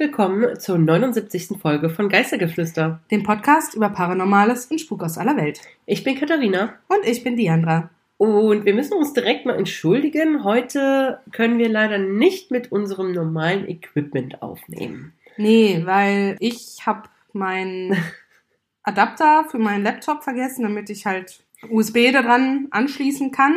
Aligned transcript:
Willkommen 0.00 0.58
zur 0.58 0.78
79. 0.78 1.60
Folge 1.60 1.90
von 1.90 2.08
Geistergeflüster. 2.08 3.00
dem 3.10 3.22
Podcast 3.22 3.74
über 3.74 3.90
Paranormales 3.90 4.64
und 4.70 4.80
Spuk 4.80 5.02
aus 5.02 5.18
aller 5.18 5.36
Welt. 5.36 5.60
Ich 5.84 6.04
bin 6.04 6.18
Katharina 6.18 6.72
Und 6.88 7.04
ich 7.04 7.22
bin 7.22 7.36
Diandra. 7.36 7.90
und 8.16 8.64
wir 8.64 8.72
müssen 8.72 8.94
uns 8.94 9.12
direkt 9.12 9.44
mal 9.44 9.58
entschuldigen. 9.58 10.42
Heute 10.42 11.20
können 11.32 11.58
wir 11.58 11.68
leider 11.68 11.98
nicht 11.98 12.50
mit 12.50 12.72
unserem 12.72 13.12
normalen 13.12 13.68
Equipment 13.68 14.40
aufnehmen. 14.40 15.12
Nee, 15.36 15.82
weil 15.84 16.36
ich 16.40 16.78
habe 16.86 17.10
meinen 17.34 17.94
Adapter 18.82 19.44
für 19.50 19.58
meinen 19.58 19.84
Laptop 19.84 20.24
vergessen, 20.24 20.62
damit 20.62 20.88
ich 20.88 21.04
halt 21.04 21.40
USB 21.68 22.10
daran 22.10 22.68
anschließen 22.70 23.32
kann. 23.32 23.54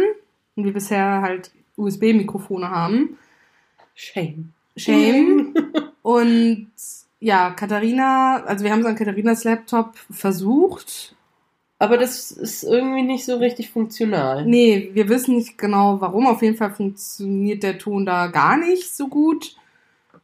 Und 0.58 0.66
wir 0.66 0.74
bisher 0.74 1.22
halt 1.22 1.52
USB-Mikrofone 1.78 2.70
haben. 2.70 3.18
Shame. 3.96 4.52
Shame. 4.76 5.54
Und 6.04 6.68
ja, 7.20 7.52
Katharina, 7.52 8.44
also 8.46 8.64
wir 8.64 8.72
haben 8.72 8.82
es 8.82 8.86
an 8.86 8.96
Katharinas 8.96 9.44
Laptop 9.46 9.96
versucht. 10.12 11.16
Aber 11.80 11.98
das 11.98 12.32
ist 12.32 12.64
irgendwie 12.64 13.02
nicht 13.02 13.26
so 13.26 13.38
richtig 13.38 13.72
funktional. 13.72 14.46
Nee, 14.46 14.92
wir 14.94 15.10
wissen 15.10 15.36
nicht 15.36 15.58
genau 15.58 16.00
warum. 16.00 16.28
Auf 16.28 16.42
jeden 16.42 16.56
Fall 16.56 16.72
funktioniert 16.72 17.64
der 17.64 17.78
Ton 17.78 18.06
da 18.06 18.28
gar 18.28 18.58
nicht 18.58 18.96
so 18.96 19.08
gut. 19.08 19.56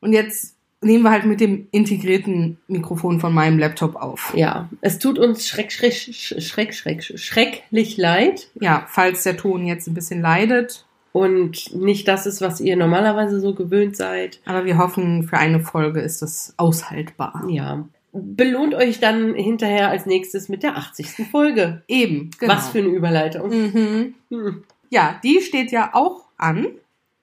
Und 0.01 0.13
jetzt 0.13 0.55
nehmen 0.81 1.03
wir 1.03 1.11
halt 1.11 1.25
mit 1.25 1.41
dem 1.41 1.67
integrierten 1.71 2.57
Mikrofon 2.67 3.19
von 3.19 3.33
meinem 3.33 3.59
Laptop 3.59 3.95
auf. 3.95 4.33
Ja, 4.35 4.69
es 4.81 4.99
tut 4.99 5.19
uns 5.19 5.47
schreck, 5.47 5.71
schreck, 5.71 5.93
schreck, 5.93 6.73
schreck, 6.73 7.03
schrecklich 7.03 7.97
leid 7.97 8.49
Ja, 8.59 8.85
falls 8.87 9.23
der 9.23 9.37
Ton 9.37 9.65
jetzt 9.65 9.87
ein 9.87 9.93
bisschen 9.93 10.21
leidet. 10.21 10.85
Und 11.11 11.75
nicht 11.75 12.07
das 12.07 12.25
ist, 12.25 12.41
was 12.41 12.61
ihr 12.61 12.75
normalerweise 12.75 13.39
so 13.39 13.53
gewöhnt 13.55 13.95
seid. 13.95 14.39
Aber 14.45 14.65
wir 14.65 14.77
hoffen, 14.77 15.23
für 15.23 15.37
eine 15.37 15.59
Folge 15.59 16.01
ist 16.01 16.21
das 16.21 16.53
aushaltbar. 16.57 17.43
Ja. 17.49 17.85
Belohnt 18.11 18.73
euch 18.73 18.99
dann 18.99 19.35
hinterher 19.35 19.89
als 19.89 20.05
nächstes 20.05 20.49
mit 20.49 20.63
der 20.63 20.77
80. 20.77 21.27
Folge. 21.31 21.83
Eben, 21.87 22.31
genau. 22.39 22.53
Was 22.53 22.69
für 22.69 22.79
eine 22.79 22.87
Überleitung. 22.87 23.49
Mhm. 23.49 24.13
Hm. 24.29 24.63
Ja, 24.89 25.19
die 25.23 25.41
steht 25.41 25.71
ja 25.71 25.91
auch 25.93 26.25
an. 26.37 26.67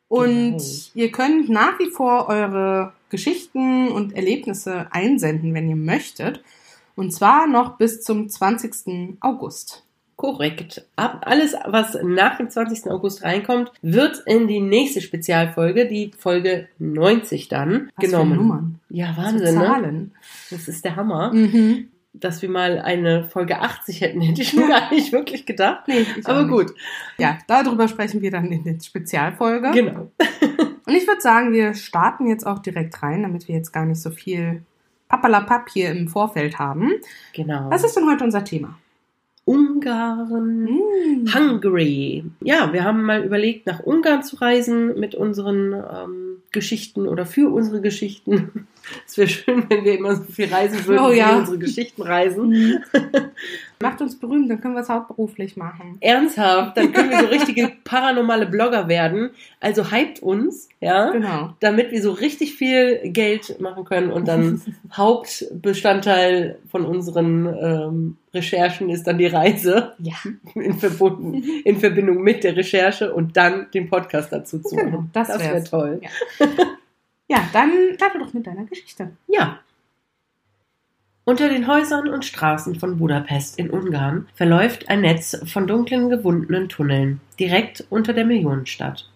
Und 0.08 0.58
Genau. 0.58 0.62
ihr 0.94 1.10
könnt 1.10 1.48
nach 1.48 1.78
wie 1.80 1.90
vor 1.90 2.28
eure 2.28 2.92
Geschichten 3.10 3.88
und 3.88 4.14
Erlebnisse 4.14 4.86
einsenden, 4.90 5.52
wenn 5.54 5.68
ihr 5.68 5.76
möchtet. 5.76 6.42
Und 6.94 7.12
zwar 7.12 7.46
noch 7.48 7.76
bis 7.76 8.02
zum 8.02 8.28
20. 8.28 9.16
August. 9.20 9.82
Korrekt. 10.16 10.86
Ab, 10.96 11.24
alles, 11.26 11.54
was 11.66 11.96
nach 12.02 12.38
dem 12.38 12.48
20. 12.48 12.90
August 12.90 13.22
reinkommt, 13.22 13.70
wird 13.82 14.22
in 14.26 14.48
die 14.48 14.60
nächste 14.60 15.02
Spezialfolge, 15.02 15.86
die 15.86 16.10
Folge 16.18 16.68
90 16.78 17.48
dann, 17.48 17.90
Was 17.96 18.06
genommen. 18.06 18.30
Für 18.32 18.36
Nummern. 18.38 18.80
Ja, 18.88 19.14
Wahnsinn, 19.16 19.54
ne? 19.58 19.64
Zahlen. 19.66 20.12
Das 20.50 20.68
ist 20.68 20.84
der 20.86 20.96
Hammer. 20.96 21.32
Mhm. 21.34 21.88
Dass 22.14 22.40
wir 22.40 22.48
mal 22.48 22.78
eine 22.78 23.24
Folge 23.24 23.60
80 23.60 24.00
hätten, 24.00 24.20
hätte 24.22 24.40
ich 24.40 24.48
schon 24.48 24.66
gar 24.68 24.90
nicht 24.90 25.12
wirklich 25.12 25.44
gedacht. 25.44 25.86
Nee, 25.86 26.06
Aber 26.24 26.46
gut, 26.48 26.72
Ja, 27.18 27.36
darüber 27.46 27.86
sprechen 27.88 28.22
wir 28.22 28.30
dann 28.30 28.50
in 28.50 28.64
der 28.64 28.80
Spezialfolge. 28.82 29.70
genau. 29.72 30.10
Und 30.86 30.94
ich 30.94 31.06
würde 31.06 31.20
sagen, 31.20 31.52
wir 31.52 31.74
starten 31.74 32.26
jetzt 32.28 32.46
auch 32.46 32.60
direkt 32.60 33.02
rein, 33.02 33.22
damit 33.24 33.48
wir 33.48 33.56
jetzt 33.56 33.72
gar 33.72 33.84
nicht 33.84 34.00
so 34.00 34.10
viel 34.10 34.62
Papalapap 35.08 35.68
hier 35.68 35.90
im 35.90 36.06
Vorfeld 36.08 36.58
haben. 36.60 36.92
Genau. 37.34 37.68
Was 37.70 37.82
ist 37.84 37.96
denn 37.96 38.08
heute 38.08 38.22
unser 38.24 38.44
Thema? 38.44 38.78
Ungarn. 39.46 40.66
Hm. 40.66 41.34
Hungary. 41.34 42.24
Ja, 42.40 42.72
wir 42.72 42.82
haben 42.84 43.04
mal 43.04 43.24
überlegt, 43.24 43.66
nach 43.66 43.80
Ungarn 43.80 44.24
zu 44.24 44.36
reisen 44.36 44.98
mit 44.98 45.14
unseren 45.14 45.72
ähm, 45.72 46.36
Geschichten 46.50 47.06
oder 47.06 47.24
für 47.26 47.52
unsere 47.52 47.80
Geschichten. 47.80 48.66
Es 49.04 49.18
wäre 49.18 49.26
schön, 49.26 49.64
wenn 49.68 49.84
wir 49.84 49.98
immer 49.98 50.14
so 50.14 50.22
viel 50.22 50.46
reisen 50.46 50.86
würden, 50.86 51.04
Oh 51.04 51.10
ja. 51.10 51.34
wie 51.34 51.38
unsere 51.40 51.58
Geschichten 51.58 52.02
reisen. 52.02 52.84
Macht 53.82 54.00
uns 54.00 54.18
berühmt, 54.18 54.50
dann 54.50 54.60
können 54.60 54.74
wir 54.74 54.80
es 54.80 54.88
hauptberuflich 54.88 55.56
machen. 55.56 55.98
Ernsthaft, 56.00 56.76
dann 56.78 56.92
können 56.92 57.10
wir 57.10 57.20
so 57.20 57.26
richtige 57.30 57.72
paranormale 57.84 58.46
Blogger 58.46 58.88
werden. 58.88 59.30
Also 59.60 59.90
hypt 59.92 60.20
uns, 60.22 60.68
ja, 60.80 61.10
Genau. 61.10 61.54
damit 61.60 61.90
wir 61.90 62.00
so 62.00 62.12
richtig 62.12 62.54
viel 62.54 63.00
Geld 63.10 63.60
machen 63.60 63.84
können 63.84 64.10
und 64.10 64.26
dann 64.28 64.62
Hauptbestandteil 64.96 66.58
von 66.70 66.84
unseren 66.86 67.46
ähm, 67.46 68.16
Recherchen 68.32 68.88
ist 68.90 69.06
dann 69.06 69.18
die 69.18 69.26
Reise 69.26 69.92
Ja. 69.98 70.14
in, 70.54 70.74
verbunden, 70.78 71.42
in 71.64 71.76
Verbindung 71.78 72.22
mit 72.22 72.44
der 72.44 72.56
Recherche 72.56 73.12
und 73.12 73.36
dann 73.36 73.66
den 73.72 73.88
Podcast 73.88 74.32
dazu 74.32 74.58
zu 74.58 74.74
Genau, 74.76 74.90
machen. 74.90 75.10
das 75.12 75.28
das 75.28 75.38
wäre 75.40 75.64
toll. 75.64 76.00
Ja, 77.28 77.38
dann 77.52 77.70
starte 77.94 78.18
doch 78.18 78.32
mit 78.32 78.46
deiner 78.46 78.64
Geschichte. 78.64 79.10
Ja. 79.26 79.58
Unter 81.28 81.48
den 81.48 81.66
Häusern 81.66 82.08
und 82.08 82.24
Straßen 82.24 82.76
von 82.76 82.98
Budapest 82.98 83.58
in 83.58 83.68
Ungarn 83.68 84.28
verläuft 84.36 84.88
ein 84.88 85.00
Netz 85.00 85.36
von 85.52 85.66
dunklen, 85.66 86.08
gewundenen 86.08 86.68
Tunneln, 86.68 87.20
direkt 87.40 87.84
unter 87.90 88.12
der 88.12 88.24
Millionenstadt. 88.24 89.10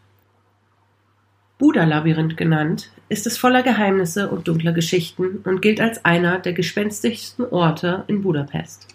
Buda-Labyrinth 1.59 2.37
genannt, 2.37 2.91
ist 3.09 3.29
es 3.29 3.39
voller 3.39 3.63
Geheimnisse 3.63 4.29
und 4.29 4.49
dunkler 4.49 4.73
Geschichten 4.73 5.39
und 5.45 5.63
gilt 5.63 5.81
als 5.81 6.05
einer 6.05 6.41
der 6.41 6.53
gespenstischsten 6.53 7.45
Orte 7.45 8.03
in 8.09 8.23
Budapest. 8.23 8.89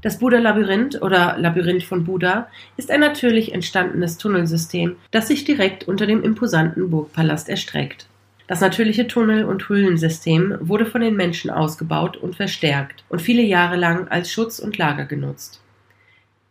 Das 0.00 0.20
Buda-Labyrinth 0.20 1.02
oder 1.02 1.36
Labyrinth 1.36 1.82
von 1.82 2.04
Buda 2.04 2.46
ist 2.76 2.92
ein 2.92 3.00
natürlich 3.00 3.52
entstandenes 3.54 4.18
Tunnelsystem, 4.18 4.94
das 5.10 5.26
sich 5.26 5.44
direkt 5.44 5.88
unter 5.88 6.06
dem 6.06 6.22
imposanten 6.22 6.90
Burgpalast 6.90 7.48
erstreckt. 7.48 8.06
Das 8.50 8.60
natürliche 8.60 9.06
Tunnel- 9.06 9.44
und 9.44 9.68
Höhlensystem 9.68 10.56
wurde 10.58 10.84
von 10.84 11.02
den 11.02 11.14
Menschen 11.14 11.50
ausgebaut 11.50 12.16
und 12.16 12.34
verstärkt 12.34 13.04
und 13.08 13.22
viele 13.22 13.42
Jahre 13.42 13.76
lang 13.76 14.08
als 14.08 14.32
Schutz 14.32 14.58
und 14.58 14.76
Lager 14.76 15.04
genutzt. 15.04 15.60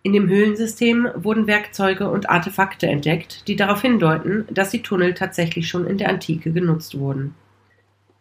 In 0.01 0.13
dem 0.13 0.29
Höhlensystem 0.29 1.09
wurden 1.15 1.45
Werkzeuge 1.45 2.09
und 2.09 2.29
Artefakte 2.29 2.87
entdeckt, 2.87 3.45
die 3.49 3.57
darauf 3.57 3.81
hindeuten, 3.81 4.45
dass 4.49 4.69
die 4.69 4.81
Tunnel 4.81 5.13
tatsächlich 5.13 5.67
schon 5.67 5.85
in 5.85 5.97
der 5.97 6.07
Antike 6.07 6.53
genutzt 6.53 6.97
wurden. 6.97 7.35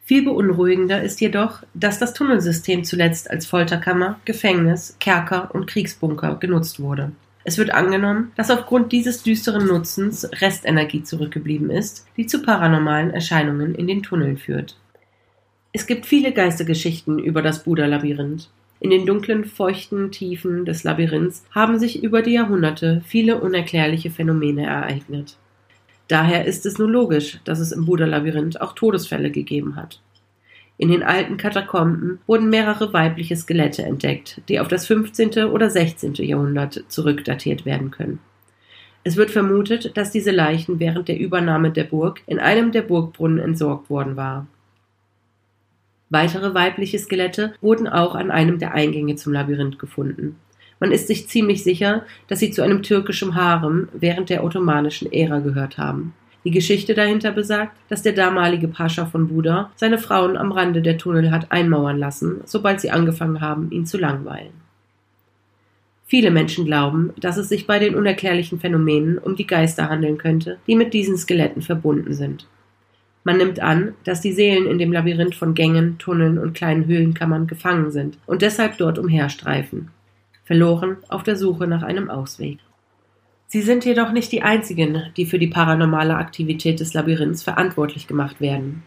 Viel 0.02 0.24
beunruhigender 0.24 1.00
ist 1.00 1.20
jedoch, 1.20 1.62
dass 1.72 2.00
das 2.00 2.14
Tunnelsystem 2.14 2.82
zuletzt 2.82 3.30
als 3.30 3.46
Folterkammer, 3.46 4.18
Gefängnis, 4.24 4.96
Kerker 4.98 5.54
und 5.54 5.68
Kriegsbunker 5.68 6.34
genutzt 6.34 6.80
wurde. 6.80 7.12
Es 7.44 7.56
wird 7.58 7.70
angenommen, 7.70 8.32
dass 8.36 8.50
aufgrund 8.50 8.92
dieses 8.92 9.22
düsteren 9.22 9.66
Nutzens 9.66 10.28
Restenergie 10.40 11.02
zurückgeblieben 11.02 11.70
ist, 11.70 12.06
die 12.16 12.26
zu 12.26 12.42
paranormalen 12.42 13.10
Erscheinungen 13.10 13.74
in 13.74 13.86
den 13.86 14.02
Tunneln 14.02 14.36
führt. 14.36 14.76
Es 15.72 15.86
gibt 15.86 16.06
viele 16.06 16.32
Geistergeschichten 16.32 17.18
über 17.18 17.42
das 17.42 17.62
Buddha-Labyrinth. 17.62 18.48
In 18.80 18.90
den 18.90 19.06
dunklen, 19.06 19.44
feuchten 19.44 20.10
Tiefen 20.12 20.64
des 20.64 20.84
Labyrinths 20.84 21.44
haben 21.54 21.78
sich 21.78 22.02
über 22.02 22.22
die 22.22 22.32
Jahrhunderte 22.32 23.02
viele 23.06 23.40
unerklärliche 23.40 24.10
Phänomene 24.10 24.66
ereignet. 24.66 25.36
Daher 26.06 26.46
ist 26.46 26.64
es 26.64 26.78
nur 26.78 26.88
logisch, 26.88 27.38
dass 27.44 27.58
es 27.58 27.72
im 27.72 27.84
Buddha-Labyrinth 27.84 28.60
auch 28.60 28.74
Todesfälle 28.74 29.30
gegeben 29.30 29.76
hat. 29.76 30.00
In 30.80 30.90
den 30.90 31.02
alten 31.02 31.36
Katakomben 31.36 32.20
wurden 32.28 32.50
mehrere 32.50 32.92
weibliche 32.92 33.36
Skelette 33.36 33.82
entdeckt, 33.82 34.40
die 34.48 34.60
auf 34.60 34.68
das 34.68 34.86
15. 34.86 35.46
oder 35.46 35.68
16. 35.70 36.14
Jahrhundert 36.14 36.84
zurückdatiert 36.86 37.66
werden 37.66 37.90
können. 37.90 38.20
Es 39.02 39.16
wird 39.16 39.32
vermutet, 39.32 39.96
dass 39.96 40.12
diese 40.12 40.30
Leichen 40.30 40.78
während 40.78 41.08
der 41.08 41.18
Übernahme 41.18 41.72
der 41.72 41.84
Burg 41.84 42.22
in 42.26 42.38
einem 42.38 42.70
der 42.70 42.82
Burgbrunnen 42.82 43.40
entsorgt 43.40 43.90
worden 43.90 44.16
war. 44.16 44.46
Weitere 46.10 46.54
weibliche 46.54 46.98
Skelette 46.98 47.54
wurden 47.60 47.88
auch 47.88 48.14
an 48.14 48.30
einem 48.30 48.60
der 48.60 48.72
Eingänge 48.72 49.16
zum 49.16 49.32
Labyrinth 49.32 49.80
gefunden. 49.80 50.36
Man 50.78 50.92
ist 50.92 51.08
sich 51.08 51.26
ziemlich 51.26 51.64
sicher, 51.64 52.04
dass 52.28 52.38
sie 52.38 52.52
zu 52.52 52.62
einem 52.62 52.84
türkischen 52.84 53.34
Harem 53.34 53.88
während 53.92 54.30
der 54.30 54.44
ottomanischen 54.44 55.12
Ära 55.12 55.40
gehört 55.40 55.76
haben. 55.76 56.14
Die 56.44 56.50
Geschichte 56.50 56.94
dahinter 56.94 57.32
besagt, 57.32 57.76
dass 57.88 58.02
der 58.02 58.12
damalige 58.12 58.68
Pascha 58.68 59.06
von 59.06 59.28
Buda 59.28 59.70
seine 59.76 59.98
Frauen 59.98 60.36
am 60.36 60.52
Rande 60.52 60.82
der 60.82 60.98
Tunnel 60.98 61.30
hat 61.30 61.50
einmauern 61.50 61.98
lassen, 61.98 62.40
sobald 62.44 62.80
sie 62.80 62.90
angefangen 62.90 63.40
haben, 63.40 63.70
ihn 63.70 63.86
zu 63.86 63.98
langweilen. 63.98 64.52
Viele 66.06 66.30
Menschen 66.30 66.64
glauben, 66.64 67.12
dass 67.20 67.36
es 67.36 67.50
sich 67.50 67.66
bei 67.66 67.78
den 67.78 67.94
unerklärlichen 67.94 68.60
Phänomenen 68.60 69.18
um 69.18 69.36
die 69.36 69.46
Geister 69.46 69.90
handeln 69.90 70.16
könnte, 70.16 70.58
die 70.66 70.74
mit 70.74 70.94
diesen 70.94 71.18
Skeletten 71.18 71.60
verbunden 71.60 72.14
sind. 72.14 72.46
Man 73.24 73.36
nimmt 73.36 73.60
an, 73.60 73.92
dass 74.04 74.22
die 74.22 74.32
Seelen 74.32 74.66
in 74.66 74.78
dem 74.78 74.90
Labyrinth 74.90 75.34
von 75.34 75.52
Gängen, 75.52 75.98
Tunneln 75.98 76.38
und 76.38 76.54
kleinen 76.54 76.86
Höhlenkammern 76.86 77.46
gefangen 77.46 77.90
sind 77.90 78.16
und 78.24 78.40
deshalb 78.40 78.78
dort 78.78 78.98
umherstreifen, 78.98 79.90
verloren 80.44 80.96
auf 81.08 81.24
der 81.24 81.36
Suche 81.36 81.66
nach 81.66 81.82
einem 81.82 82.08
Ausweg. 82.08 82.58
Sie 83.50 83.62
sind 83.62 83.86
jedoch 83.86 84.12
nicht 84.12 84.30
die 84.30 84.42
einzigen, 84.42 85.04
die 85.16 85.24
für 85.24 85.38
die 85.38 85.46
paranormale 85.46 86.14
Aktivität 86.14 86.80
des 86.80 86.92
Labyrinths 86.92 87.42
verantwortlich 87.42 88.06
gemacht 88.06 88.42
werden. 88.42 88.82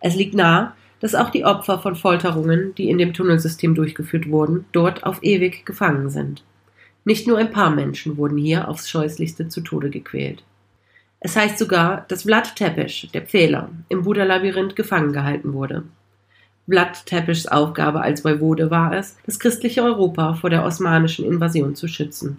Es 0.00 0.14
liegt 0.14 0.34
nahe, 0.34 0.72
dass 1.00 1.14
auch 1.14 1.28
die 1.28 1.44
Opfer 1.44 1.78
von 1.78 1.94
Folterungen, 1.94 2.74
die 2.74 2.88
in 2.88 2.96
dem 2.96 3.12
Tunnelsystem 3.12 3.74
durchgeführt 3.74 4.30
wurden, 4.30 4.64
dort 4.72 5.04
auf 5.04 5.22
ewig 5.22 5.66
gefangen 5.66 6.08
sind. 6.08 6.42
Nicht 7.04 7.26
nur 7.26 7.36
ein 7.36 7.50
paar 7.50 7.70
Menschen 7.70 8.16
wurden 8.16 8.38
hier 8.38 8.68
aufs 8.68 8.88
scheußlichste 8.88 9.48
zu 9.48 9.60
Tode 9.60 9.90
gequält. 9.90 10.42
Es 11.20 11.36
heißt 11.36 11.58
sogar, 11.58 12.06
dass 12.08 12.22
Vlad 12.22 12.56
Tepes, 12.56 13.08
der 13.12 13.22
Pfähler, 13.22 13.68
im 13.90 14.04
Buddha-Labyrinth 14.04 14.74
gefangen 14.74 15.12
gehalten 15.12 15.52
wurde. 15.52 15.84
Vlad 16.66 17.04
Tepes 17.04 17.46
Aufgabe 17.46 18.00
als 18.00 18.24
Voivode 18.24 18.70
war 18.70 18.94
es, 18.94 19.18
das 19.26 19.38
christliche 19.38 19.82
Europa 19.82 20.32
vor 20.32 20.48
der 20.48 20.64
osmanischen 20.64 21.26
Invasion 21.26 21.74
zu 21.74 21.88
schützen. 21.88 22.38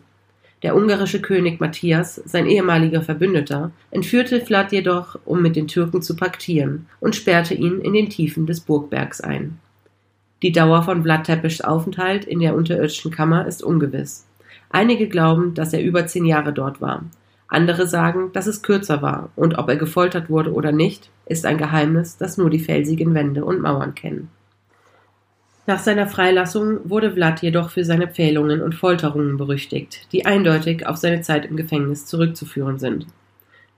Der 0.61 0.75
ungarische 0.75 1.21
König 1.21 1.61
Matthias, 1.61 2.15
sein 2.25 2.45
ehemaliger 2.45 3.01
Verbündeter, 3.01 3.71
entführte 3.91 4.41
Vlad 4.41 4.71
jedoch, 4.73 5.17
um 5.23 5.41
mit 5.41 5.55
den 5.55 5.67
Türken 5.67 6.01
zu 6.01 6.15
paktieren, 6.15 6.87
und 6.99 7.15
sperrte 7.15 7.53
ihn 7.53 7.79
in 7.79 7.93
den 7.93 8.09
Tiefen 8.09 8.45
des 8.45 8.59
Burgbergs 8.59 9.21
ein. 9.21 9.57
Die 10.41 10.51
Dauer 10.51 10.83
von 10.83 11.03
Vlad 11.03 11.25
Tepes 11.25 11.61
Aufenthalt 11.61 12.25
in 12.25 12.39
der 12.39 12.55
unterirdischen 12.55 13.11
Kammer 13.11 13.47
ist 13.47 13.63
ungewiss. 13.63 14.25
Einige 14.69 15.07
glauben, 15.07 15.53
dass 15.53 15.73
er 15.73 15.83
über 15.83 16.07
zehn 16.07 16.25
Jahre 16.25 16.53
dort 16.53 16.81
war. 16.81 17.03
Andere 17.47 17.87
sagen, 17.87 18.31
dass 18.33 18.45
es 18.45 18.61
kürzer 18.61 19.01
war, 19.01 19.29
und 19.35 19.57
ob 19.57 19.69
er 19.69 19.77
gefoltert 19.77 20.29
wurde 20.29 20.53
oder 20.53 20.71
nicht, 20.71 21.09
ist 21.25 21.45
ein 21.45 21.57
Geheimnis, 21.57 22.17
das 22.17 22.37
nur 22.37 22.49
die 22.49 22.59
felsigen 22.59 23.13
Wände 23.13 23.43
und 23.43 23.61
Mauern 23.61 23.95
kennen. 23.95 24.29
Nach 25.69 25.77
seiner 25.77 26.07
Freilassung 26.07 26.79
wurde 26.89 27.11
Vlad 27.11 27.43
jedoch 27.43 27.69
für 27.69 27.85
seine 27.85 28.07
Pfählungen 28.07 28.59
und 28.63 28.73
Folterungen 28.73 29.37
berüchtigt, 29.37 30.07
die 30.11 30.25
eindeutig 30.25 30.87
auf 30.87 30.97
seine 30.97 31.21
Zeit 31.21 31.45
im 31.45 31.57
Gefängnis 31.57 32.07
zurückzuführen 32.07 32.79
sind. 32.79 33.05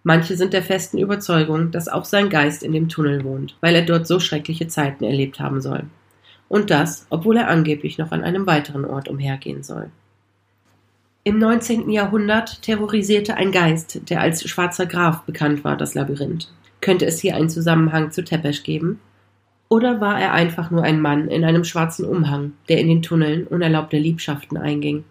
Manche 0.02 0.38
sind 0.38 0.54
der 0.54 0.64
festen 0.64 1.00
Überzeugung, 1.00 1.72
dass 1.72 1.90
auch 1.90 2.06
sein 2.06 2.30
Geist 2.30 2.64
in 2.64 2.72
dem 2.72 2.88
Tunnel 2.88 3.26
wohnt, 3.26 3.58
weil 3.60 3.76
er 3.76 3.82
dort 3.82 4.08
so 4.08 4.22
schreckliche 4.22 4.70
Zeiten 4.70 5.04
erlebt 5.04 5.42
haben 5.42 5.60
soll. 5.60 5.84
Und 6.48 6.70
das, 6.70 7.08
obwohl 7.10 7.36
er 7.36 7.50
angeblich 7.50 7.98
noch 7.98 8.14
an 8.14 8.24
einem 8.24 8.48
weiteren 8.48 8.86
Ort 8.86 9.10
umhergehen 9.10 9.62
soll. 9.62 9.90
Im 11.26 11.40
19. 11.40 11.90
Jahrhundert 11.90 12.62
terrorisierte 12.62 13.36
ein 13.36 13.52
Geist, 13.52 14.10
der 14.10 14.22
als 14.22 14.50
schwarzer 14.50 14.86
Graf 14.86 15.24
bekannt 15.24 15.66
war, 15.66 15.76
das 15.76 15.94
Labyrinth. 15.94 16.54
Könnte 16.80 17.06
es 17.06 17.20
hier 17.20 17.36
einen 17.36 17.50
Zusammenhang 17.50 18.12
zu 18.12 18.24
Tepesch 18.24 18.64
geben? 18.64 19.02
Oder 19.72 20.02
war 20.02 20.20
er 20.20 20.34
einfach 20.34 20.70
nur 20.70 20.84
ein 20.84 21.00
Mann 21.00 21.30
in 21.30 21.46
einem 21.46 21.64
schwarzen 21.64 22.04
Umhang, 22.04 22.52
der 22.68 22.80
in 22.80 22.90
den 22.90 23.02
Tunneln 23.02 23.48
unerlaubter 23.48 23.98
Liebschaften 23.98 24.58
einging? 24.58 25.06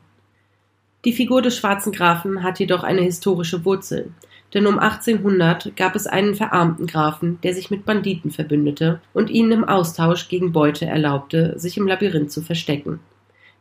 Die 1.07 1.15
Figur 1.15 1.41
des 1.41 1.57
schwarzen 1.57 1.93
Grafen 1.93 2.43
hat 2.43 2.59
jedoch 2.59 2.83
eine 2.83 3.01
historische 3.01 3.65
Wurzel, 3.65 4.11
denn 4.53 4.67
um 4.67 4.79
1800 4.79 5.75
gab 5.77 5.97
es 5.97 6.07
einen 6.07 6.35
verarmten 6.35 6.87
Grafen, 6.87 7.39
der 7.43 7.55
sich 7.55 7.71
mit 7.71 7.87
Banditen 7.87 8.31
verbündete 8.31 9.01
und 9.15 9.31
ihnen 9.31 9.53
im 9.53 9.65
Austausch 9.65 10.29
gegen 10.29 10.53
Beute 10.53 10.85
erlaubte, 10.85 11.59
sich 11.59 11.79
im 11.79 11.87
Labyrinth 11.87 12.31
zu 12.31 12.43
verstecken. 12.43 13.01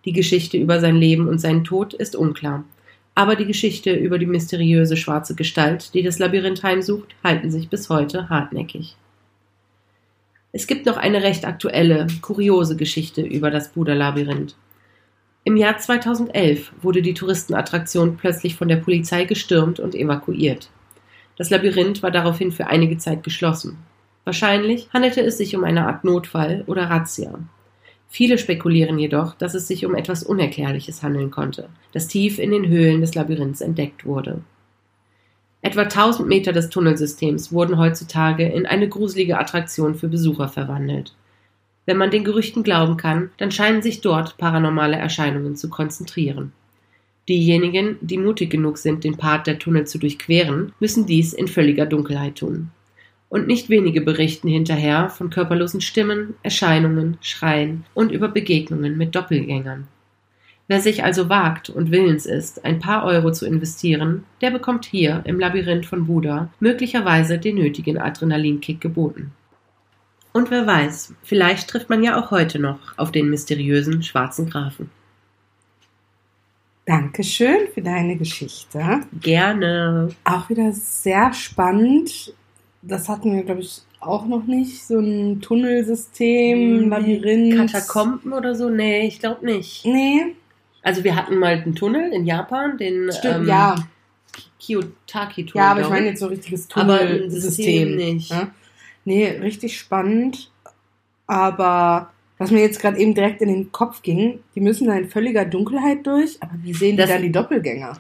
Die 0.03 0.11
Geschichte 0.11 0.57
über 0.57 0.81
sein 0.81 0.97
Leben 0.97 1.29
und 1.29 1.39
seinen 1.39 1.63
Tod 1.63 1.93
ist 1.93 2.17
unklar. 2.17 2.65
Aber 3.15 3.37
die 3.37 3.45
Geschichte 3.45 3.93
über 3.93 4.19
die 4.19 4.25
mysteriöse 4.25 4.97
schwarze 4.97 5.33
Gestalt, 5.33 5.93
die 5.93 6.03
das 6.03 6.19
Labyrinth 6.19 6.61
heimsucht, 6.61 7.15
halten 7.23 7.51
sich 7.51 7.69
bis 7.69 7.89
heute 7.89 8.27
hartnäckig. 8.27 8.97
Es 10.51 10.65
gibt 10.65 10.87
noch 10.87 10.97
eine 10.97 11.21
recht 11.21 11.45
aktuelle, 11.45 12.07
kuriose 12.21 12.75
Geschichte 12.75 13.21
über 13.21 13.51
das 13.51 13.69
Buddha-Labyrinth. 13.69 14.55
Im 15.43 15.57
Jahr 15.57 15.77
2011 15.77 16.71
wurde 16.81 17.03
die 17.03 17.13
Touristenattraktion 17.13 18.17
plötzlich 18.17 18.55
von 18.55 18.67
der 18.67 18.77
Polizei 18.77 19.25
gestürmt 19.25 19.79
und 19.79 19.93
evakuiert. 19.93 20.69
Das 21.37 21.51
Labyrinth 21.51 22.01
war 22.01 22.11
daraufhin 22.11 22.51
für 22.51 22.67
einige 22.67 22.97
Zeit 22.97 23.23
geschlossen. 23.23 23.77
Wahrscheinlich 24.25 24.89
handelte 24.91 25.21
es 25.21 25.37
sich 25.37 25.55
um 25.55 25.63
eine 25.63 25.85
Art 25.85 26.03
Notfall 26.03 26.63
oder 26.65 26.89
Razzia. 26.89 27.39
Viele 28.09 28.39
spekulieren 28.39 28.97
jedoch, 28.97 29.35
dass 29.35 29.53
es 29.53 29.67
sich 29.67 29.85
um 29.85 29.93
etwas 29.93 30.23
Unerklärliches 30.23 31.03
handeln 31.03 31.29
konnte, 31.29 31.69
das 31.93 32.07
tief 32.07 32.39
in 32.39 32.49
den 32.49 32.67
Höhlen 32.67 33.01
des 33.01 33.13
Labyrinths 33.13 33.61
entdeckt 33.61 34.03
wurde. 34.03 34.41
Etwa 35.61 35.81
1000 35.81 36.27
Meter 36.27 36.53
des 36.53 36.69
Tunnelsystems 36.69 37.51
wurden 37.51 37.77
heutzutage 37.77 38.47
in 38.47 38.65
eine 38.65 38.87
gruselige 38.87 39.37
Attraktion 39.37 39.95
für 39.95 40.07
Besucher 40.07 40.47
verwandelt. 40.47 41.13
Wenn 41.85 41.97
man 41.97 42.11
den 42.11 42.23
Gerüchten 42.23 42.63
glauben 42.63 42.97
kann, 42.97 43.31
dann 43.37 43.51
scheinen 43.51 43.81
sich 43.81 44.01
dort 44.01 44.37
paranormale 44.37 44.95
Erscheinungen 44.95 45.55
zu 45.55 45.69
konzentrieren. 45.69 46.53
Diejenigen, 47.27 47.97
die 48.01 48.17
mutig 48.17 48.49
genug 48.49 48.77
sind, 48.77 49.03
den 49.03 49.17
Part 49.17 49.47
der 49.47 49.59
Tunnel 49.59 49.85
zu 49.85 49.99
durchqueren, 49.99 50.73
müssen 50.79 51.05
dies 51.05 51.33
in 51.33 51.47
völliger 51.47 51.85
Dunkelheit 51.85 52.35
tun 52.35 52.71
und 53.29 53.47
nicht 53.47 53.69
wenige 53.69 54.01
berichten 54.01 54.47
hinterher 54.47 55.09
von 55.09 55.29
körperlosen 55.29 55.81
Stimmen, 55.81 56.33
Erscheinungen, 56.43 57.17
Schreien 57.21 57.85
und 57.93 58.11
über 58.11 58.27
Begegnungen 58.27 58.97
mit 58.97 59.15
Doppelgängern. 59.15 59.87
Wer 60.69 60.81
sich 60.81 61.03
also 61.03 61.29
wagt 61.29 61.71
und 61.71 61.89
willens 61.89 62.27
ist, 62.27 62.63
ein 62.63 62.77
paar 62.79 63.03
Euro 63.03 63.31
zu 63.31 63.47
investieren, 63.47 64.23
der 64.39 64.51
bekommt 64.51 64.85
hier 64.85 65.23
im 65.25 65.39
Labyrinth 65.39 65.87
von 65.87 66.05
Buda 66.05 66.49
möglicherweise 66.59 67.39
den 67.39 67.55
nötigen 67.55 67.97
Adrenalinkick 67.97 68.79
geboten. 68.79 69.31
Und 70.31 70.51
wer 70.51 70.67
weiß, 70.67 71.15
vielleicht 71.23 71.69
trifft 71.69 71.89
man 71.89 72.03
ja 72.03 72.21
auch 72.21 72.29
heute 72.29 72.59
noch 72.59 72.95
auf 72.97 73.11
den 73.11 73.31
mysteriösen 73.31 74.03
schwarzen 74.03 74.47
Grafen. 74.47 74.91
Dankeschön 76.85 77.67
für 77.73 77.81
deine 77.81 78.15
Geschichte. 78.15 79.01
Gerne. 79.19 80.09
Auch 80.23 80.49
wieder 80.49 80.71
sehr 80.71 81.33
spannend 81.33 82.33
das 82.81 83.09
hatten 83.09 83.35
wir, 83.35 83.43
glaube 83.43 83.61
ich, 83.61 83.81
auch 83.99 84.25
noch 84.25 84.45
nicht. 84.45 84.85
So 84.85 84.99
ein 84.99 85.41
Tunnelsystem, 85.41 86.83
Nee, 86.83 86.87
Labyrinth. 86.87 87.71
Katakomben 87.71 88.33
oder 88.33 88.55
so? 88.55 88.69
Nee, 88.69 89.07
ich 89.07 89.19
glaube 89.19 89.45
nicht. 89.45 89.85
Nee, 89.85 90.35
Also 90.81 91.03
wir 91.03 91.15
hatten 91.15 91.37
mal 91.37 91.53
einen 91.61 91.75
Tunnel 91.75 92.11
in 92.13 92.25
Japan, 92.25 92.77
den 92.77 93.11
stimmt, 93.11 93.39
ähm, 93.41 93.47
ja. 93.47 93.75
Kiyotaki-Tunnel. 94.59 95.63
Ja, 95.65 95.71
aber 95.71 95.81
ich 95.81 95.89
meine 95.89 96.07
jetzt 96.07 96.19
so 96.19 96.27
richtiges 96.27 96.67
Aber 96.73 96.99
ein 96.99 97.07
Tunnelsystem. 97.09 97.41
System 97.41 97.95
nicht. 97.95 98.31
Ja? 98.31 98.51
Nee, 99.05 99.27
richtig 99.41 99.77
spannend. 99.77 100.51
Aber 101.27 102.11
was 102.37 102.51
mir 102.51 102.61
jetzt 102.61 102.79
gerade 102.81 102.97
eben 102.97 103.13
direkt 103.13 103.41
in 103.41 103.49
den 103.49 103.71
Kopf 103.71 104.01
ging, 104.01 104.39
die 104.55 104.61
müssen 104.61 104.87
da 104.87 104.95
in 104.95 105.09
völliger 105.09 105.45
Dunkelheit 105.45 106.05
durch, 106.05 106.37
aber 106.41 106.53
wie 106.63 106.73
sehen 106.73 106.97
Das- 106.97 107.07
die 107.07 107.13
dann 107.13 107.21
die 107.23 107.31
Doppelgänger? 107.31 107.99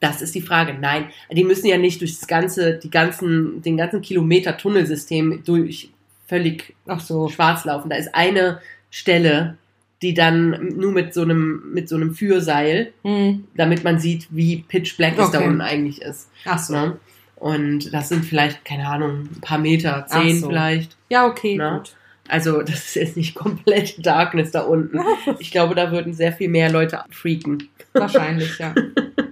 Das 0.00 0.20
ist 0.20 0.34
die 0.34 0.42
Frage. 0.42 0.74
Nein, 0.74 1.06
die 1.32 1.44
müssen 1.44 1.66
ja 1.66 1.78
nicht 1.78 2.00
durch 2.02 2.18
das 2.18 2.26
ganze, 2.28 2.74
die 2.74 2.90
ganzen, 2.90 3.62
den 3.62 3.78
ganzen 3.78 4.02
Kilometer 4.02 4.56
Tunnelsystem 4.58 5.42
durch 5.44 5.90
völlig 6.26 6.74
so. 6.98 7.28
schwarz 7.28 7.64
laufen. 7.64 7.88
Da 7.88 7.96
ist 7.96 8.14
eine 8.14 8.60
Stelle, 8.90 9.56
die 10.02 10.14
dann 10.14 10.74
nur 10.76 10.92
mit 10.92 11.14
so 11.14 11.22
einem, 11.22 11.72
mit 11.72 11.88
so 11.88 11.96
einem 11.96 12.14
Führseil, 12.14 12.92
Hm. 13.02 13.44
damit 13.54 13.82
man 13.84 13.98
sieht, 13.98 14.26
wie 14.30 14.58
pitch 14.68 14.96
black 14.96 15.18
es 15.18 15.30
da 15.30 15.38
Okay. 15.38 15.46
unten 15.48 15.60
eigentlich 15.62 16.02
ist. 16.02 16.30
Ach 16.44 16.58
so. 16.58 16.74
Ne? 16.74 16.96
Und 17.36 17.92
das 17.92 18.08
sind 18.08 18.24
vielleicht, 18.24 18.64
keine 18.64 18.88
Ahnung, 18.88 19.28
ein 19.34 19.40
paar 19.40 19.58
Meter, 19.58 20.06
zehn 20.08 20.40
so. 20.40 20.48
vielleicht. 20.48 20.96
Ja, 21.10 21.26
okay, 21.26 21.56
Na? 21.56 21.78
gut. 21.78 21.94
Also 22.28 22.60
das 22.62 22.86
ist 22.86 22.94
jetzt 22.96 23.16
nicht 23.16 23.34
komplett 23.34 24.04
Darkness 24.04 24.50
da 24.50 24.62
unten. 24.62 24.98
Ich 25.38 25.50
glaube, 25.50 25.74
da 25.74 25.92
würden 25.92 26.12
sehr 26.14 26.32
viel 26.32 26.48
mehr 26.48 26.70
Leute 26.70 27.00
freaken. 27.10 27.68
Wahrscheinlich, 27.92 28.58
ja. 28.58 28.74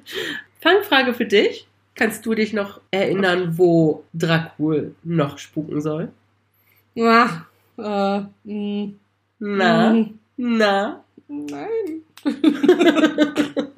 Fangfrage 0.61 1.15
für 1.15 1.27
dich. 1.27 1.67
Kannst 1.97 2.27
du 2.27 2.35
dich 2.35 2.53
noch 2.53 2.81
erinnern, 2.91 3.57
wo 3.57 4.05
Dracul 4.15 4.95
noch 5.05 5.39
spuken 5.39 5.81
soll? 5.81 6.09
Ja, 6.95 7.47
äh, 7.79 8.21
mh, 8.45 8.89
Na, 9.39 9.93
mh, 9.93 10.07
na. 10.37 11.05
nein. 11.29 12.03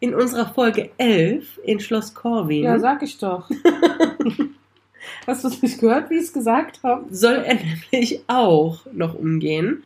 In 0.00 0.14
unserer 0.14 0.46
Folge 0.54 0.90
11 0.98 1.58
in 1.64 1.80
Schloss 1.80 2.14
Corwin 2.14 2.62
Ja, 2.62 2.78
sag 2.78 3.02
ich 3.02 3.18
doch. 3.18 3.50
Hast 5.26 5.42
du 5.42 5.48
es 5.48 5.60
nicht 5.60 5.80
gehört, 5.80 6.08
wie 6.08 6.14
ich 6.14 6.22
es 6.24 6.32
gesagt 6.32 6.80
habe? 6.84 7.04
soll 7.10 7.34
er 7.34 7.56
nämlich 7.56 8.20
auch 8.28 8.86
noch 8.92 9.14
umgehen. 9.14 9.82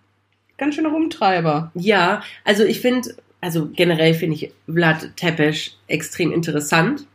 Ganz 0.59 0.75
schön 0.75 0.85
Rumtreiber. 0.87 1.73
Ja, 1.75 2.23
also 2.45 2.63
ich 2.63 2.81
finde, 2.81 3.17
also 3.41 3.71
generell 3.73 4.13
finde 4.13 4.37
ich 4.37 4.53
Vlad 4.71 5.17
Tepes 5.17 5.79
extrem 5.89 6.31
interessant 6.31 7.07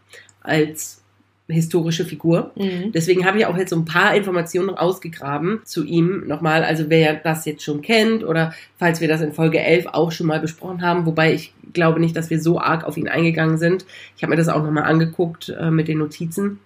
als 0.41 1.03
historische 1.47 2.05
Figur. 2.05 2.51
Mhm. 2.55 2.91
Deswegen 2.91 3.25
habe 3.25 3.39
ich 3.39 3.45
auch 3.45 3.57
jetzt 3.57 3.69
so 3.69 3.77
ein 3.77 3.85
paar 3.85 4.15
Informationen 4.15 4.67
noch 4.67 4.77
ausgegraben 4.77 5.61
zu 5.63 5.85
ihm 5.85 6.27
nochmal. 6.27 6.63
Also 6.63 6.89
wer 6.89 7.15
das 7.15 7.45
jetzt 7.45 7.63
schon 7.63 7.81
kennt 7.81 8.23
oder 8.23 8.53
falls 8.77 8.99
wir 8.99 9.07
das 9.07 9.21
in 9.21 9.33
Folge 9.33 9.59
11 9.59 9.87
auch 9.87 10.11
schon 10.11 10.27
mal 10.27 10.39
besprochen 10.39 10.81
haben, 10.81 11.05
wobei 11.05 11.33
ich 11.33 11.53
glaube 11.73 11.99
nicht, 11.99 12.15
dass 12.15 12.29
wir 12.29 12.41
so 12.41 12.59
arg 12.59 12.83
auf 12.83 12.97
ihn 12.97 13.07
eingegangen 13.07 13.57
sind. 13.57 13.85
Ich 14.15 14.23
habe 14.23 14.31
mir 14.31 14.37
das 14.37 14.49
auch 14.49 14.63
nochmal 14.63 14.83
angeguckt 14.83 15.49
äh, 15.49 15.71
mit 15.71 15.87
den 15.87 15.99
Notizen. 15.99 16.59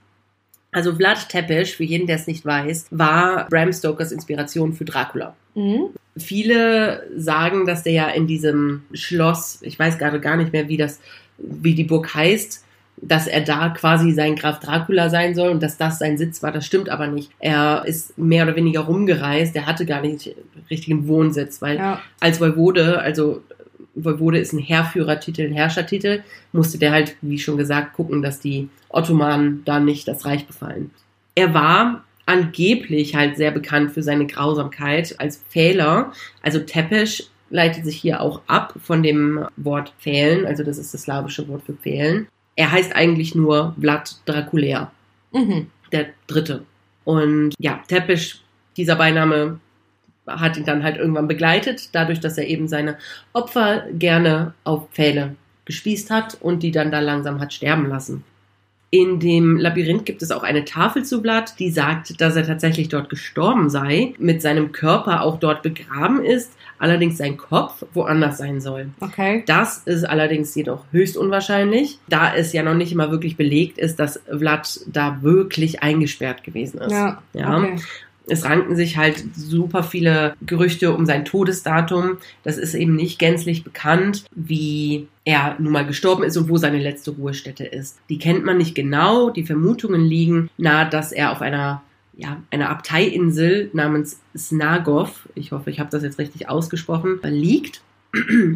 Also 0.71 0.95
Vlad 0.95 1.27
Tepes, 1.27 1.71
für 1.71 1.83
jeden, 1.83 2.07
der 2.07 2.15
es 2.15 2.27
nicht 2.27 2.45
weiß, 2.45 2.88
war 2.91 3.47
Bram 3.50 3.73
Stokers 3.73 4.11
Inspiration 4.11 4.73
für 4.73 4.85
Dracula. 4.85 5.35
Mhm. 5.53 5.89
Viele 6.17 7.07
sagen, 7.15 7.65
dass 7.65 7.83
der 7.83 7.93
ja 7.93 8.07
in 8.09 8.25
diesem 8.25 8.83
Schloss, 8.93 9.59
ich 9.61 9.77
weiß 9.77 9.97
gerade 9.97 10.19
gar 10.19 10.38
nicht 10.38 10.53
mehr, 10.53 10.69
wie 10.69 10.77
das, 10.77 11.00
wie 11.38 11.75
die 11.75 11.83
Burg 11.83 12.13
heißt, 12.15 12.63
dass 12.98 13.27
er 13.27 13.41
da 13.41 13.69
quasi 13.69 14.12
sein 14.12 14.36
Graf 14.36 14.60
Dracula 14.60 15.10
sein 15.10 15.33
soll 15.33 15.50
und 15.50 15.63
dass 15.63 15.77
das 15.77 15.98
sein 16.00 16.17
Sitz 16.17 16.43
war. 16.43 16.51
Das 16.51 16.65
stimmt 16.65 16.89
aber 16.89 17.07
nicht. 17.07 17.31
Er 17.39 17.83
ist 17.86 18.17
mehr 18.17 18.43
oder 18.43 18.55
weniger 18.55 18.81
rumgereist. 18.81 19.55
Er 19.55 19.65
hatte 19.65 19.86
gar 19.86 20.01
nicht 20.01 20.36
richtigen 20.69 21.07
Wohnsitz, 21.07 21.62
weil 21.62 21.77
Ja. 21.77 22.01
als 22.19 22.39
Voivode, 22.39 23.00
also 23.00 23.41
Voivode 23.95 24.39
ist 24.39 24.53
ein 24.53 24.60
Heerführertitel, 24.60 25.41
ein 25.41 25.53
Herrschertitel, 25.53 26.21
musste 26.51 26.77
der 26.77 26.91
halt, 26.91 27.15
wie 27.21 27.39
schon 27.39 27.57
gesagt, 27.57 27.93
gucken, 27.93 28.21
dass 28.21 28.39
die 28.39 28.69
Ottomanen 28.89 29.63
da 29.65 29.79
nicht 29.79 30.07
das 30.07 30.25
Reich 30.25 30.45
befallen. 30.48 30.91
Er 31.36 31.53
war 31.53 32.03
angeblich 32.25 33.15
halt 33.15 33.36
sehr 33.36 33.51
bekannt 33.51 33.91
für 33.91 34.03
seine 34.03 34.27
Grausamkeit 34.27 35.15
als 35.19 35.38
Pfähler. 35.50 36.13
Also 36.41 36.60
Tepesch 36.60 37.24
leitet 37.50 37.83
sich 37.83 37.98
hier 37.98 38.21
auch 38.21 38.41
ab 38.48 38.75
von 38.81 39.03
dem 39.03 39.45
Wort 39.57 39.93
Pfählen, 40.00 40.45
also 40.45 40.63
das 40.63 40.77
ist 40.77 40.93
das 40.93 41.01
slawische 41.03 41.48
Wort 41.50 41.63
für 41.65 41.74
Pfählen. 41.74 42.27
Er 42.55 42.72
heißt 42.72 42.96
eigentlich 42.96 43.36
nur 43.36 43.75
Vlad 43.79 44.15
Draculea, 44.25 44.91
Mhm. 45.31 45.67
der 45.91 46.08
Dritte. 46.27 46.65
Und 47.03 47.53
ja, 47.60 47.81
Tepesch, 47.88 48.41
dieser 48.77 48.96
Beiname 48.96 49.60
hat 50.27 50.58
ihn 50.58 50.65
dann 50.65 50.84
halt 50.84 50.98
irgendwann 50.98 51.27
begleitet, 51.27 51.89
dadurch, 51.93 52.20
dass 52.20 52.38
er 52.38 52.48
eben 52.48 52.67
seine 52.67 52.98
Opfer 53.34 53.86
gerne 53.93 54.53
auf 54.63 54.89
Pfähle 54.91 55.36
gespießt 55.65 56.10
hat 56.12 56.38
und 56.41 56.63
die 56.63 56.72
dann 56.72 56.91
da 56.91 57.00
langsam 57.00 57.39
hat 57.39 57.53
sterben 57.53 57.88
lassen. 57.88 58.24
In 58.93 59.21
dem 59.21 59.55
Labyrinth 59.55 60.05
gibt 60.05 60.21
es 60.21 60.31
auch 60.31 60.43
eine 60.43 60.65
Tafel 60.65 61.05
zu 61.05 61.21
Blatt, 61.21 61.57
die 61.60 61.71
sagt, 61.71 62.19
dass 62.19 62.36
er 62.36 62.45
tatsächlich 62.45 62.89
dort 62.89 63.10
gestorben 63.10 63.69
sei, 63.69 64.13
mit 64.19 64.41
seinem 64.41 64.74
Körper 64.74 65.21
auch 65.21 65.39
dort 65.39 65.63
begraben 65.63 66.25
ist, 66.25 66.51
allerdings 66.77 67.17
sein 67.17 67.38
Kopf 67.38 67.86
woanders 67.93 68.38
sein 68.38 68.60
soll. 68.60 68.89
Okay. 69.00 69.43
Das 69.45 69.77
ist 69.86 70.03
allerdings 70.03 70.53
jedoch 70.55 70.83
höchst 70.91 71.15
unwahrscheinlich, 71.15 72.00
da 72.10 72.36
es 72.36 72.51
ja 72.51 72.63
noch 72.63 72.74
nicht 72.74 72.91
immer 72.91 73.12
wirklich 73.12 73.38
belegt 73.38 73.77
ist, 73.77 73.98
dass 73.98 74.21
Vlad 74.29 74.81
da 74.88 75.19
wirklich 75.21 75.81
eingesperrt 75.81 76.43
gewesen 76.43 76.81
ist. 76.81 76.91
Ja. 76.91 77.24
Ja. 77.33 77.60
Okay. 77.60 77.77
Es 78.31 78.45
ranken 78.45 78.77
sich 78.77 78.95
halt 78.95 79.23
super 79.35 79.83
viele 79.83 80.35
Gerüchte 80.45 80.95
um 80.95 81.05
sein 81.05 81.25
Todesdatum. 81.25 82.17
Das 82.43 82.57
ist 82.57 82.73
eben 82.73 82.95
nicht 82.95 83.19
gänzlich 83.19 83.63
bekannt, 83.65 84.23
wie 84.33 85.07
er 85.25 85.57
nun 85.59 85.73
mal 85.73 85.85
gestorben 85.85 86.23
ist 86.23 86.38
und 86.38 86.47
wo 86.47 86.57
seine 86.57 86.79
letzte 86.79 87.11
Ruhestätte 87.11 87.65
ist. 87.65 88.00
Die 88.09 88.19
kennt 88.19 88.45
man 88.45 88.57
nicht 88.57 88.73
genau. 88.73 89.31
Die 89.31 89.43
Vermutungen 89.43 90.01
liegen 90.01 90.50
nahe, 90.57 90.89
dass 90.89 91.11
er 91.11 91.31
auf 91.31 91.41
einer 91.41 91.81
ja, 92.15 92.41
einer 92.51 92.69
Abteiinsel 92.69 93.69
namens 93.73 94.19
Snagov, 94.38 95.27
ich 95.33 95.51
hoffe, 95.51 95.69
ich 95.69 95.79
habe 95.79 95.89
das 95.89 96.03
jetzt 96.03 96.19
richtig 96.19 96.50
ausgesprochen, 96.50 97.19
liegt. 97.23 97.81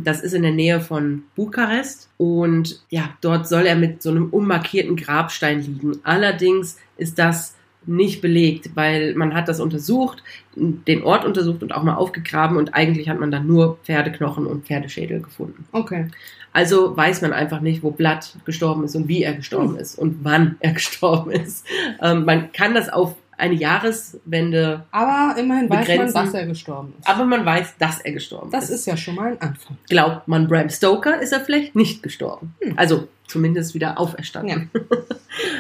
Das 0.04 0.22
ist 0.22 0.34
in 0.34 0.44
der 0.44 0.52
Nähe 0.52 0.82
von 0.82 1.24
Bukarest 1.36 2.10
und 2.18 2.84
ja, 2.90 3.10
dort 3.22 3.48
soll 3.48 3.66
er 3.66 3.78
mit 3.78 4.04
so 4.04 4.10
einem 4.10 4.30
unmarkierten 4.30 4.98
Grabstein 4.98 5.62
liegen. 5.62 6.00
Allerdings 6.04 6.78
ist 6.98 7.18
das 7.18 7.56
nicht 7.88 8.22
belegt, 8.22 8.72
weil 8.76 9.14
man 9.16 9.34
hat 9.34 9.48
das 9.48 9.60
untersucht, 9.60 10.24
den 10.56 11.04
Ort 11.04 11.26
untersucht 11.26 11.64
und 11.64 11.74
auch 11.74 11.84
mal 11.84 11.96
aufgegraben 11.96 12.58
und 12.58 12.74
eigentlich 12.74 13.10
hat 13.10 13.20
man 13.20 13.32
dann 13.32 13.48
nur 13.48 13.78
Pferdeknochen 13.84 14.46
und 14.46 14.66
Pferdeschädel 14.66 15.22
gefunden. 15.22 15.66
Okay. 15.72 16.08
Also 16.54 16.96
weiß 16.96 17.22
man 17.22 17.34
einfach 17.34 17.60
nicht, 17.60 17.84
wo 17.84 17.92
Blatt 17.92 18.38
gestorben 18.46 18.86
ist 18.86 18.96
und 18.96 19.10
wie 19.10 19.24
er 19.24 19.34
gestorben 19.34 19.74
Hm. 19.74 19.80
ist 19.80 20.00
und 20.00 20.24
wann 20.24 20.56
er 20.62 20.72
gestorben 20.74 21.32
ist. 21.32 21.66
Ähm, 22.02 22.24
man 22.24 22.52
kann 22.54 22.74
das 22.74 22.88
auf 22.88 23.16
eine 23.38 23.54
Jahreswende, 23.56 24.86
Aber 24.92 25.38
immerhin 25.40 25.70
weiß 25.70 25.88
man, 25.88 25.98
Begrenzen. 25.98 26.14
dass 26.14 26.34
er 26.34 26.46
gestorben 26.46 26.94
ist. 27.00 27.08
aber 27.08 27.26
man 27.26 27.46
weiß, 27.46 27.76
dass 27.78 28.00
er 28.02 28.12
gestorben 28.14 28.52
das 28.52 28.66
ist. 28.66 28.82
ist 28.82 28.86
ja 28.88 28.98
schon 28.98 29.16
mal 29.16 29.32
ein 29.34 29.42
Anfang. 29.42 29.78
Glaubt 29.90 30.28
man 30.28 30.48
Bram 30.48 30.70
Stoker, 30.70 31.22
ist 31.22 31.32
er 31.32 31.40
vielleicht 31.42 31.76
nicht 31.76 32.04
gestorben. 32.04 32.56
Hm. 32.62 32.74
Also 32.78 33.08
zumindest 33.28 33.74
wieder 33.74 34.00
auferstanden. 34.00 34.70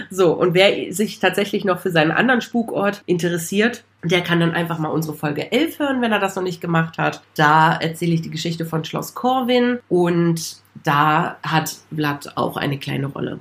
So, 0.09 0.31
und 0.33 0.53
wer 0.53 0.93
sich 0.93 1.19
tatsächlich 1.19 1.65
noch 1.65 1.79
für 1.81 1.89
seinen 1.91 2.11
anderen 2.11 2.39
Spukort 2.39 3.01
interessiert, 3.07 3.83
der 4.05 4.21
kann 4.21 4.39
dann 4.39 4.51
einfach 4.53 4.79
mal 4.79 4.87
unsere 4.87 5.15
Folge 5.17 5.51
11 5.51 5.79
hören, 5.79 6.01
wenn 6.01 6.13
er 6.13 6.19
das 6.19 6.35
noch 6.37 6.43
nicht 6.43 6.61
gemacht 6.61 6.97
hat. 6.97 7.21
Da 7.35 7.75
erzähle 7.75 8.13
ich 8.13 8.21
die 8.21 8.29
Geschichte 8.29 8.65
von 8.65 8.85
Schloss 8.85 9.15
Corwin 9.15 9.79
und 9.89 10.57
da 10.83 11.37
hat 11.43 11.75
Vlad 11.93 12.37
auch 12.37 12.55
eine 12.55 12.77
kleine 12.79 13.07
Rolle. 13.07 13.39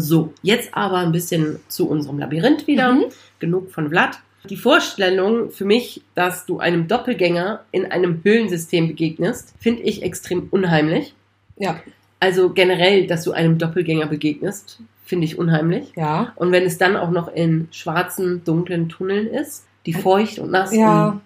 So, 0.00 0.32
jetzt 0.42 0.70
aber 0.72 0.98
ein 0.98 1.12
bisschen 1.12 1.60
zu 1.68 1.88
unserem 1.88 2.18
Labyrinth 2.18 2.66
wieder. 2.66 2.92
Mhm. 2.92 3.04
Genug 3.38 3.70
von 3.70 3.90
Vlad. 3.90 4.18
Die 4.48 4.56
Vorstellung 4.56 5.50
für 5.50 5.64
mich, 5.64 6.02
dass 6.14 6.46
du 6.46 6.58
einem 6.58 6.88
Doppelgänger 6.88 7.60
in 7.70 7.90
einem 7.92 8.20
Höhlensystem 8.24 8.88
begegnest, 8.88 9.54
finde 9.60 9.82
ich 9.82 10.02
extrem 10.02 10.48
unheimlich. 10.50 11.14
Ja. 11.56 11.80
Also 12.18 12.50
generell, 12.50 13.06
dass 13.06 13.24
du 13.24 13.32
einem 13.32 13.58
Doppelgänger 13.58 14.06
begegnest, 14.06 14.80
finde 15.04 15.26
ich 15.26 15.38
unheimlich. 15.38 15.92
Ja. 15.96 16.32
Und 16.36 16.50
wenn 16.52 16.64
es 16.64 16.78
dann 16.78 16.96
auch 16.96 17.10
noch 17.10 17.32
in 17.32 17.68
schwarzen, 17.70 18.42
dunklen 18.44 18.88
Tunneln 18.88 19.26
ist, 19.28 19.64
die 19.86 19.92
feucht 19.92 20.38
und 20.38 20.50
nass 20.50 20.74
Ja. 20.74 21.08
und 21.08 21.20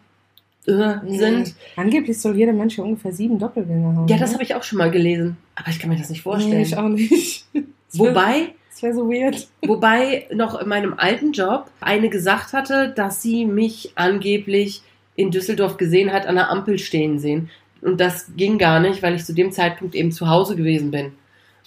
äh, 0.66 0.98
sind. 1.06 1.54
Angeblich 1.76 2.20
soll 2.20 2.36
jeder 2.36 2.52
Mensch 2.52 2.76
ja 2.78 2.84
ungefähr 2.84 3.12
sieben 3.12 3.38
Doppelgänger 3.38 3.96
haben. 3.96 4.08
Ja, 4.08 4.18
das 4.18 4.32
habe 4.34 4.42
ich 4.42 4.54
auch 4.54 4.62
schon 4.62 4.78
mal 4.78 4.90
gelesen. 4.90 5.36
Aber 5.54 5.68
ich 5.68 5.78
kann 5.78 5.90
mir 5.90 5.96
das 5.96 6.10
nicht 6.10 6.22
vorstellen. 6.22 6.56
Nee, 6.56 6.62
ich 6.62 6.76
auch 6.76 6.88
nicht. 6.88 7.46
wobei, 7.92 8.54
Das 8.70 8.82
wäre 8.82 8.94
so 8.94 9.08
weird. 9.08 9.48
wobei 9.66 10.26
noch 10.34 10.60
in 10.60 10.68
meinem 10.68 10.94
alten 10.96 11.32
Job 11.32 11.70
eine 11.80 12.08
gesagt 12.08 12.52
hatte, 12.52 12.92
dass 12.94 13.22
sie 13.22 13.44
mich 13.44 13.92
angeblich 13.94 14.82
in 15.14 15.30
Düsseldorf 15.30 15.76
gesehen 15.76 16.12
hat, 16.12 16.26
an 16.26 16.34
der 16.34 16.50
Ampel 16.50 16.78
stehen 16.78 17.18
sehen. 17.18 17.48
Und 17.80 18.00
das 18.00 18.32
ging 18.36 18.58
gar 18.58 18.80
nicht, 18.80 19.02
weil 19.02 19.14
ich 19.14 19.24
zu 19.24 19.34
dem 19.34 19.52
Zeitpunkt 19.52 19.94
eben 19.94 20.12
zu 20.12 20.28
Hause 20.28 20.56
gewesen 20.56 20.90
bin. 20.90 21.12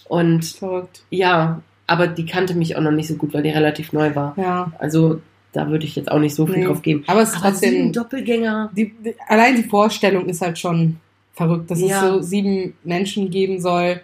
Und 0.08 0.44
Verrückt. 0.44 1.02
ja, 1.10 1.62
aber 1.86 2.06
die 2.06 2.26
kannte 2.26 2.54
mich 2.54 2.76
auch 2.76 2.80
noch 2.80 2.90
nicht 2.92 3.08
so 3.08 3.14
gut, 3.14 3.32
weil 3.32 3.42
die 3.42 3.50
relativ 3.50 3.92
neu 3.92 4.14
war. 4.14 4.34
Ja. 4.36 4.72
Also 4.78 5.20
da 5.52 5.68
würde 5.68 5.84
ich 5.84 5.96
jetzt 5.96 6.10
auch 6.10 6.18
nicht 6.18 6.34
so 6.34 6.46
viel 6.46 6.58
Nee. 6.58 6.64
drauf 6.66 6.82
geben. 6.82 7.04
Aber 7.06 7.22
es 7.22 7.30
ist 7.30 7.36
Aber 7.44 7.52
sieben 7.54 7.92
trotzdem. 7.92 7.92
Doppelgänger. 7.92 8.70
Die, 8.76 8.90
die, 8.92 9.14
allein 9.28 9.56
die 9.56 9.64
Vorstellung 9.64 10.28
ist 10.28 10.40
halt 10.42 10.58
schon 10.58 10.96
verrückt, 11.32 11.70
dass 11.70 11.80
Ja. 11.80 12.04
es 12.06 12.08
so 12.14 12.20
sieben 12.22 12.74
Menschen 12.84 13.30
geben 13.30 13.60
soll, 13.60 14.00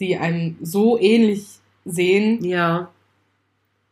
die 0.00 0.16
einem 0.16 0.56
so 0.60 0.98
ähnlich 0.98 1.46
sehen. 1.84 2.44
Ja. 2.44 2.90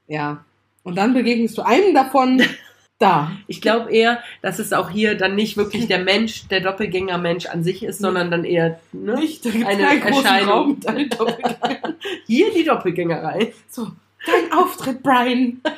Ja. 0.06 0.44
Und 0.82 0.96
dann 0.96 1.14
begegnest 1.14 1.56
du 1.58 1.62
einem 1.62 1.94
davon 1.94 2.42
da. 2.98 3.32
Ich 3.46 3.60
glaube 3.60 3.90
eher, 3.90 4.22
dass 4.42 4.58
es 4.58 4.72
auch 4.72 4.90
hier 4.90 5.16
dann 5.16 5.34
nicht 5.34 5.56
wirklich 5.56 5.86
der 5.88 5.98
Mensch, 6.04 6.46
der 6.48 6.60
Doppelgänger-Mensch 6.60 7.46
an 7.46 7.64
sich 7.64 7.82
ist, 7.82 7.98
sondern 7.98 8.30
dann 8.30 8.44
eher 8.44 8.80
ne? 8.92 9.14
Nicht, 9.16 9.44
da 9.44 9.50
eine 9.50 9.82
keinen 9.82 10.00
großen 10.00 10.24
Erscheinung. 10.24 10.76
Hier 12.26 12.52
die 12.54 12.64
Doppelgängerei. 12.64 13.52
So, 13.68 13.88
dein 14.26 14.52
Auftritt, 14.58 15.02
Brian. 15.02 15.60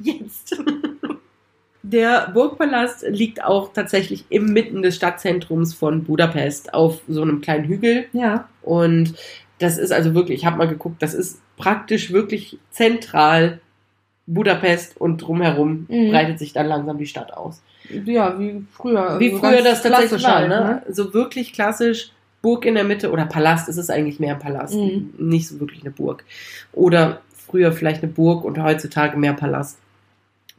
Jetzt. 0.00 0.56
Der 1.82 2.30
Burgpalast 2.32 3.04
liegt 3.08 3.44
auch 3.44 3.72
tatsächlich 3.72 4.24
inmitten 4.30 4.80
des 4.82 4.96
Stadtzentrums 4.96 5.74
von 5.74 6.04
Budapest 6.04 6.72
auf 6.72 7.02
so 7.08 7.22
einem 7.22 7.40
kleinen 7.42 7.64
Hügel. 7.66 8.06
Ja. 8.12 8.48
Und 8.62 9.14
das 9.58 9.76
ist 9.76 9.92
also 9.92 10.14
wirklich, 10.14 10.38
ich 10.40 10.46
habe 10.46 10.56
mal 10.56 10.68
geguckt, 10.68 11.02
das 11.02 11.12
ist 11.14 11.40
praktisch 11.56 12.10
wirklich 12.12 12.58
zentral 12.70 13.60
Budapest 14.26 14.98
und 14.98 15.18
drumherum 15.18 15.86
Mhm. 15.88 16.10
breitet 16.10 16.38
sich 16.38 16.54
dann 16.54 16.66
langsam 16.66 16.96
die 16.96 17.06
Stadt 17.06 17.34
aus. 17.34 17.60
Ja, 18.06 18.38
wie 18.40 18.64
früher. 18.72 19.20
Wie 19.20 19.26
Also 19.32 19.38
früher 19.40 19.62
das 19.62 19.82
tatsächlich 19.82 20.22
war, 20.24 20.36
halt, 20.36 20.48
ne? 20.48 20.82
So 20.88 21.12
wirklich 21.12 21.52
klassisch 21.52 22.10
Burg 22.40 22.64
in 22.64 22.74
der 22.74 22.84
Mitte 22.84 23.10
oder 23.10 23.26
Palast, 23.26 23.68
es 23.68 23.76
ist 23.76 23.90
eigentlich 23.90 24.20
mehr 24.20 24.34
ein 24.34 24.40
Palast, 24.40 24.74
Mhm. 24.74 25.12
nicht 25.18 25.48
so 25.48 25.60
wirklich 25.60 25.82
eine 25.82 25.90
Burg. 25.90 26.24
Oder 26.72 27.20
früher 27.46 27.72
vielleicht 27.72 28.02
eine 28.02 28.10
Burg 28.10 28.44
und 28.44 28.62
heutzutage 28.62 29.18
mehr 29.18 29.34
Palast. 29.34 29.78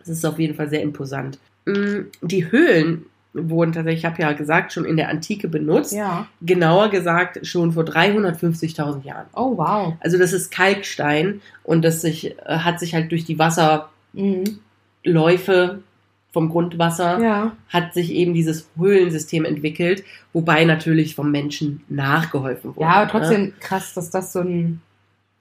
Es 0.05 0.11
ist 0.11 0.25
auf 0.25 0.39
jeden 0.39 0.55
Fall 0.55 0.69
sehr 0.69 0.81
imposant. 0.81 1.39
Mm, 1.65 2.03
Die 2.21 2.49
Höhlen 2.51 3.05
wurden 3.33 3.73
tatsächlich, 3.73 3.99
ich 4.01 4.05
habe 4.05 4.21
ja 4.21 4.31
gesagt, 4.31 4.71
schon 4.71 4.85
in 4.85 4.95
der 4.95 5.09
Antike 5.09 5.49
benutzt. 5.49 5.91
Ja. 5.93 6.27
Genauer 6.41 6.89
gesagt 6.89 7.45
schon 7.45 7.73
vor 7.73 7.83
350.000 7.83 9.03
Jahren. 9.03 9.25
Oh, 9.35 9.57
wow. 9.57 9.93
Also 9.99 10.17
das 10.17 10.31
ist 10.31 10.51
Kalkstein 10.51 11.41
und 11.63 11.83
das 11.83 11.99
sich, 12.01 12.31
äh, 12.31 12.35
hat 12.59 12.79
sich 12.79 12.95
halt 12.95 13.11
durch 13.11 13.25
die 13.25 13.37
Wasserläufe 13.37 13.89
vom 16.31 16.49
Grundwasser 16.49 17.19
Ja. 17.21 17.51
hat 17.69 17.93
sich 17.93 18.11
eben 18.11 18.33
dieses 18.33 18.67
Höhlensystem 18.77 19.45
entwickelt, 19.45 20.03
wobei 20.33 20.65
natürlich 20.65 21.15
vom 21.15 21.31
Menschen 21.31 21.83
nachgeholfen 21.87 22.75
wurde. 22.75 22.81
Ja, 22.85 22.93
aber 22.95 23.09
trotzdem 23.11 23.53
krass, 23.61 23.93
dass 23.93 24.09
das 24.09 24.33
so 24.33 24.39
ein 24.41 24.81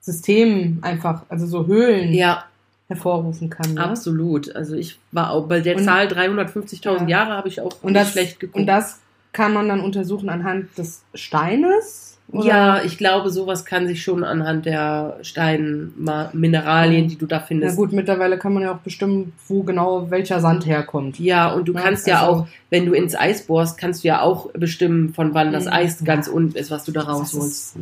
System 0.00 0.78
einfach, 0.83 1.23
also 1.28 1.47
so 1.47 1.66
Höhlen 1.66 2.11
Ne? 2.11 2.16
Ja, 2.16 2.44
hervorrufen 2.88 3.48
kann. 3.50 3.74
Ne? 3.74 3.82
absolut. 3.84 4.54
Also 4.54 4.74
ich 4.74 4.98
war 5.12 5.30
auch 5.30 5.46
bei 5.48 5.60
der 5.60 5.76
Und- 5.76 5.84
Zahl 5.84 6.06
350.000 6.06 7.08
Ja. 7.08 7.18
Jahre 7.20 7.32
habe 7.36 7.48
ich 7.48 7.60
auch 7.60 7.72
Und 7.82 7.92
nicht 7.92 7.96
das, 8.04 8.12
schlecht 8.12 8.40
geguckt. 8.40 8.56
und 8.58 8.66
das 8.66 9.00
kann 9.32 9.52
man 9.54 9.68
dann 9.68 9.80
untersuchen 9.80 10.28
anhand 10.28 10.76
des 10.78 11.02
Steines? 11.14 12.10
Oder? 12.32 12.46
ja, 12.46 12.82
ich 12.82 12.96
glaube, 12.96 13.28
sowas 13.30 13.66
kann 13.66 13.86
sich 13.86 14.02
schon 14.02 14.24
anhand 14.24 14.64
der 14.64 15.18
Steinmineralien, 15.22 17.06
die 17.08 17.16
du 17.16 17.26
da 17.26 17.36
Na 17.38 17.42
findest. 17.42 17.76
gut, 17.76 17.92
mittlerweile 17.92 18.38
kann 18.38 18.54
man 18.54 18.62
ja 18.62 18.72
auch 18.74 18.78
bestimmen, 18.78 19.32
wo 19.46 19.62
genau 19.62 20.10
welcher 20.10 20.40
Sand 20.40 20.64
herkommt. 20.66 21.18
Ja, 21.20 21.52
und 21.52 21.66
du 21.68 21.74
Ja, 21.74 21.80
kannst 21.80 22.06
ja 22.06 22.20
also- 22.26 22.42
auch, 22.42 22.46
wenn 22.70 22.86
du 22.86 22.92
ins 22.92 23.14
Eis 23.14 23.46
bohrst, 23.46 23.76
kannst 23.78 24.04
du 24.04 24.08
ja 24.08 24.22
auch 24.22 24.50
bestimmen, 24.52 25.12
von 25.12 25.34
wann 25.34 25.52
das 25.52 25.66
Mhm. 25.66 25.72
Eis 25.72 26.04
ganz 26.04 26.26
unten 26.28 26.56
ist, 26.56 26.70
was 26.70 26.84
du 26.84 26.92
da 26.92 27.02
rausholst. 27.02 27.76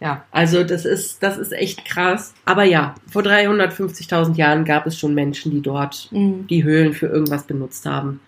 Ja. 0.00 0.24
Also 0.30 0.64
das 0.64 0.84
ist, 0.84 1.22
das 1.22 1.38
ist 1.38 1.52
echt 1.52 1.84
krass. 1.84 2.34
Aber 2.44 2.64
ja, 2.64 2.94
vor 3.10 3.22
350.000 3.22 4.34
Jahren 4.36 4.64
gab 4.64 4.86
es 4.86 4.98
schon 4.98 5.14
Menschen, 5.14 5.50
die 5.52 5.60
dort 5.62 6.08
Mhm. 6.12 6.46
die 6.48 6.64
Höhlen 6.64 6.92
für 6.92 7.06
irgendwas 7.06 7.44
benutzt 7.46 7.86
haben. 7.86 8.20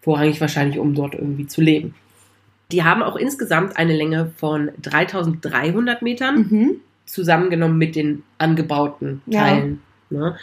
Vorrangig 0.00 0.40
wahrscheinlich, 0.40 0.78
um 0.78 0.94
dort 0.94 1.14
irgendwie 1.14 1.46
zu 1.46 1.60
leben. 1.60 1.94
Die 2.70 2.82
haben 2.84 3.02
auch 3.02 3.16
insgesamt 3.16 3.76
eine 3.76 3.94
Länge 3.96 4.32
von 4.36 4.70
3300 4.80 6.02
Metern, 6.02 6.46
Mhm. 6.50 6.70
zusammengenommen 7.06 7.78
mit 7.78 7.96
den 7.96 8.22
angebauten 8.38 9.22
Ja. 9.26 9.40
Teilen. 9.42 9.80
Ne? 10.10 10.36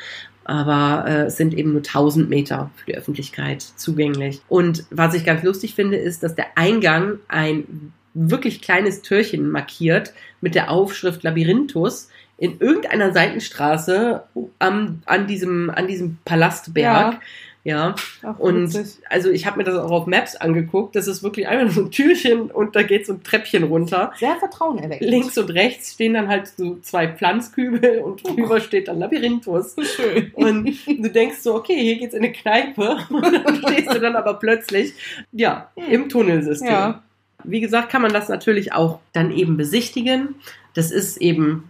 Aber 0.45 1.05
äh, 1.07 1.25
es 1.25 1.37
sind 1.37 1.53
eben 1.53 1.73
nur 1.73 1.83
1000 1.83 2.27
Meter 2.29 2.71
für 2.75 2.85
die 2.87 2.97
Öffentlichkeit 2.97 3.61
zugänglich. 3.61 4.41
Und 4.49 4.83
was 4.89 5.13
ich 5.13 5.23
ganz 5.23 5.43
lustig 5.43 5.75
finde, 5.75 5.97
ist, 5.97 6.23
dass 6.23 6.33
der 6.35 6.47
Eingang 6.55 7.19
ein 7.27 7.93
wirklich 8.13 8.61
kleines 8.61 9.01
Türchen 9.01 9.49
markiert 9.49 10.13
mit 10.41 10.55
der 10.55 10.71
Aufschrift 10.71 11.23
Labyrinthus 11.23 12.09
in 12.37 12.59
irgendeiner 12.59 13.11
Seitenstraße 13.13 14.23
am, 14.59 15.01
an, 15.05 15.27
diesem, 15.27 15.69
an 15.69 15.87
diesem 15.87 16.17
Palastberg. 16.25 17.19
Ja. 17.65 17.93
Ach, 18.23 18.39
Und 18.39 18.73
witzig. 18.73 19.03
also 19.09 19.29
ich 19.29 19.45
habe 19.45 19.57
mir 19.57 19.65
das 19.65 19.75
auch 19.75 19.91
auf 19.91 20.07
Maps 20.07 20.37
angeguckt. 20.37 20.95
Das 20.95 21.07
ist 21.07 21.21
wirklich 21.23 21.47
einfach 21.49 21.75
so 21.75 21.81
ein 21.81 21.91
Türchen 21.91 22.49
und 22.49 22.75
da 22.75 22.83
geht 22.83 23.05
so 23.05 23.13
ein 23.13 23.23
Treppchen 23.23 23.63
runter. 23.63 24.13
Sehr 24.17 24.37
vertrauenerweckend. 24.37 25.07
Links 25.07 25.37
und 25.37 25.49
rechts 25.49 25.93
stehen 25.93 26.13
dann 26.13 26.29
halt 26.29 26.47
so 26.47 26.77
zwei 26.81 27.09
Pflanzkübel 27.09 27.99
und 27.99 28.25
drüber 28.25 28.61
steht 28.61 28.87
dann 28.87 28.99
Labyrinthus. 28.99 29.75
Schön. 29.95 30.31
Und 30.33 30.73
du 30.87 31.09
denkst 31.09 31.39
so, 31.39 31.53
okay, 31.53 31.79
hier 31.79 31.97
geht's 31.97 32.13
in 32.13 32.23
eine 32.23 32.31
Kneipe. 32.31 32.97
Und 33.09 33.45
dann 33.45 33.55
stehst 33.57 33.93
du 33.93 33.99
dann 33.99 34.15
aber 34.15 34.35
plötzlich, 34.35 34.93
ja, 35.31 35.69
im 35.75 36.07
Tunnelsystem. 36.07 36.69
Ja. 36.69 37.03
Wie 37.43 37.61
gesagt, 37.61 37.89
kann 37.89 38.01
man 38.01 38.13
das 38.13 38.29
natürlich 38.29 38.73
auch 38.73 38.99
dann 39.13 39.31
eben 39.31 39.57
besichtigen. 39.57 40.35
Das 40.73 40.91
ist 40.91 41.17
eben 41.17 41.69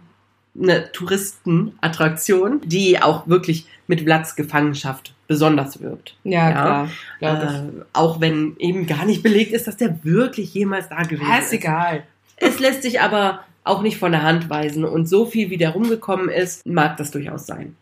eine 0.60 0.90
Touristenattraktion, 0.92 2.60
die 2.64 3.00
auch 3.00 3.26
wirklich 3.28 3.66
mit 3.86 4.04
Platzgefangenschaft 4.04 5.14
besonders 5.28 5.80
wirbt. 5.80 6.16
Ja, 6.24 6.50
Ja. 6.50 6.88
klar. 7.18 7.52
Äh, 7.54 7.82
auch 7.92 8.20
wenn 8.20 8.56
eben 8.58 8.86
gar 8.86 9.04
nicht 9.04 9.22
belegt 9.22 9.52
ist, 9.52 9.66
dass 9.66 9.76
der 9.76 10.02
wirklich 10.04 10.52
jemals 10.54 10.88
da 10.88 11.02
gewesen 11.02 11.28
Ja, 11.28 11.38
ist. 11.38 11.46
ist 11.46 11.52
egal. 11.52 12.02
Es 12.36 12.58
lässt 12.58 12.82
sich 12.82 13.00
aber 13.00 13.44
auch 13.64 13.82
nicht 13.82 13.98
von 13.98 14.12
der 14.12 14.22
Hand 14.22 14.48
weisen 14.50 14.84
und 14.84 15.06
so 15.08 15.26
viel 15.26 15.50
wie 15.50 15.56
der 15.56 15.70
rumgekommen 15.70 16.28
ist, 16.28 16.66
mag 16.66 16.96
das 16.96 17.10
durchaus 17.10 17.46
sein. 17.46 17.76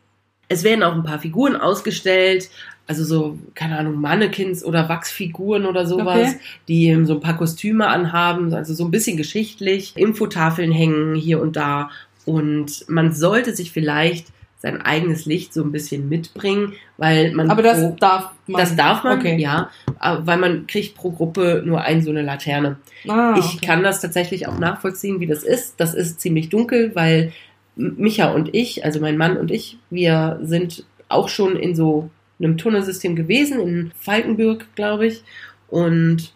Es 0.48 0.64
werden 0.64 0.82
auch 0.82 0.94
ein 0.94 1.04
paar 1.04 1.20
Figuren 1.20 1.56
ausgestellt, 1.56 2.50
also 2.88 3.04
so, 3.04 3.38
keine 3.54 3.78
Ahnung, 3.78 4.00
Mannequins 4.00 4.64
oder 4.64 4.88
Wachsfiguren 4.88 5.66
oder 5.66 5.86
sowas, 5.86 6.30
Okay. 6.34 6.40
die 6.68 7.04
so 7.04 7.14
ein 7.14 7.20
paar 7.20 7.36
Kostüme 7.36 7.86
anhaben, 7.86 8.52
also 8.54 8.74
so 8.74 8.84
ein 8.84 8.90
bisschen 8.90 9.16
geschichtlich, 9.16 9.92
Infotafeln 9.96 10.72
hängen 10.72 11.14
hier 11.14 11.40
und 11.40 11.54
da 11.56 11.90
und 12.24 12.84
man 12.88 13.12
sollte 13.12 13.54
sich 13.54 13.70
vielleicht 13.72 14.28
sein 14.60 14.82
eigenes 14.82 15.24
Licht 15.24 15.54
so 15.54 15.62
ein 15.62 15.70
bisschen 15.70 16.08
mitbringen, 16.08 16.72
weil 16.96 17.32
man 17.32 17.48
Aber 17.48 17.62
das 17.62 17.78
pro- 17.80 17.96
darf 18.00 18.30
man. 18.48 18.58
das 18.60 18.74
darf 18.74 19.04
man, 19.04 19.18
Okay. 19.20 19.36
ja, 19.38 19.70
äh, 20.02 20.16
weil 20.22 20.38
man 20.38 20.66
kriegt 20.66 20.96
pro 20.96 21.10
Gruppe 21.12 21.62
nur 21.64 21.82
ein 21.82 22.02
so 22.02 22.10
eine 22.10 22.22
Laterne. 22.22 22.76
Ah, 23.06 23.36
Ich 23.38 23.56
okay. 23.58 23.66
kann 23.66 23.84
das 23.84 24.00
tatsächlich 24.00 24.48
auch 24.48 24.58
nachvollziehen, 24.58 25.20
wie 25.20 25.26
das 25.28 25.44
ist. 25.44 25.74
Das 25.78 25.94
ist 25.94 26.20
ziemlich 26.20 26.48
dunkel, 26.48 26.90
weil 26.96 27.32
Micha 27.76 28.32
und 28.32 28.52
ich, 28.52 28.84
also 28.84 28.98
mein 28.98 29.16
Mann 29.16 29.36
und 29.36 29.52
ich, 29.52 29.78
wir 29.90 30.40
sind 30.42 30.84
auch 31.08 31.28
schon 31.28 31.54
in 31.54 31.76
so 31.76 32.10
einem 32.38 32.56
Tunnelsystem 32.58 33.16
gewesen, 33.16 33.60
in 33.60 33.92
Falkenburg, 33.98 34.66
glaube 34.74 35.06
ich. 35.06 35.22
Und 35.68 36.32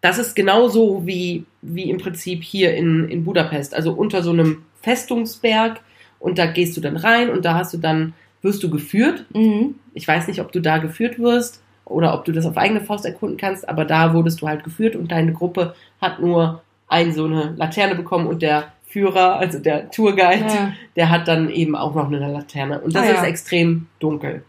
das 0.00 0.18
ist 0.18 0.34
genauso 0.36 1.06
wie, 1.06 1.44
wie 1.62 1.90
im 1.90 1.98
Prinzip 1.98 2.42
hier 2.42 2.74
in, 2.76 3.08
in 3.08 3.24
Budapest, 3.24 3.74
also 3.74 3.92
unter 3.92 4.22
so 4.22 4.30
einem 4.30 4.62
Festungsberg. 4.82 5.80
Und 6.18 6.38
da 6.38 6.46
gehst 6.46 6.76
du 6.76 6.80
dann 6.80 6.96
rein 6.96 7.30
und 7.30 7.44
da 7.44 7.54
hast 7.54 7.74
du 7.74 7.78
dann, 7.78 8.14
wirst 8.42 8.62
du 8.62 8.70
geführt 8.70 9.24
Mhm. 9.34 9.74
ich 9.94 10.06
weiß 10.06 10.28
nicht, 10.28 10.40
ob 10.40 10.52
du 10.52 10.60
da 10.60 10.78
geführt 10.78 11.18
wirst 11.18 11.60
oder 11.84 12.14
ob 12.14 12.24
du 12.24 12.32
das 12.32 12.46
auf 12.46 12.56
eigene 12.56 12.80
Faust 12.80 13.04
erkunden 13.04 13.36
kannst, 13.36 13.68
aber 13.68 13.84
da 13.84 14.12
wurdest 14.14 14.40
du 14.40 14.48
halt 14.48 14.64
geführt 14.64 14.96
und 14.96 15.10
deine 15.12 15.32
Gruppe 15.32 15.74
hat 16.00 16.20
nur 16.20 16.62
ein 16.88 17.12
so 17.12 17.24
eine 17.24 17.54
Laterne 17.56 17.94
bekommen 17.94 18.26
und 18.26 18.42
der 18.42 18.72
Führer, 18.86 19.36
also 19.38 19.58
der 19.58 19.90
Tourguide, 19.90 20.44
Ja, 20.46 20.72
der 20.96 21.10
hat 21.10 21.28
dann 21.28 21.50
eben 21.50 21.74
auch 21.76 21.94
noch 21.94 22.06
eine 22.06 22.20
Laterne. 22.32 22.80
Und 22.80 22.94
das 22.94 23.02
Ah, 23.02 23.06
ja. 23.08 23.14
ist 23.14 23.24
extrem 23.24 23.86
dunkel 23.98 24.42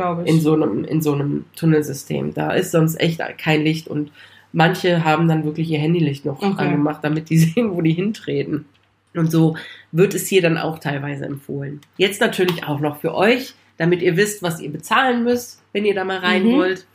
glaube 0.00 0.22
ich. 0.24 0.28
in 0.28 0.40
so 0.40 0.54
einem, 0.54 0.84
in 0.84 1.00
so 1.02 1.12
einem 1.14 1.44
Tunnelsystem. 1.56 2.34
Da 2.34 2.52
ist 2.52 2.72
sonst 2.72 3.00
echt 3.00 3.20
kein 3.38 3.62
Licht 3.62 3.88
und 3.88 4.10
manche 4.52 5.04
haben 5.04 5.28
dann 5.28 5.44
wirklich 5.44 5.70
ihr 5.70 5.78
Handylicht 5.78 6.24
noch 6.24 6.42
Okay. 6.42 6.54
angemacht, 6.64 7.00
damit 7.02 7.30
die 7.30 7.38
sehen, 7.46 7.70
wo 7.72 7.80
die 7.82 7.92
hintreten. 7.92 8.66
Und 9.14 9.30
so 9.30 9.56
wird 9.92 10.14
es 10.14 10.26
hier 10.28 10.40
dann 10.42 10.56
auch 10.58 10.78
teilweise 10.78 11.24
empfohlen. 11.26 11.80
Jetzt 11.96 12.20
natürlich 12.20 12.64
auch 12.64 12.80
noch 12.80 13.00
für 13.00 13.14
euch, 13.14 13.54
damit 13.76 14.02
ihr 14.02 14.16
wisst, 14.16 14.42
was 14.42 14.60
ihr 14.60 14.70
bezahlen 14.70 15.24
müsst, 15.24 15.60
wenn 15.72 15.84
ihr 15.84 15.94
da 15.94 16.04
mal 16.04 16.18
rein 16.18 16.44
Mhm. 16.46 16.52
wollt. 16.52 16.86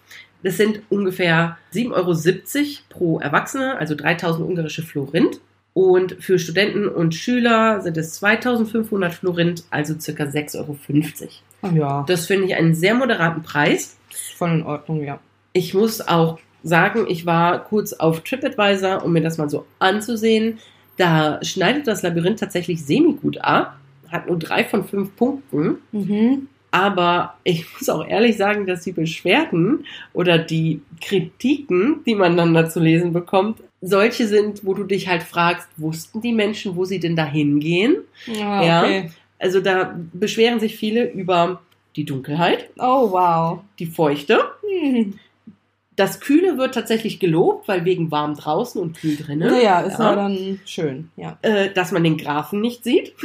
Das 0.43 0.57
sind 0.57 0.81
ungefähr 0.89 1.57
7,70 1.73 1.93
Euro 1.95 2.83
pro 2.89 3.19
Erwachsene, 3.19 3.77
also 3.79 3.95
3000 3.95 4.47
ungarische 4.47 4.83
Florint. 4.83 5.39
Und 5.73 6.15
für 6.23 6.39
Studenten 6.39 6.87
und 6.87 7.13
Schüler 7.15 7.81
sind 7.81 7.97
es 7.97 8.13
2500 8.13 9.13
Florint, 9.13 9.63
also 9.71 9.99
circa 9.99 10.23
6,50 10.25 10.55
Euro. 10.59 10.77
Ah, 11.61 11.69
ja, 11.73 12.05
Das 12.07 12.27
finde 12.27 12.45
ich 12.45 12.55
einen 12.55 12.75
sehr 12.75 12.93
moderaten 12.95 13.43
Preis. 13.43 13.97
voll 14.37 14.51
in 14.51 14.63
Ordnung, 14.63 15.03
ja. 15.03 15.19
Ich 15.53 15.73
muss 15.73 16.01
auch 16.01 16.39
sagen, 16.63 17.05
ich 17.07 17.25
war 17.25 17.63
kurz 17.63 17.93
auf 17.93 18.21
TripAdvisor, 18.21 19.03
um 19.03 19.13
mir 19.13 19.21
das 19.21 19.37
mal 19.37 19.49
so 19.49 19.65
anzusehen. 19.79 20.59
Da 20.97 21.39
schneidet 21.43 21.87
das 21.87 22.01
Labyrinth 22.03 22.39
tatsächlich 22.39 22.83
semi-gut 22.83 23.37
ab, 23.39 23.77
hat 24.11 24.27
nur 24.27 24.39
drei 24.39 24.63
von 24.63 24.83
fünf 24.85 25.15
Punkten. 25.15 25.77
Mhm. 25.91 26.47
Aber 26.71 27.35
ich 27.43 27.65
muss 27.79 27.87
auch 27.89 28.05
ehrlich 28.05 28.35
sagen, 28.37 28.65
dass 28.65 28.81
die 28.83 28.91
Beschwerden 28.91 29.85
oder 30.13 30.37
die 30.37 30.81
Kritiken, 31.01 32.01
die 32.05 32.15
man 32.15 32.35
dann 32.35 32.53
dazu 32.53 32.79
lesen 32.79 33.13
bekommt, 33.13 33.59
solche 33.81 34.27
sind, 34.27 34.65
wo 34.65 34.73
du 34.73 34.83
dich 34.83 35.07
halt 35.07 35.23
fragst, 35.23 35.67
wussten 35.77 36.19
die 36.21 36.33
Menschen, 36.33 36.75
wo 36.75 36.85
sie 36.85 36.99
denn 36.99 37.15
da 37.15 37.25
hingehen? 37.25 37.97
Ja, 38.25 38.63
Ja. 38.63 39.03
Also 39.45 39.61
da 39.61 39.95
beschweren 40.11 40.59
sich 40.59 40.75
viele 40.75 41.07
über 41.11 41.61
die 41.95 42.03
Dunkelheit, 42.03 42.67
Oh, 42.79 43.11
wow. 43.11 43.59
die 43.77 43.85
Feuchte, 43.85 44.39
Hm. 44.67 45.19
Das 45.95 46.19
Kühle 46.19 46.57
wird 46.57 46.73
tatsächlich 46.73 47.19
gelobt, 47.19 47.67
weil 47.69 47.85
wegen 47.85 48.11
warm 48.11 48.35
draußen 48.35 48.81
und 48.81 48.97
kühl 48.97 49.15
drinnen. 49.15 49.49
Naja, 49.49 49.81
ist 49.81 49.99
ja. 49.99 50.09
ja. 50.09 50.15
dann 50.15 50.59
schön, 50.65 51.09
ja. 51.15 51.37
Äh, 51.41 51.71
dass 51.71 51.91
man 51.93 52.03
den 52.03 52.17
Grafen 52.17 52.59
nicht 52.59 52.83
sieht. 52.83 53.13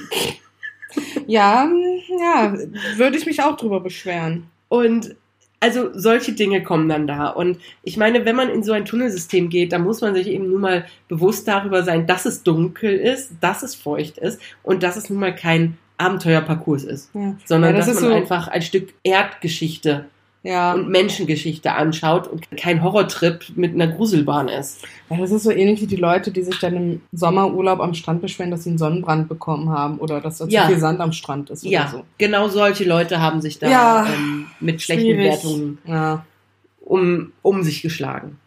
Ja, 1.28 1.70
hm, 1.70 2.00
ja, 2.20 2.52
würde 2.96 3.16
ich 3.16 3.24
mich 3.24 3.40
auch 3.44 3.56
drüber 3.56 3.78
beschweren. 3.78 4.48
Und 4.68 5.14
also 5.60 5.90
solche 5.92 6.32
Dinge 6.32 6.64
kommen 6.64 6.88
dann 6.88 7.06
da. 7.06 7.28
Und 7.28 7.58
ich 7.84 7.96
meine, 7.96 8.24
wenn 8.24 8.34
man 8.34 8.48
in 8.48 8.64
so 8.64 8.72
ein 8.72 8.86
Tunnelsystem 8.86 9.50
geht, 9.50 9.72
dann 9.72 9.84
muss 9.84 10.00
man 10.00 10.14
sich 10.16 10.26
eben 10.26 10.50
nun 10.50 10.62
mal 10.62 10.86
bewusst 11.06 11.46
darüber 11.46 11.84
sein, 11.84 12.08
dass 12.08 12.24
es 12.24 12.42
dunkel 12.42 12.96
ist, 12.96 13.34
dass 13.40 13.62
es 13.62 13.76
feucht 13.76 14.18
ist 14.18 14.40
und 14.64 14.82
dass 14.82 14.96
es 14.96 15.10
nun 15.10 15.20
mal 15.20 15.34
kein 15.34 15.78
Abenteuerparcours 16.00 16.84
ist, 16.84 17.10
Ja, 17.14 17.36
sondern 17.44 17.72
Ja, 17.72 17.76
das 17.78 17.86
dass 17.86 18.00
man 18.00 18.10
so- 18.10 18.16
einfach 18.16 18.48
ein 18.48 18.62
Stück 18.62 18.94
Erdgeschichte 19.02 20.06
ja. 20.42 20.72
und 20.72 20.88
Menschengeschichte 20.88 21.72
anschaut 21.72 22.26
und 22.28 22.50
kein 22.56 22.82
Horrortrip 22.82 23.44
mit 23.56 23.74
einer 23.74 23.88
Gruselbahn 23.88 24.48
ist. 24.48 24.82
ja, 25.10 25.16
das 25.18 25.30
ist 25.30 25.42
so 25.42 25.50
ähnlich 25.50 25.80
wie 25.82 25.86
die 25.86 25.96
Leute, 25.96 26.30
die 26.30 26.42
sich 26.42 26.58
dann 26.58 26.74
im 26.76 27.00
Sommerurlaub 27.12 27.80
am 27.80 27.92
Strand 27.94 28.22
beschweren, 28.22 28.50
dass 28.50 28.64
sie 28.64 28.70
einen 28.70 28.78
Sonnenbrand 28.78 29.28
bekommen 29.28 29.68
haben 29.70 29.98
oder 29.98 30.20
dass 30.20 30.38
da 30.38 30.46
Ja. 30.46 30.62
zu 30.62 30.68
viel 30.68 30.78
Sand 30.78 31.00
am 31.00 31.12
Strand 31.12 31.50
ist 31.50 31.64
Ja, 31.64 31.88
so. 31.92 32.04
genau 32.18 32.48
solche 32.48 32.84
Leute 32.84 33.20
haben 33.20 33.40
sich 33.42 33.58
da 33.58 33.68
Ja, 33.70 34.06
ähm, 34.06 34.46
mit 34.60 34.80
schlechten 34.80 35.04
Schwierig. 35.04 35.18
Bewertungen 35.42 35.78
um, 36.80 37.32
um 37.42 37.62
sich 37.62 37.82
geschlagen. 37.82 38.38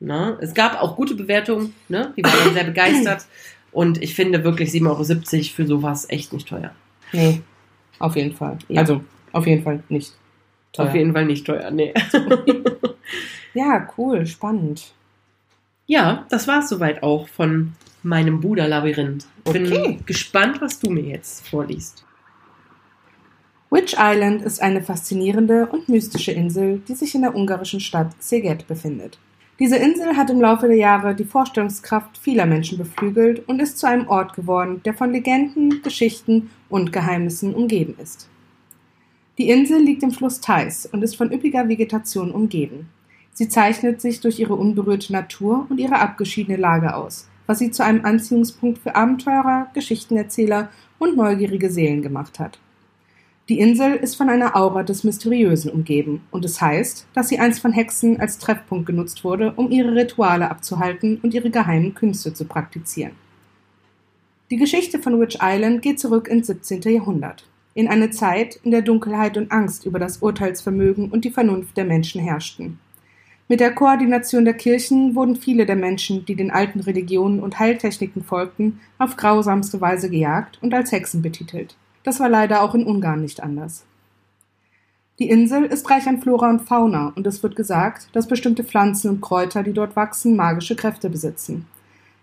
Ne? 0.00 0.36
Es 0.40 0.54
gab 0.54 0.80
auch 0.82 0.96
gute 0.96 1.14
Bewertungen, 1.14 1.74
ne? 1.88 2.12
die 2.16 2.24
waren 2.24 2.52
sehr 2.54 2.64
begeistert. 2.64 3.26
Und 3.72 4.02
ich 4.02 4.14
finde 4.14 4.44
wirklich 4.44 4.68
7,70 4.70 4.86
Euro 4.86 5.44
für 5.54 5.66
sowas 5.66 6.04
echt 6.10 6.32
nicht 6.34 6.46
teuer. 6.48 6.72
Nee, 7.12 7.42
auf 7.98 8.16
jeden 8.16 8.32
Fall. 8.34 8.58
Ja. 8.68 8.80
Also, 8.80 9.02
auf 9.32 9.46
jeden 9.46 9.62
Fall 9.62 9.82
nicht. 9.88 10.12
Teuer. 10.72 10.86
Auf 10.88 10.94
jeden 10.94 11.12
Fall 11.12 11.24
nicht 11.26 11.46
teuer, 11.46 11.70
nee. 11.70 11.92
Ja, 13.54 13.86
cool, 13.98 14.24
spannend. 14.26 14.92
ja, 15.86 16.24
das 16.30 16.48
war 16.48 16.60
es 16.60 16.70
soweit 16.70 17.02
auch 17.02 17.28
von 17.28 17.72
meinem 18.02 18.40
Buddha-Labyrinth. 18.40 19.26
Bin 19.52 19.66
Okay. 19.66 19.98
gespannt, 20.06 20.60
was 20.62 20.80
du 20.80 20.88
mir 20.90 21.02
jetzt 21.02 21.46
vorliest. 21.48 22.04
Witch 23.70 23.94
Island 23.98 24.42
ist 24.42 24.60
eine 24.62 24.82
faszinierende 24.82 25.66
und 25.66 25.88
mystische 25.88 26.32
Insel, 26.32 26.82
die 26.88 26.94
sich 26.94 27.14
in 27.14 27.22
der 27.22 27.34
ungarischen 27.34 27.80
Stadt 27.80 28.12
Szeged 28.22 28.66
befindet. 28.66 29.18
Diese 29.62 29.76
Insel 29.76 30.16
hat 30.16 30.28
im 30.28 30.40
Laufe 30.40 30.66
der 30.66 30.76
Jahre 30.76 31.14
die 31.14 31.22
Vorstellungskraft 31.24 32.18
vieler 32.18 32.46
Menschen 32.46 32.78
beflügelt 32.78 33.48
und 33.48 33.62
ist 33.62 33.78
zu 33.78 33.86
einem 33.86 34.08
Ort 34.08 34.34
geworden, 34.34 34.80
der 34.84 34.92
von 34.92 35.12
Legenden, 35.12 35.82
Geschichten 35.84 36.50
und 36.68 36.92
Geheimnissen 36.92 37.54
umgeben 37.54 37.94
ist. 38.02 38.28
Die 39.38 39.50
Insel 39.50 39.80
liegt 39.80 40.02
im 40.02 40.10
Fluss 40.10 40.40
Theiß 40.40 40.86
und 40.86 41.04
ist 41.04 41.14
von 41.14 41.32
üppiger 41.32 41.68
Vegetation 41.68 42.32
umgeben. 42.32 42.88
Sie 43.34 43.48
zeichnet 43.48 44.00
sich 44.00 44.18
durch 44.18 44.40
ihre 44.40 44.56
unberührte 44.56 45.12
Natur 45.12 45.64
und 45.68 45.78
ihre 45.78 46.00
abgeschiedene 46.00 46.58
Lage 46.58 46.96
aus, 46.96 47.28
was 47.46 47.60
sie 47.60 47.70
zu 47.70 47.84
einem 47.84 48.04
Anziehungspunkt 48.04 48.78
für 48.78 48.96
Abenteurer, 48.96 49.68
Geschichtenerzähler 49.74 50.70
und 50.98 51.16
neugierige 51.16 51.70
Seelen 51.70 52.02
gemacht 52.02 52.40
hat. 52.40 52.58
Die 53.48 53.58
Insel 53.58 53.96
ist 53.96 54.14
von 54.14 54.28
einer 54.28 54.54
Aura 54.54 54.84
des 54.84 55.02
Mysteriösen 55.02 55.72
umgeben 55.72 56.22
und 56.30 56.44
es 56.44 56.60
heißt, 56.60 57.08
dass 57.12 57.28
sie 57.28 57.40
einst 57.40 57.60
von 57.60 57.72
Hexen 57.72 58.20
als 58.20 58.38
Treffpunkt 58.38 58.86
genutzt 58.86 59.24
wurde, 59.24 59.52
um 59.56 59.72
ihre 59.72 59.96
Rituale 59.96 60.48
abzuhalten 60.48 61.18
und 61.22 61.34
ihre 61.34 61.50
geheimen 61.50 61.92
Künste 61.92 62.32
zu 62.32 62.44
praktizieren. 62.44 63.12
Die 64.52 64.58
Geschichte 64.58 65.00
von 65.00 65.20
Witch 65.20 65.38
Island 65.42 65.82
geht 65.82 65.98
zurück 65.98 66.28
ins 66.28 66.46
17. 66.46 66.82
Jahrhundert, 66.82 67.44
in 67.74 67.88
eine 67.88 68.10
Zeit, 68.10 68.60
in 68.62 68.70
der 68.70 68.82
Dunkelheit 68.82 69.36
und 69.36 69.50
Angst 69.50 69.86
über 69.86 69.98
das 69.98 70.18
Urteilsvermögen 70.18 71.10
und 71.10 71.24
die 71.24 71.30
Vernunft 71.30 71.76
der 71.76 71.84
Menschen 71.84 72.20
herrschten. 72.20 72.78
Mit 73.48 73.58
der 73.58 73.74
Koordination 73.74 74.44
der 74.44 74.54
Kirchen 74.54 75.16
wurden 75.16 75.34
viele 75.34 75.66
der 75.66 75.74
Menschen, 75.76 76.24
die 76.26 76.36
den 76.36 76.52
alten 76.52 76.78
Religionen 76.78 77.40
und 77.40 77.58
Heiltechniken 77.58 78.22
folgten, 78.22 78.78
auf 78.98 79.16
grausamste 79.16 79.80
Weise 79.80 80.08
gejagt 80.08 80.58
und 80.62 80.72
als 80.74 80.92
Hexen 80.92 81.22
betitelt. 81.22 81.76
Das 82.04 82.20
war 82.20 82.28
leider 82.28 82.62
auch 82.62 82.74
in 82.74 82.84
Ungarn 82.84 83.22
nicht 83.22 83.42
anders. 83.42 83.84
Die 85.18 85.28
Insel 85.28 85.64
ist 85.64 85.88
reich 85.90 86.06
an 86.08 86.20
Flora 86.20 86.50
und 86.50 86.62
Fauna 86.62 87.12
und 87.14 87.26
es 87.26 87.42
wird 87.42 87.54
gesagt, 87.54 88.08
dass 88.12 88.26
bestimmte 88.26 88.64
Pflanzen 88.64 89.08
und 89.10 89.20
Kräuter, 89.20 89.62
die 89.62 89.72
dort 89.72 89.94
wachsen, 89.94 90.36
magische 90.36 90.74
Kräfte 90.74 91.10
besitzen. 91.10 91.66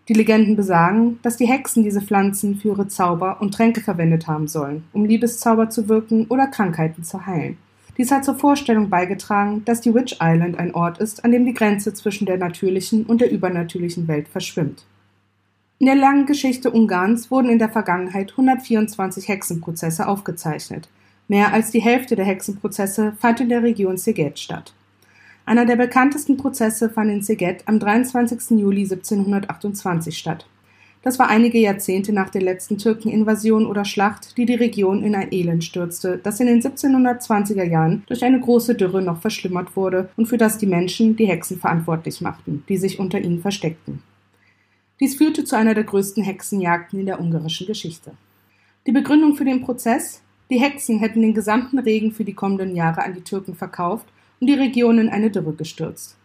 Die 0.09 0.15
Legenden 0.15 0.55
besagen, 0.55 1.19
dass 1.21 1.37
die 1.37 1.45
Hexen 1.45 1.83
diese 1.83 2.01
Pflanzen 2.01 2.55
für 2.55 2.69
ihre 2.69 2.87
Zauber 2.87 3.37
und 3.41 3.53
Tränke 3.53 3.81
verwendet 3.81 4.27
haben 4.27 4.47
sollen, 4.47 4.83
um 4.91 5.05
Liebeszauber 5.05 5.69
zu 5.69 5.87
wirken 5.87 6.25
oder 6.29 6.47
Krankheiten 6.47 7.03
zu 7.03 7.27
heilen. 7.27 7.57
Dies 7.99 8.11
hat 8.11 8.25
zur 8.25 8.35
Vorstellung 8.35 8.89
beigetragen, 8.89 9.63
dass 9.65 9.81
die 9.81 9.93
Witch 9.93 10.17
Island 10.19 10.57
ein 10.57 10.73
Ort 10.73 10.97
ist, 10.97 11.23
an 11.23 11.31
dem 11.31 11.45
die 11.45 11.53
Grenze 11.53 11.93
zwischen 11.93 12.25
der 12.25 12.37
natürlichen 12.37 13.05
und 13.05 13.21
der 13.21 13.29
übernatürlichen 13.29 14.07
Welt 14.07 14.27
verschwimmt. 14.27 14.83
In 15.81 15.85
der 15.85 15.95
langen 15.95 16.25
Geschichte 16.25 16.71
Ungarns 16.71 17.31
wurden 17.31 17.49
in 17.49 17.57
der 17.57 17.69
Vergangenheit 17.69 18.31
124 18.31 19.29
Hexenprozesse 19.29 20.09
aufgezeichnet. 20.09 20.89
Mehr 21.29 21.53
als 21.53 21.71
die 21.71 21.79
Hälfte 21.79 22.17
der 22.17 22.25
Hexenprozesse 22.25 23.13
fand 23.17 23.39
in 23.39 23.47
der 23.47 23.63
Region 23.63 23.97
Szeged 23.97 24.37
statt. 24.39 24.73
Einer 25.45 25.65
der 25.65 25.77
bekanntesten 25.77 26.35
Prozesse 26.35 26.89
fand 26.89 27.09
in 27.09 27.23
Szeged 27.23 27.65
am 27.65 27.79
23. 27.79 28.59
Juli 28.59 28.81
1728 28.81 30.17
statt. 30.17 30.49
Das 31.01 31.17
war 31.17 31.29
einige 31.29 31.59
Jahrzehnte 31.59 32.11
nach 32.11 32.29
der 32.29 32.41
letzten 32.41 32.77
Türkeninvasion 32.77 33.65
oder 33.65 33.85
Schlacht, 33.85 34.35
die 34.35 34.45
die 34.45 34.55
Region 34.55 35.01
in 35.01 35.15
ein 35.15 35.31
Elend 35.31 35.63
stürzte, 35.63 36.19
das 36.21 36.41
in 36.41 36.47
den 36.47 36.61
1720er 36.61 37.63
Jahren 37.63 38.03
durch 38.07 38.25
eine 38.25 38.41
große 38.41 38.75
Dürre 38.75 39.01
noch 39.01 39.21
verschlimmert 39.21 39.77
wurde 39.77 40.09
und 40.17 40.25
für 40.25 40.37
das 40.37 40.57
die 40.57 40.67
Menschen 40.67 41.15
die 41.15 41.27
Hexen 41.27 41.57
verantwortlich 41.57 42.19
machten, 42.19 42.65
die 42.67 42.75
sich 42.75 42.99
unter 42.99 43.21
ihnen 43.21 43.39
versteckten. 43.39 44.03
Dies 44.99 45.15
führte 45.15 45.45
zu 45.45 45.55
einer 45.55 45.73
der 45.73 45.85
größten 45.85 46.23
Hexenjagden 46.23 46.99
in 46.99 47.05
der 47.05 47.21
ungarischen 47.21 47.67
Geschichte. 47.67 48.12
Die 48.85 48.91
Begründung 48.91 49.35
für 49.35 49.45
den 49.45 49.62
Prozess? 49.62 50.21
Die 50.49 50.59
Hexen 50.59 50.99
hätten 50.99 51.21
den 51.21 51.33
gesamten 51.33 51.79
Regen 51.79 52.12
für 52.12 52.25
die 52.25 52.33
kommenden 52.33 52.75
Jahre 52.75 53.03
an 53.03 53.13
die 53.13 53.21
Türken 53.21 53.55
verkauft 53.55 54.07
und 54.41 54.47
die 54.47 54.55
Region 54.55 54.99
in 54.99 55.09
eine 55.09 55.29
Dürre 55.29 55.53
gestürzt. 55.53 56.17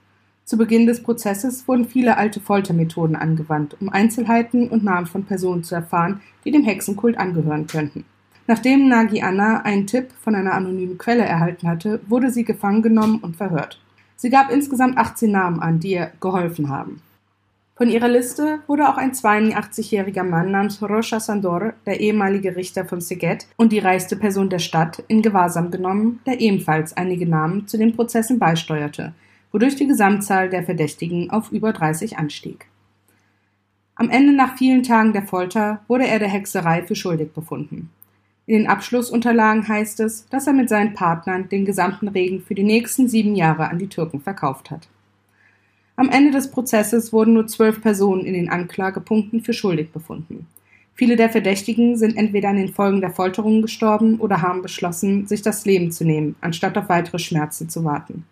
Zu 0.44 0.58
Beginn 0.58 0.87
des 0.87 1.02
Prozesses 1.02 1.68
wurden 1.68 1.87
viele 1.87 2.16
alte 2.16 2.40
Foltermethoden 2.40 3.14
angewandt, 3.14 3.76
um 3.80 3.90
Einzelheiten 3.90 4.68
und 4.68 4.82
Namen 4.82 5.06
von 5.06 5.24
Personen 5.24 5.62
zu 5.62 5.76
erfahren, 5.76 6.20
die 6.44 6.50
dem 6.50 6.64
Hexenkult 6.64 7.16
angehören 7.16 7.68
könnten. 7.68 8.04
Nachdem 8.46 8.88
Nagi 8.88 9.22
Anna 9.22 9.62
einen 9.62 9.87
Tipp 9.87 10.08
von 10.20 10.34
einer 10.34 10.52
anonymen 10.52 10.98
Quelle 10.98 11.24
erhalten 11.24 11.68
hatte, 11.68 12.00
wurde 12.08 12.30
sie 12.30 12.44
gefangen 12.44 12.82
genommen 12.82 13.20
und 13.20 13.37
verhört. 13.37 13.80
Sie 14.16 14.30
gab 14.30 14.50
insgesamt 14.50 14.98
18 14.98 15.30
Namen 15.30 15.60
an, 15.60 15.80
die 15.80 15.92
ihr 15.92 16.12
geholfen 16.20 16.68
haben. 16.68 17.00
Von 17.76 17.90
ihrer 17.90 18.08
Liste 18.08 18.60
wurde 18.68 18.88
auch 18.88 18.96
ein 18.96 19.12
82-jähriger 19.12 20.22
Mann 20.22 20.52
namens 20.52 20.80
Rocha 20.80 21.18
Sandor, 21.18 21.72
der 21.87 21.98
ehemalige 21.98 22.54
Richter 22.54 22.84
von 22.84 23.00
Szeged 23.00 23.48
und 23.56 23.72
die 23.72 23.80
reichste 23.80 24.14
Person 24.14 24.48
der 24.48 24.60
Stadt, 24.60 25.02
in 25.08 25.22
Gewahrsam 25.22 25.72
genommen, 25.72 26.20
der 26.24 26.40
ebenfalls 26.40 26.96
einige 26.96 27.28
Namen 27.28 27.66
zu 27.66 27.76
den 27.76 27.96
Prozessen 27.96 28.38
beisteuerte, 28.38 29.12
wodurch 29.50 29.74
die 29.74 29.88
Gesamtzahl 29.88 30.50
der 30.50 30.62
Verdächtigen 30.62 31.30
auf 31.30 31.50
über 31.50 31.72
30 31.72 32.16
anstieg. 32.16 32.66
Am 33.96 34.08
Ende 34.08 34.32
nach 34.32 34.56
vielen 34.56 34.84
Tagen 34.84 35.12
der 35.12 35.26
Folter 35.26 35.80
wurde 35.88 36.06
er 36.06 36.20
der 36.20 36.28
Hexerei 36.28 36.84
für 36.84 36.94
schuldig 36.94 37.32
befunden. 37.32 37.90
In 38.46 38.56
den 38.56 38.66
Abschlussunterlagen 38.68 39.66
heißt 39.66 39.98
es, 39.98 40.28
dass 40.28 40.46
er 40.46 40.52
mit 40.52 40.68
seinen 40.68 40.94
Partnern 40.94 41.48
den 41.48 41.64
gesamten 41.64 42.06
Regen 42.06 42.40
für 42.40 42.54
die 42.54 42.62
nächsten 42.62 43.08
sieben 43.08 43.34
Jahre 43.34 43.68
an 43.68 43.80
die 43.80 43.88
Türken 43.88 44.20
verkauft 44.20 44.70
hat. 44.70 44.88
Am 45.96 46.09
Ende 46.09 46.33
des 46.33 46.50
Prozesses 46.50 47.12
wurden 47.12 47.35
nur 47.35 47.46
zwölf 47.46 47.80
Personen 47.80 48.24
in 48.24 48.35
den 48.35 48.48
Anklagepunkten 48.48 49.42
für 49.42 49.52
schuldig 49.52 49.92
befunden. 49.92 50.46
Viele 50.96 51.16
der 51.16 51.30
Verdächtigen 51.30 51.96
sind 51.96 52.16
entweder 52.16 52.48
an 52.48 52.57
den 52.57 52.72
Folgen 52.72 53.00
der 53.00 53.11
Folterungen 53.11 53.62
gestorben 53.62 54.20
oder 54.20 54.42
haben 54.42 54.62
beschlossen, 54.62 55.26
sich 55.26 55.42
das 55.42 55.64
Leben 55.64 55.92
zu 55.92 56.04
nehmen, 56.04 56.37
anstatt 56.40 56.76
auf 56.78 56.88
weitere 56.88 57.18
Schmerzen 57.18 57.68
zu 57.68 57.85
warten. 57.85 58.24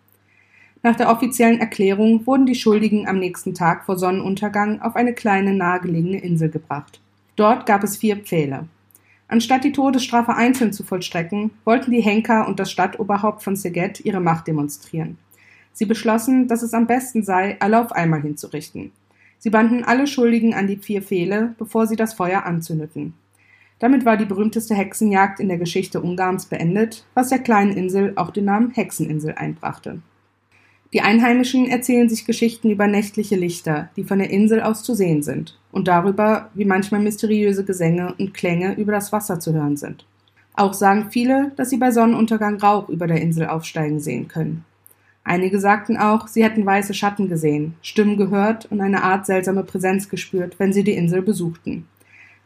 Nach 0.81 0.95
der 0.95 1.09
offiziellen 1.09 1.61
Erklärung 1.61 2.27
wurden 2.27 2.45
die 2.45 2.55
Schuldigen 2.55 3.07
am 3.07 3.19
nächsten 3.19 3.53
Tag 3.53 3.85
vor 3.85 3.97
Sonnenuntergang 3.97 4.81
auf 4.81 4.97
eine 4.97 5.13
kleine 5.13 5.53
nahegelegene 5.53 6.19
Insel 6.19 6.49
gebracht. 6.49 6.99
Dort 7.37 7.65
gab 7.65 7.83
es 7.83 7.95
vier 7.95 8.17
Pfähle. 8.17 8.67
Anstatt 9.29 9.63
die 9.63 9.71
Todesstrafe 9.71 10.35
einzeln 10.35 10.73
zu 10.73 10.83
vollstrecken, 10.83 11.51
wollten 11.63 11.91
die 11.91 12.01
Henker 12.01 12.47
und 12.47 12.59
das 12.59 12.71
Stadtoberhaupt 12.71 13.41
von 13.41 13.55
Szeged 13.55 14.03
ihre 14.03 14.19
Macht 14.19 14.47
demonstrieren. 14.47 15.17
Sie 15.73 15.85
beschlossen, 15.85 16.47
dass 16.47 16.61
es 16.63 16.73
am 16.73 16.87
besten 16.87 17.23
sei, 17.23 17.57
alle 17.59 17.79
auf 17.79 17.91
einmal 17.91 18.21
hinzurichten. 18.21 18.91
Sie 19.39 19.49
banden 19.49 19.83
alle 19.83 20.07
Schuldigen 20.07 20.53
an 20.53 20.67
die 20.67 20.77
vier 20.77 21.01
Pfähle, 21.01 21.55
bevor 21.57 21.87
sie 21.87 21.97
das 21.97 22.13
Feuer 22.13 22.45
anzündeten. 22.45 23.13
Damit 23.79 24.05
war 24.05 24.15
die 24.15 24.25
berühmteste 24.25 24.75
Hexenjagd 24.75 25.41
in 25.41 25.49
der 25.49 25.57
Geschichte 25.57 25.99
Ungarns 25.99 26.45
beendet, 26.45 27.05
was 27.15 27.29
der 27.29 27.39
kleinen 27.39 27.75
Insel 27.75 28.13
auch 28.15 28.29
den 28.31 28.45
Namen 28.45 28.71
Hexeninsel 28.71 29.33
einbrachte. 29.33 29.99
Die 30.93 31.01
Einheimischen 31.01 31.67
erzählen 31.67 32.07
sich 32.07 32.25
Geschichten 32.25 32.69
über 32.69 32.85
nächtliche 32.85 33.35
Lichter, 33.35 33.89
die 33.97 34.03
von 34.03 34.19
der 34.19 34.29
Insel 34.29 34.61
aus 34.61 34.83
zu 34.83 34.93
sehen 34.93 35.23
sind, 35.23 35.59
und 35.71 35.87
darüber, 35.87 36.51
wie 36.53 36.65
manchmal 36.65 37.01
mysteriöse 37.01 37.65
Gesänge 37.65 38.13
und 38.19 38.33
Klänge 38.33 38.75
über 38.75 38.91
das 38.91 39.11
Wasser 39.11 39.39
zu 39.39 39.53
hören 39.53 39.75
sind. 39.75 40.05
Auch 40.53 40.73
sagen 40.73 41.07
viele, 41.09 41.51
dass 41.55 41.71
sie 41.71 41.77
bei 41.77 41.89
Sonnenuntergang 41.89 42.61
Rauch 42.61 42.89
über 42.89 43.07
der 43.07 43.21
Insel 43.21 43.47
aufsteigen 43.47 43.99
sehen 43.99 44.27
können. 44.27 44.65
Einige 45.23 45.59
sagten 45.59 45.97
auch, 45.97 46.27
sie 46.27 46.43
hätten 46.43 46.65
weiße 46.65 46.93
Schatten 46.93 47.29
gesehen, 47.29 47.75
Stimmen 47.81 48.17
gehört 48.17 48.65
und 48.65 48.81
eine 48.81 49.03
Art 49.03 49.25
seltsame 49.25 49.63
Präsenz 49.63 50.09
gespürt, 50.09 50.59
wenn 50.59 50.73
sie 50.73 50.83
die 50.83 50.95
Insel 50.95 51.21
besuchten. 51.21 51.87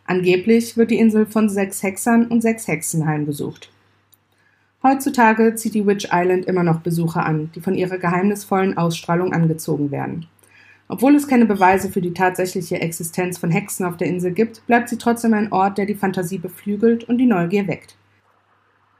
Angeblich 0.05 0.77
wird 0.77 0.91
die 0.91 0.99
Insel 0.99 1.25
von 1.25 1.49
sechs 1.49 1.81
Hexern 1.83 2.27
und 2.27 2.41
sechs 2.41 2.67
Hexen 2.67 3.05
heimgesucht. 3.05 3.71
Heutzutage 4.83 5.55
zieht 5.55 5.73
die 5.73 5.85
Witch 5.87 6.09
Island 6.11 6.45
immer 6.45 6.63
noch 6.63 6.79
Besucher 6.79 7.25
an, 7.25 7.49
die 7.55 7.61
von 7.61 7.73
ihrer 7.73 7.97
geheimnisvollen 7.97 8.77
Ausstrahlung 8.77 9.33
angezogen 9.33 9.91
werden. 9.91 10.27
Obwohl 10.87 11.15
es 11.15 11.27
keine 11.27 11.45
Beweise 11.45 11.89
für 11.89 11.99
die 11.99 12.13
tatsächliche 12.13 12.79
Existenz 12.79 13.37
von 13.37 13.51
Hexen 13.51 13.85
auf 13.85 13.97
der 13.97 14.07
Insel 14.07 14.31
gibt, 14.31 14.65
bleibt 14.67 14.87
sie 14.87 14.97
trotzdem 14.97 15.33
ein 15.33 15.51
Ort, 15.51 15.77
der 15.77 15.85
die 15.85 15.95
Fantasie 15.95 16.37
beflügelt 16.37 17.03
und 17.03 17.17
die 17.17 17.25
Neugier 17.25 17.67
weckt. 17.67 17.97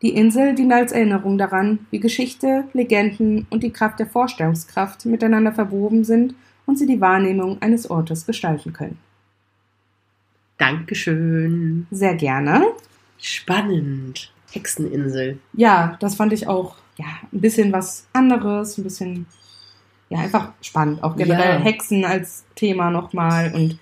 Die 0.02 0.14
Insel 0.16 0.54
dient 0.54 0.72
als 0.72 0.92
Erinnerung 0.92 1.38
daran, 1.38 1.88
wie 1.90 2.00
Geschichte, 2.00 2.66
Legenden 2.74 3.48
und 3.50 3.64
die 3.64 3.72
Kraft 3.72 4.00
der 4.00 4.08
Vorstellungskraft 4.08 5.06
miteinander 5.06 5.52
verwoben 5.52 6.04
sind 6.04 6.36
und 6.66 6.78
sie 6.78 6.86
die 6.86 7.02
Wahrnehmung 7.02 7.62
eines 7.62 7.90
Ortes 7.90 8.26
gestalten 8.26 8.74
können. 8.74 9.00
Dankeschön. 10.58 11.88
Sehr 11.92 12.16
gerne. 12.16 12.64
Spannend. 13.18 14.32
Hexeninsel. 14.52 15.40
Ja, 15.54 15.98
das 16.00 16.16
fand 16.16 16.34
ich 16.34 16.48
auch 16.48 16.76
ja, 16.98 17.06
ein 17.32 17.42
bisschen 17.42 17.72
was 17.72 18.08
anderes, 18.14 18.78
ein 18.78 18.84
bisschen 18.84 19.26
ja, 20.10 20.20
einfach 20.20 20.52
spannend. 20.62 21.04
Auch 21.04 21.16
generell 21.16 21.60
ja. 21.60 21.64
Hexen 21.64 22.06
als 22.06 22.46
Thema 22.56 22.90
nochmal 22.90 23.54
und 23.54 23.80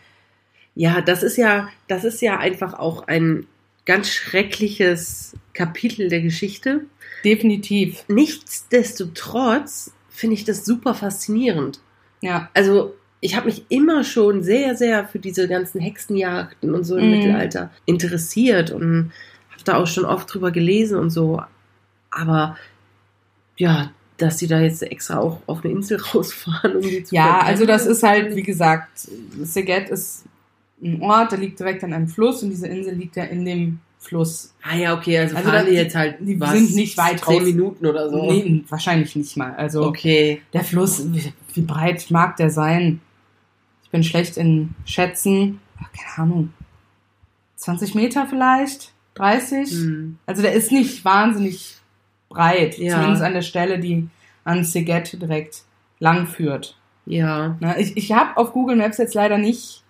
ja, 0.76 1.02
das 1.02 1.24
ist 1.24 1.38
ja, 1.38 1.70
das 1.88 2.04
ist 2.04 2.22
ja 2.22 2.38
einfach 2.38 2.74
auch 2.74 3.08
ein 3.08 3.48
ganz 3.86 4.10
schreckliches 4.10 5.34
Kapitel 5.54 6.10
der 6.10 6.22
Geschichte. 6.22 6.82
Definitiv. 7.24 8.04
Nichtsdestotrotz 8.08 9.94
finde 10.10 10.36
ich 10.36 10.44
das 10.44 10.66
super 10.66 10.94
faszinierend. 10.94 11.80
Ja. 12.22 12.50
Also 12.54 12.96
ich 13.22 13.36
habe 13.36 13.48
mich 13.48 13.66
immer 13.70 14.04
schon 14.04 14.44
sehr, 14.44 14.76
sehr 14.76 15.08
für 15.08 15.20
diese 15.20 15.48
ganzen 15.48 15.82
Hexenjagden 15.82 16.74
und 16.74 16.84
so 16.84 16.98
im 16.98 17.08
mm. 17.08 17.12
Mittelalter 17.12 17.72
interessiert 17.86 18.72
und 18.72 19.12
habe 19.52 19.64
da 19.64 19.78
auch 19.78 19.88
schon 19.88 20.06
oft 20.06 20.32
drüber 20.34 20.52
gelesen 20.52 21.00
und 21.00 21.10
so. 21.10 21.42
Aber 22.12 22.58
ja, 23.58 23.92
dass 24.18 24.40
sie 24.40 24.48
da 24.48 24.62
jetzt 24.62 24.84
extra 24.84 25.20
auch 25.20 25.42
auf 25.48 25.64
eine 25.64 25.74
Insel 25.74 26.00
rausfahren, 26.14 26.76
um 26.76 26.82
die 26.82 27.04
zu 27.04 27.16
Ja, 27.16 27.40
also 27.40 27.66
das 27.66 27.86
ist 27.86 28.04
halt, 28.04 28.36
wie 28.36 28.44
gesagt, 28.44 29.08
Szeged 29.44 29.90
ist 29.90 30.24
ein 30.82 31.02
Ort, 31.02 31.32
der 31.32 31.40
liegt 31.40 31.60
direkt 31.60 31.84
an 31.84 31.94
einem 31.94 32.08
Fluss 32.08 32.44
und 32.44 32.50
diese 32.50 32.68
Insel 32.68 32.96
liegt 32.96 33.16
ja 33.16 33.24
in 33.24 33.46
dem 33.46 33.80
Fluss. 34.00 34.54
Ah 34.62 34.76
ja, 34.76 34.96
okay, 34.96 35.18
also, 35.20 35.36
also 35.36 35.50
fahren 35.50 35.66
die 35.68 35.74
jetzt 35.74 35.96
halt, 35.96 36.18
die 36.20 36.40
was, 36.40 36.52
sind 36.52 36.76
nicht 36.76 36.98
weit 36.98 37.20
zehn 37.24 37.38
raus. 37.38 37.44
Minuten 37.44 37.86
oder 37.86 38.10
so. 38.10 38.32
Nee, 38.32 38.64
wahrscheinlich 38.70 39.16
nicht 39.16 39.36
mal. 39.38 39.56
Also 39.56 39.84
okay. 39.84 40.42
der 40.54 40.64
Fluss, 40.64 41.12
wie, 41.12 41.34
wie 41.54 41.62
breit 41.62 42.06
mag 42.12 42.38
der 42.38 42.50
sein? 42.50 43.02
Ich 43.84 43.90
bin 43.90 44.04
schlecht 44.04 44.38
in 44.38 44.76
Schätzen. 44.86 45.60
Ach, 45.82 45.90
keine 45.92 46.24
Ahnung. 46.24 46.54
20 47.56 47.96
Meter 47.96 48.28
vielleicht? 48.28 48.94
30. 49.16 49.72
Hm. 49.72 50.18
Also 50.26 50.42
der 50.42 50.54
ist 50.54 50.72
nicht 50.72 51.04
wahnsinnig 51.06 51.78
breit, 52.30 52.78
Ja. 52.78 52.96
zumindest 52.96 53.24
an 53.24 53.34
der 53.34 53.42
Stelle, 53.42 53.80
die 53.80 54.08
an 54.44 54.64
Siget 54.64 55.20
direkt 55.22 55.64
lang 56.00 56.28
führt. 56.28 56.78
Ja. 57.06 57.56
Ne, 57.60 57.80
ich 57.80 57.96
ich 57.98 58.12
habe 58.12 58.36
auf 58.38 58.52
Google 58.52 58.76
Maps 58.76 58.98
jetzt 58.98 59.14
leider 59.14 59.38
nicht 59.38 59.85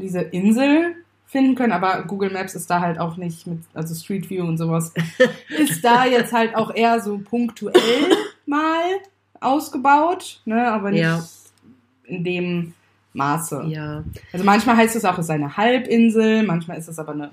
diese 0.00 0.20
Insel 0.20 0.94
finden 1.26 1.54
können, 1.54 1.72
aber 1.72 2.02
Google 2.02 2.30
Maps 2.30 2.54
ist 2.54 2.68
da 2.70 2.80
halt 2.80 2.98
auch 2.98 3.16
nicht 3.16 3.46
mit, 3.46 3.60
also 3.72 3.94
Street 3.94 4.28
View 4.28 4.44
und 4.44 4.58
sowas, 4.58 4.92
ist 5.58 5.82
da 5.84 6.04
jetzt 6.04 6.32
halt 6.32 6.54
auch 6.54 6.74
eher 6.74 7.00
so 7.00 7.18
punktuell 7.18 7.72
mal 8.46 8.82
ausgebaut, 9.40 10.40
ne, 10.44 10.66
aber 10.68 10.90
nicht 10.90 11.00
Ja. 11.02 11.24
in 12.04 12.22
dem 12.24 12.74
Maße. 13.14 13.64
Ja. 13.68 14.04
Also 14.32 14.44
manchmal 14.44 14.76
heißt 14.76 14.94
es 14.96 15.04
auch, 15.04 15.18
es 15.18 15.26
sei 15.26 15.34
eine 15.34 15.56
Halbinsel, 15.56 16.42
manchmal 16.44 16.78
ist 16.78 16.88
es 16.88 16.98
aber 16.98 17.12
eine 17.12 17.30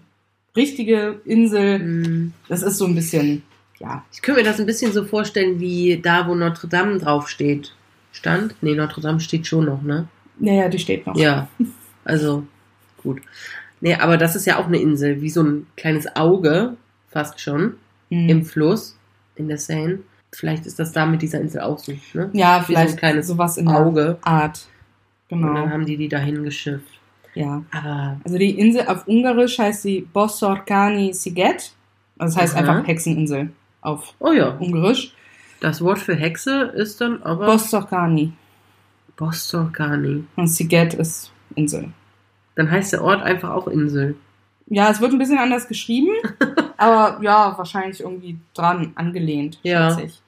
richtige 0.56 1.22
Insel. 1.26 1.80
Hm. 1.80 2.34
Das 2.48 2.62
ist 2.64 2.78
so 2.78 2.86
ein 2.86 2.96
bisschen, 2.96 3.44
ja, 3.80 4.04
Ich 4.12 4.22
könnte 4.22 4.42
mir 4.42 4.46
das 4.48 4.60
ein 4.60 4.66
bisschen 4.66 4.92
so 4.92 5.06
vorstellen, 5.06 5.60
wie 5.60 6.00
da, 6.02 6.28
wo 6.28 6.36
Notre 6.36 6.68
Dame 6.68 6.98
draufsteht. 6.98 7.74
Stand? 8.12 8.56
Nee, 8.62 8.76
Notre 8.76 9.02
Dame 9.02 9.20
steht 9.20 9.46
schon 9.48 9.66
noch, 9.66 9.82
ne? 9.82 10.08
naja, 10.40 10.70
die 10.70 10.80
steht 10.80 11.06
noch. 11.06 11.16
Ja. 11.18 11.48
Also, 12.10 12.44
gut. 13.02 13.22
Nee, 13.82 13.96
aber 13.96 14.18
das 14.18 14.36
ist 14.36 14.46
ja 14.46 14.58
auch 14.60 14.66
eine 14.68 14.78
Insel, 14.80 15.22
wie 15.22 15.30
so 15.30 15.42
ein 15.44 15.68
kleines 15.78 16.16
Auge, 16.16 16.76
fast 17.10 17.40
schon, 17.40 17.76
Hm. 18.12 18.28
im 18.30 18.44
Fluss, 18.46 18.98
in 19.36 19.48
der 19.48 19.58
Seine. 19.58 20.00
Vielleicht 20.32 20.66
ist 20.66 20.80
das 20.80 20.92
da 20.92 21.06
mit 21.06 21.22
dieser 21.22 21.40
Insel 21.42 21.62
auch 21.62 21.80
so, 21.80 21.94
ne? 22.14 22.30
ja, 22.34 22.58
Wie 22.58 22.62
so 22.62 22.66
vielleicht 22.74 22.94
ein 22.96 22.98
kleines 23.00 23.28
sowas 23.28 23.58
in 23.58 23.66
der 23.68 23.78
Auge. 23.78 24.18
Art. 24.22 24.68
Und 25.30 25.42
dann 25.44 25.54
Genau. 25.56 25.70
haben 25.70 25.86
die 25.86 25.98
die 25.98 26.08
dahin 26.10 26.44
geschifft. 26.44 27.00
Ja. 27.36 27.64
Aber, 27.72 28.20
Also 28.24 28.38
die 28.38 28.58
Insel 28.60 28.88
auf 28.88 29.08
Ungarisch 29.08 29.60
heißt 29.60 29.84
sie 29.84 30.02
Bossorkani 30.12 31.14
Siget. 31.14 31.72
Also 32.18 32.36
das 32.36 32.38
heißt 32.38 32.56
Aha. 32.58 32.60
einfach 32.74 32.88
Hexeninsel 32.88 33.50
auf 33.82 34.14
oh 34.20 34.32
ja, 34.32 34.50
Ungarisch. 34.60 35.14
das 35.62 35.82
Wort 35.82 36.00
für 36.00 36.16
Hexe 36.16 36.64
ist 36.76 37.00
dann 37.02 37.22
aber 37.24 37.46
Bossorkani. 37.46 38.34
Bostorgani. 39.18 40.24
Und 40.36 40.48
Siget 40.48 40.94
ist 40.96 41.32
Insel. 41.56 41.90
Dann 42.60 42.70
heißt 42.70 42.92
der 42.92 43.02
Ort 43.06 43.22
einfach 43.24 43.52
auch 43.52 43.68
Insel. 43.70 44.18
Ja, 44.68 44.90
es 44.92 45.00
wird 45.00 45.14
ein 45.14 45.18
bisschen 45.18 45.38
anders 45.38 45.70
geschrieben, 45.70 46.10
aber 46.78 47.24
ja, 47.24 47.58
wahrscheinlich 47.58 48.02
irgendwie 48.02 48.38
dran 48.54 48.92
angelehnt, 48.96 49.60
Ja. 49.64 49.90
schätze 49.92 50.08
ich. 50.08 50.22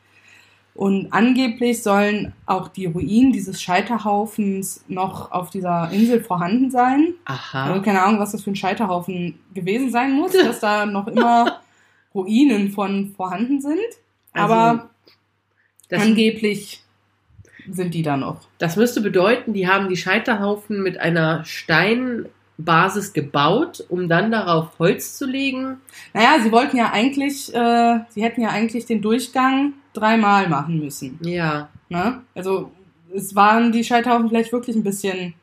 Und 0.74 1.12
angeblich 1.12 1.84
sollen 1.84 2.32
auch 2.46 2.70
die 2.70 2.86
Ruinen 2.86 3.34
dieses 3.34 3.62
Scheiterhaufens 3.62 4.86
noch 4.88 5.30
auf 5.34 5.50
dieser 5.50 5.91
Insel 5.91 6.24
vorhanden 6.24 6.72
sein. 6.72 7.15
Aha. 7.26 7.65
Also 7.65 7.82
keine 7.82 8.02
Ahnung, 8.02 8.22
was 8.22 8.32
das 8.32 8.44
für 8.44 8.52
ein 8.52 8.56
Scheiterhaufen 8.56 9.38
gewesen 9.54 9.91
sein 9.91 10.13
muss, 10.13 10.32
dass 10.32 10.62
da 10.62 10.86
noch 10.86 11.08
immer 11.08 11.60
Ruinen 12.15 12.72
von 12.72 13.13
vorhanden 13.17 13.60
sind. 13.60 13.78
Also, 14.32 14.54
Aber 14.54 14.89
Das, 15.89 16.02
angeblich 16.02 16.82
sind 17.69 17.93
die 17.93 18.04
da 18.04 18.17
noch. 18.17 18.47
das 18.58 18.76
müsste 18.76 19.02
bedeuten, 19.02 19.54
die 19.54 19.67
haben 19.67 19.89
die 19.89 19.97
Scheiterhaufen 19.97 20.82
mit 20.82 20.97
einer 21.00 21.43
Steinbasis 21.45 23.13
gebaut, 23.13 23.84
um 23.89 24.08
dann 24.08 24.32
darauf 24.32 24.78
Holz 24.80 25.17
zu 25.17 25.26
legen. 25.26 25.78
Naja, 26.13 26.38
sie 26.41 26.52
wollten 26.52 26.78
ja 26.78 26.91
eigentlich, 26.91 27.54
äh, 27.54 28.00
sie 28.10 28.24
hätten 28.24 28.41
ja 28.41 28.50
eigentlich 28.50 28.86
den 28.86 29.02
Durchgang 29.02 29.74
dreimal 29.93 30.47
machen 30.50 30.80
müssen. 30.80 31.19
Ja. 31.21 31.69
Ne? 31.89 32.21
Also 32.36 32.71
es 33.13 33.36
waren 33.36 33.71
die 33.71 33.84
Scheiterhaufen 33.84 34.30
vielleicht 34.30 34.54
wirklich 34.54 34.76
ein 34.76 34.84
bisschen 34.84 35.34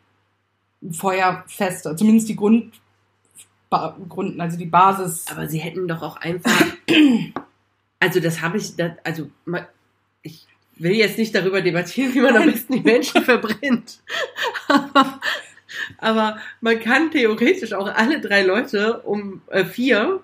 feuerfester, 0.90 1.96
zumindest 1.96 2.28
die 2.28 2.37
Grund, 2.37 2.81
ba, 3.68 3.96
Grund 4.09 4.40
also 4.40 4.57
die 4.57 4.66
Basis. 4.66 5.26
Aber 5.31 5.48
sie 5.48 5.59
hätten 5.59 5.88
doch 5.88 6.02
auch 6.02 6.16
einfach. 6.16 6.64
Also, 8.00 8.20
das 8.20 8.42
habe 8.42 8.59
ich. 8.59 8.76
Das, 8.76 8.92
also, 9.02 9.28
ich 10.22 10.46
will 10.81 10.93
jetzt 10.93 11.19
nicht 11.19 11.35
darüber 11.35 11.61
debattieren, 11.61 12.14
wie 12.14 12.21
man 12.21 12.37
am 12.37 12.43
Nein. 12.45 12.53
besten 12.53 12.73
die 12.75 12.81
Menschen 12.81 13.23
verbrennt. 13.23 13.99
Aber, 14.69 15.21
aber 15.99 16.38
man 16.61 16.81
kann 16.81 17.11
theoretisch 17.11 17.73
auch 17.73 17.88
alle 17.95 18.21
drei 18.21 18.43
Leute 18.43 18.99
um 19.01 19.43
äh, 19.49 19.64
vier. 19.64 20.21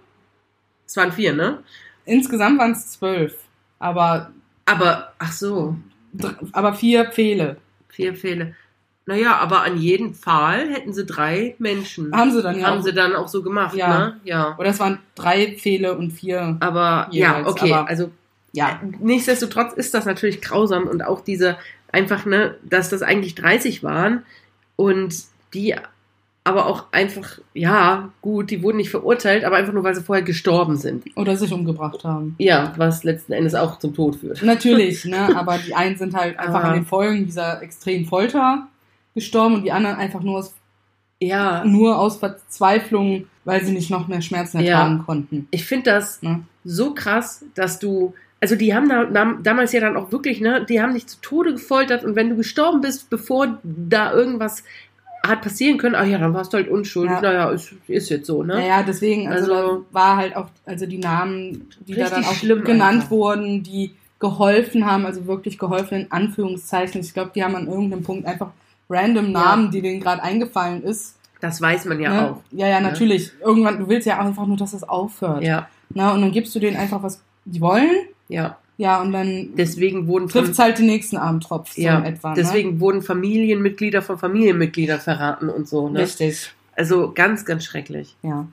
Es 0.86 0.96
waren 0.96 1.12
vier, 1.12 1.32
ne? 1.32 1.62
Insgesamt 2.04 2.58
waren 2.58 2.72
es 2.72 2.92
zwölf, 2.92 3.34
aber, 3.78 4.30
Aber, 4.66 5.12
ach 5.18 5.32
so, 5.32 5.76
aber 6.52 6.74
vier 6.74 7.06
Pfähle. 7.06 7.56
vier 7.88 8.14
Fehler. 8.14 8.52
Naja, 9.06 9.36
aber 9.36 9.62
an 9.62 9.76
jeden 9.78 10.14
Pfahl 10.14 10.68
hätten 10.70 10.92
sie 10.94 11.04
drei 11.04 11.56
Menschen. 11.58 12.14
Haben 12.16 12.30
sie 12.32 12.42
dann 12.42 12.58
ja 12.58 12.66
Haben 12.68 12.78
auch. 12.78 12.84
sie 12.84 12.92
dann 12.94 13.14
auch 13.14 13.28
so 13.28 13.42
gemacht, 13.42 13.74
Ja. 13.74 13.88
ne? 13.98 14.20
Ja. 14.24 14.56
Oder 14.58 14.70
es 14.70 14.80
waren 14.80 14.98
drei 15.14 15.56
Pfähle 15.58 15.94
und 15.96 16.10
vier. 16.12 16.56
Aber, 16.60 17.08
ja, 17.10 17.38
Jeweils, 17.38 17.46
okay. 17.48 17.72
aber- 17.72 17.88
also, 17.88 18.10
Ja, 18.54 18.80
nichtsdestotrotz 19.00 19.72
ist 19.74 19.92
das 19.94 20.04
natürlich 20.06 20.40
grausam 20.40 20.84
und 20.86 21.04
auch 21.04 21.20
diese 21.20 21.56
einfach, 21.92 22.24
ne, 22.24 22.56
dass 22.62 22.88
das 22.88 23.02
eigentlich 23.02 23.34
30 23.34 23.82
waren 23.82 24.22
und 24.76 25.14
die 25.52 25.74
aber 26.46 26.66
auch 26.66 26.84
einfach, 26.92 27.38
ja, 27.54 28.10
gut, 28.20 28.50
die 28.50 28.62
wurden 28.62 28.76
nicht 28.76 28.90
verurteilt, 28.90 29.44
aber 29.44 29.56
einfach 29.56 29.72
nur, 29.72 29.82
weil 29.82 29.94
sie 29.94 30.02
vorher 30.02 30.22
gestorben 30.24 30.76
sind. 30.76 31.04
oder 31.16 31.36
sich 31.36 31.52
umgebracht 31.52 32.04
haben. 32.04 32.34
Ja, 32.38 32.74
was 32.76 33.02
letzten 33.02 33.32
Endes 33.32 33.54
auch 33.54 33.78
zum 33.78 33.94
Tod 33.94 34.16
führt. 34.16 34.42
Natürlich, 34.42 35.04
ne? 35.06 35.34
Aber 35.34 35.56
die 35.58 35.74
einen 35.74 35.96
sind 35.96 36.14
halt 36.14 36.38
einfach 36.38 36.56
Aber- 36.60 36.64
an 36.68 36.74
den 36.74 36.84
Folgen 36.86 37.24
dieser 37.24 37.62
extremen 37.62 38.04
Folter 38.04 38.68
gestorben 39.14 39.54
und 39.56 39.62
die 39.64 39.72
anderen 39.72 39.96
einfach 39.96 40.20
nur 40.20 40.38
aus, 40.38 40.52
Ja, 41.18 41.64
nur 41.64 41.98
aus 41.98 42.18
Verzweiflung, 42.18 43.24
weil 43.46 43.64
sie 43.64 43.72
nicht 43.72 43.88
noch 43.90 44.06
mehr 44.08 44.20
Schmerzen 44.20 44.60
Ja. 44.60 44.80
ertragen 44.80 45.02
konnten. 45.06 45.48
ich 45.50 45.64
finde 45.64 45.90
das 45.92 46.20
Ne? 46.22 46.40
so 46.64 46.92
krass, 46.94 47.44
dass 47.54 47.78
du, 47.78 48.12
also 48.44 48.56
die 48.56 48.74
haben 48.74 48.90
da, 48.90 49.04
dam- 49.06 49.42
damals 49.42 49.72
ja 49.72 49.80
dann 49.80 49.96
auch 49.96 50.12
wirklich, 50.12 50.38
ne, 50.42 50.66
die 50.68 50.82
haben 50.82 50.92
dich 50.92 51.06
zu 51.06 51.18
Tode 51.22 51.52
gefoltert 51.52 52.04
und 52.04 52.14
wenn 52.14 52.28
du 52.28 52.36
gestorben 52.36 52.82
bist, 52.82 53.08
bevor 53.08 53.58
da 53.62 54.12
irgendwas 54.12 54.62
hat 55.26 55.40
passieren 55.40 55.78
können, 55.78 55.94
ach 55.94 56.04
ja, 56.04 56.18
dann 56.18 56.34
warst 56.34 56.52
du 56.52 56.58
halt 56.58 56.68
unschuldig, 56.68 57.14
Ja. 57.14 57.20
naja, 57.22 57.50
ist, 57.50 57.72
ist 57.88 58.10
jetzt 58.10 58.26
so, 58.26 58.42
ne? 58.42 58.56
Naja, 58.56 58.82
deswegen, 58.82 59.32
also, 59.32 59.54
Also- 59.54 59.86
war 59.92 60.18
halt 60.18 60.36
auch, 60.36 60.48
also 60.66 60.84
die 60.84 60.98
Namen, 60.98 61.70
die 61.88 61.94
da 61.94 62.10
dann 62.10 62.24
auch 62.26 62.38
genannt 62.42 62.82
einfach. 63.04 63.10
wurden, 63.10 63.62
die 63.62 63.94
geholfen 64.20 64.84
haben, 64.84 65.06
also 65.06 65.26
wirklich 65.26 65.58
geholfen 65.58 66.00
in 66.02 66.12
Anführungszeichen. 66.12 67.00
Ich 67.00 67.14
glaube, 67.14 67.30
die 67.34 67.42
haben 67.42 67.54
an 67.56 67.66
irgendeinem 67.66 68.02
Punkt 68.02 68.26
einfach 68.26 68.50
random 68.90 69.32
Namen, 69.32 69.70
die 69.70 69.80
denen 69.80 70.00
gerade 70.00 70.22
eingefallen 70.22 70.82
ist. 70.82 71.16
Das 71.40 71.60
weiß 71.60 71.86
man 71.86 71.98
ja 72.00 72.10
ne? 72.10 72.30
auch. 72.30 72.36
Ja, 72.50 72.68
ja, 72.68 72.80
Ne? 72.80 72.88
natürlich. 72.88 73.32
Irgendwann, 73.42 73.78
du 73.78 73.88
willst 73.88 74.06
ja 74.06 74.18
einfach 74.20 74.46
nur, 74.46 74.58
dass 74.58 74.74
es 74.74 74.82
aufhört. 74.86 75.42
Ja, 75.42 75.68
Na, 75.94 76.12
und 76.12 76.20
dann 76.20 76.32
gibst 76.32 76.54
du 76.54 76.58
denen 76.60 76.76
einfach, 76.76 77.02
was 77.02 77.22
die 77.46 77.60
wollen. 77.62 77.90
Ja. 78.28 78.58
Ja, 78.76 79.00
und 79.00 79.12
dann 79.12 79.50
Deswegen 79.56 80.08
wurden 80.08 80.28
trifft 80.28 80.50
es 80.50 80.58
halt 80.58 80.78
den 80.78 80.86
nächsten 80.86 81.16
Armtropf 81.16 81.74
so 81.74 81.80
ja, 81.80 82.04
etwa. 82.04 82.34
deswegen 82.34 82.80
wurden 82.80 83.02
Familienmitglieder 83.02 84.02
von 84.02 84.18
Familienmitgliedern 84.18 84.98
verraten 84.98 85.48
und 85.48 85.68
so. 85.68 85.86
ne? 85.86 85.94
Ne? 85.94 86.00
Richtig. 86.00 86.52
Also 86.74 87.12
ganz, 87.14 87.44
ganz 87.44 87.64
schrecklich. 87.64 88.16
Ja. 88.22 88.48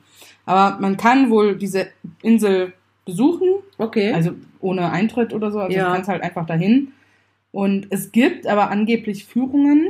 Aber 0.46 0.78
man 0.80 0.96
kann 0.96 1.28
wohl 1.30 1.56
diese 1.56 1.88
Insel 2.22 2.72
besuchen, 3.04 3.48
Okay. 3.78 4.12
also 4.12 4.30
ohne 4.60 4.92
Eintritt 4.92 5.32
oder 5.34 5.50
so. 5.50 5.58
Also 5.58 5.76
Ja. 5.76 5.88
du 5.88 5.94
kannst 5.94 6.08
halt 6.08 6.22
einfach 6.22 6.46
dahin. 6.46 6.92
Und 7.50 7.88
es 7.90 8.12
gibt 8.12 8.46
aber 8.46 8.70
angeblich 8.70 9.24
Führungen, 9.24 9.88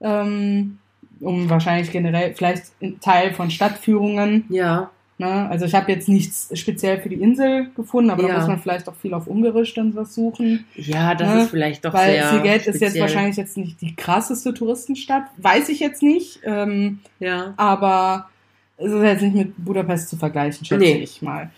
ähm, 0.00 0.78
um 1.20 1.48
wahrscheinlich 1.50 1.90
generell, 1.92 2.34
vielleicht 2.34 2.72
Teil 3.02 3.32
von 3.34 3.50
Stadtführungen. 3.50 4.44
ja, 4.48 4.90
Ne? 5.18 5.48
Also 5.48 5.64
ich 5.64 5.74
habe 5.74 5.90
jetzt 5.90 6.08
nichts 6.10 6.50
speziell 6.58 7.00
für 7.00 7.08
die 7.08 7.16
Insel 7.16 7.70
gefunden, 7.74 8.10
aber 8.10 8.22
Ja. 8.22 8.28
da 8.28 8.38
muss 8.38 8.48
man 8.48 8.58
vielleicht 8.60 8.86
auch 8.88 8.94
viel 8.94 9.14
auf 9.14 9.26
Ungarisch 9.26 9.72
dann 9.72 9.94
was 9.96 10.14
suchen. 10.14 10.66
ja, 10.74 11.14
das 11.14 11.28
Ne? 11.34 11.42
ist 11.42 11.50
vielleicht 11.50 11.84
doch 11.84 11.94
Weil 11.94 12.10
sehr 12.12 12.30
Siget 12.32 12.66
ist 12.66 12.80
jetzt 12.82 12.98
wahrscheinlich 13.00 13.36
jetzt 13.36 13.56
nicht 13.56 13.80
die 13.80 13.96
krasseste 13.96 14.52
Touristenstadt. 14.52 15.24
Weiß 15.38 15.70
ich 15.70 15.80
jetzt 15.80 16.02
nicht. 16.02 16.40
Ähm, 16.44 16.98
Ja, 17.18 17.54
aber 17.56 18.28
es 18.76 18.92
ist 18.92 19.02
jetzt 19.02 19.22
nicht 19.22 19.34
mit 19.34 19.64
Budapest 19.64 20.10
zu 20.10 20.16
vergleichen, 20.16 20.66
schätze 20.66 20.84
Nee. 20.84 20.98
ich 20.98 21.22
mal. 21.22 21.50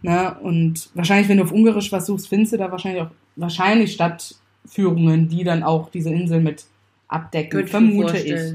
Ne? 0.00 0.34
Und 0.40 0.88
wahrscheinlich, 0.94 1.28
wenn 1.28 1.36
du 1.36 1.42
auf 1.44 1.52
Ungarisch 1.52 1.92
was 1.92 2.06
suchst, 2.06 2.28
findest 2.28 2.54
du 2.54 2.56
da 2.56 2.70
wahrscheinlich 2.72 3.02
auch 3.02 3.10
wahrscheinlich 3.36 3.92
Stadtführungen, 3.92 5.28
die 5.28 5.44
dann 5.44 5.62
auch 5.62 5.90
diese 5.90 6.10
Insel 6.10 6.40
mit 6.40 6.64
abdecken, 7.08 7.60
mir 7.60 7.66
vermute 7.66 8.16
ich. 8.18 8.54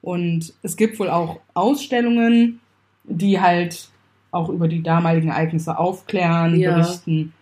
Und 0.00 0.54
es 0.62 0.76
gibt 0.76 0.98
wohl 0.98 1.10
auch 1.10 1.40
Ausstellungen, 1.54 2.60
die 3.04 3.40
halt 3.40 3.88
auch 4.30 4.48
über 4.48 4.68
die 4.68 4.82
damaligen 4.82 5.28
Ereignisse 5.28 5.78
aufklären, 5.78 6.56
Ja. 6.58 6.74
berichten. 6.76 7.32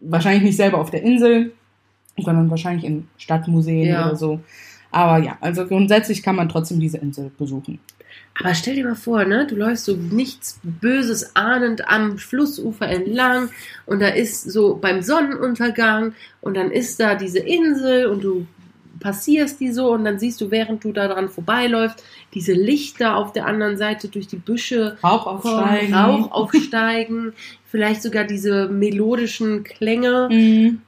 Wahrscheinlich 0.00 0.42
nicht 0.42 0.56
selber 0.56 0.78
auf 0.78 0.90
der 0.90 1.02
Insel, 1.02 1.52
sondern 2.16 2.50
wahrscheinlich 2.50 2.84
in 2.84 3.08
Stadtmuseen 3.18 3.86
Ja. 3.88 4.06
oder 4.06 4.16
so. 4.16 4.40
Aber 4.90 5.18
ja, 5.24 5.36
also 5.40 5.66
grundsätzlich 5.66 6.22
kann 6.22 6.36
man 6.36 6.48
trotzdem 6.48 6.78
diese 6.78 6.98
Insel 6.98 7.30
besuchen. 7.36 7.80
Aber 8.40 8.54
stell 8.54 8.76
dir 8.76 8.84
mal 8.84 8.94
vor, 8.94 9.24
ne, 9.24 9.46
du 9.46 9.56
läufst 9.56 9.84
so 9.86 9.96
nichts 9.96 10.60
Böses 10.62 11.34
ahnend 11.34 11.88
am 11.88 12.16
Flussufer 12.18 12.88
entlang 12.88 13.48
und 13.86 14.00
da 14.00 14.08
ist 14.08 14.50
so 14.50 14.76
beim 14.76 15.02
Sonnenuntergang 15.02 16.14
und 16.40 16.56
dann 16.56 16.70
ist 16.70 17.00
da 17.00 17.14
diese 17.16 17.40
Insel 17.40 18.06
und 18.06 18.22
du 18.22 18.46
passierst 19.04 19.60
die 19.60 19.70
so 19.70 19.92
und 19.92 20.06
dann 20.06 20.18
siehst 20.18 20.40
du, 20.40 20.50
während 20.50 20.82
du 20.82 20.90
da 20.90 21.08
dran 21.08 21.28
vorbeiläufst, 21.28 22.02
diese 22.32 22.54
Lichter 22.54 23.18
auf 23.18 23.32
der 23.32 23.44
anderen 23.44 23.76
Seite 23.76 24.08
durch 24.08 24.28
die 24.28 24.38
Büsche 24.38 24.96
Rauch 25.04 25.42
kommen, 25.42 25.58
aufsteigen. 25.58 25.94
Rauch 25.94 26.30
aufsteigen, 26.32 27.34
vielleicht 27.66 28.02
sogar 28.02 28.24
diese 28.24 28.70
melodischen 28.70 29.62
Klänge. 29.62 30.30
Mhm. 30.32 30.80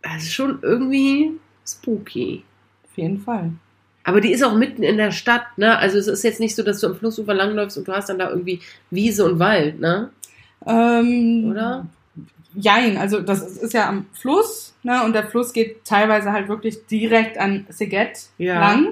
Das 0.00 0.22
ist 0.22 0.32
schon 0.32 0.60
irgendwie 0.62 1.32
spooky. 1.66 2.44
Auf 2.84 2.96
jeden 2.96 3.18
Fall. 3.18 3.50
Aber 4.04 4.20
die 4.20 4.30
ist 4.30 4.44
auch 4.44 4.54
mitten 4.54 4.84
in 4.84 4.96
der 4.96 5.10
Stadt, 5.10 5.58
ne? 5.58 5.76
Also 5.76 5.98
es 5.98 6.06
ist 6.06 6.22
jetzt 6.22 6.38
nicht 6.38 6.54
so, 6.54 6.62
dass 6.62 6.78
du 6.78 6.86
am 6.86 6.94
Flussufer 6.94 7.34
langläufst 7.34 7.76
und 7.78 7.88
du 7.88 7.92
hast 7.92 8.08
dann 8.08 8.20
da 8.20 8.30
irgendwie 8.30 8.60
Wiese 8.90 9.24
und 9.24 9.40
Wald, 9.40 9.80
ne? 9.80 10.10
Ähm, 10.64 11.48
Oder? 11.50 11.88
Jein, 12.58 12.96
also 12.96 13.20
das 13.20 13.42
ist 13.42 13.74
ja 13.74 13.88
am 13.88 14.06
Fluss, 14.12 14.74
ne? 14.82 15.04
Und 15.04 15.12
der 15.12 15.26
Fluss 15.26 15.52
geht 15.52 15.84
teilweise 15.84 16.32
halt 16.32 16.48
wirklich 16.48 16.86
direkt 16.86 17.38
an 17.38 17.66
Szeged 17.70 18.30
Ja. 18.38 18.58
lang. 18.60 18.88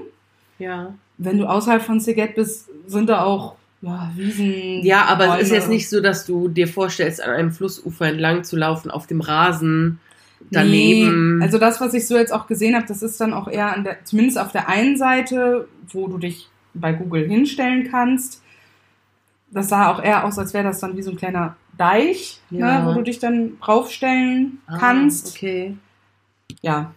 Ja. 0.59 0.95
Wenn 1.17 1.39
du 1.39 1.47
außerhalb 1.47 1.83
von 1.83 2.01
Szeged 2.01 2.35
bist, 2.35 2.69
sind 2.87 3.09
da 3.09 3.23
auch 3.25 3.55
ja, 3.81 4.11
Wiesen. 4.17 4.83
Ja, 4.85 5.05
aber 5.07 5.37
es 5.37 5.43
ist 5.45 5.49
Bäume. 5.49 5.61
jetzt 5.61 5.69
nicht 5.69 5.89
so, 5.91 6.01
dass 6.01 6.25
du 6.25 6.49
dir 6.49 6.69
vorstellst, 6.69 7.23
an 7.23 7.31
einem 7.31 7.53
Flussufer 7.53 8.07
entlang 8.07 8.45
zu 8.45 8.57
laufen, 8.57 8.91
auf 8.91 9.07
dem 9.07 9.21
Rasen, 9.21 9.99
daneben. 10.51 11.39
Nee, 11.39 11.45
also 11.45 11.59
das, 11.59 11.81
was 11.81 11.93
ich 11.95 12.07
so 12.07 12.17
jetzt 12.17 12.33
auch 12.33 12.47
gesehen 12.47 12.75
habe, 12.75 12.87
das 12.87 13.03
ist 13.03 13.21
dann 13.21 13.33
auch 13.35 13.49
eher 13.49 13.75
an 13.75 13.85
der, 13.85 14.05
zumindest 14.05 14.39
auf 14.39 14.53
der 14.53 14.69
einen 14.69 14.97
Seite, 14.97 15.69
wo 15.93 16.07
du 16.07 16.19
dich 16.19 16.49
bei 16.75 16.93
Google 16.93 17.27
hinstellen 17.29 17.89
kannst. 17.91 18.43
Das 19.51 19.69
sah 19.69 19.91
auch 19.93 20.03
eher 20.03 20.25
aus, 20.25 20.39
als 20.39 20.55
wäre 20.55 20.65
das 20.65 20.81
dann 20.81 20.97
wie 20.97 21.03
so 21.03 21.11
ein 21.11 21.17
kleiner 21.17 21.57
Deich, 21.79 22.41
Ja. 22.51 22.81
ne, 22.83 22.87
wo 22.87 22.95
du 22.95 23.03
dich 23.03 23.19
dann 23.19 23.59
raufstellen 23.67 24.59
Ah, 24.67 24.79
kannst. 24.79 25.35
Okay. 25.37 25.77
Ja. 26.63 26.93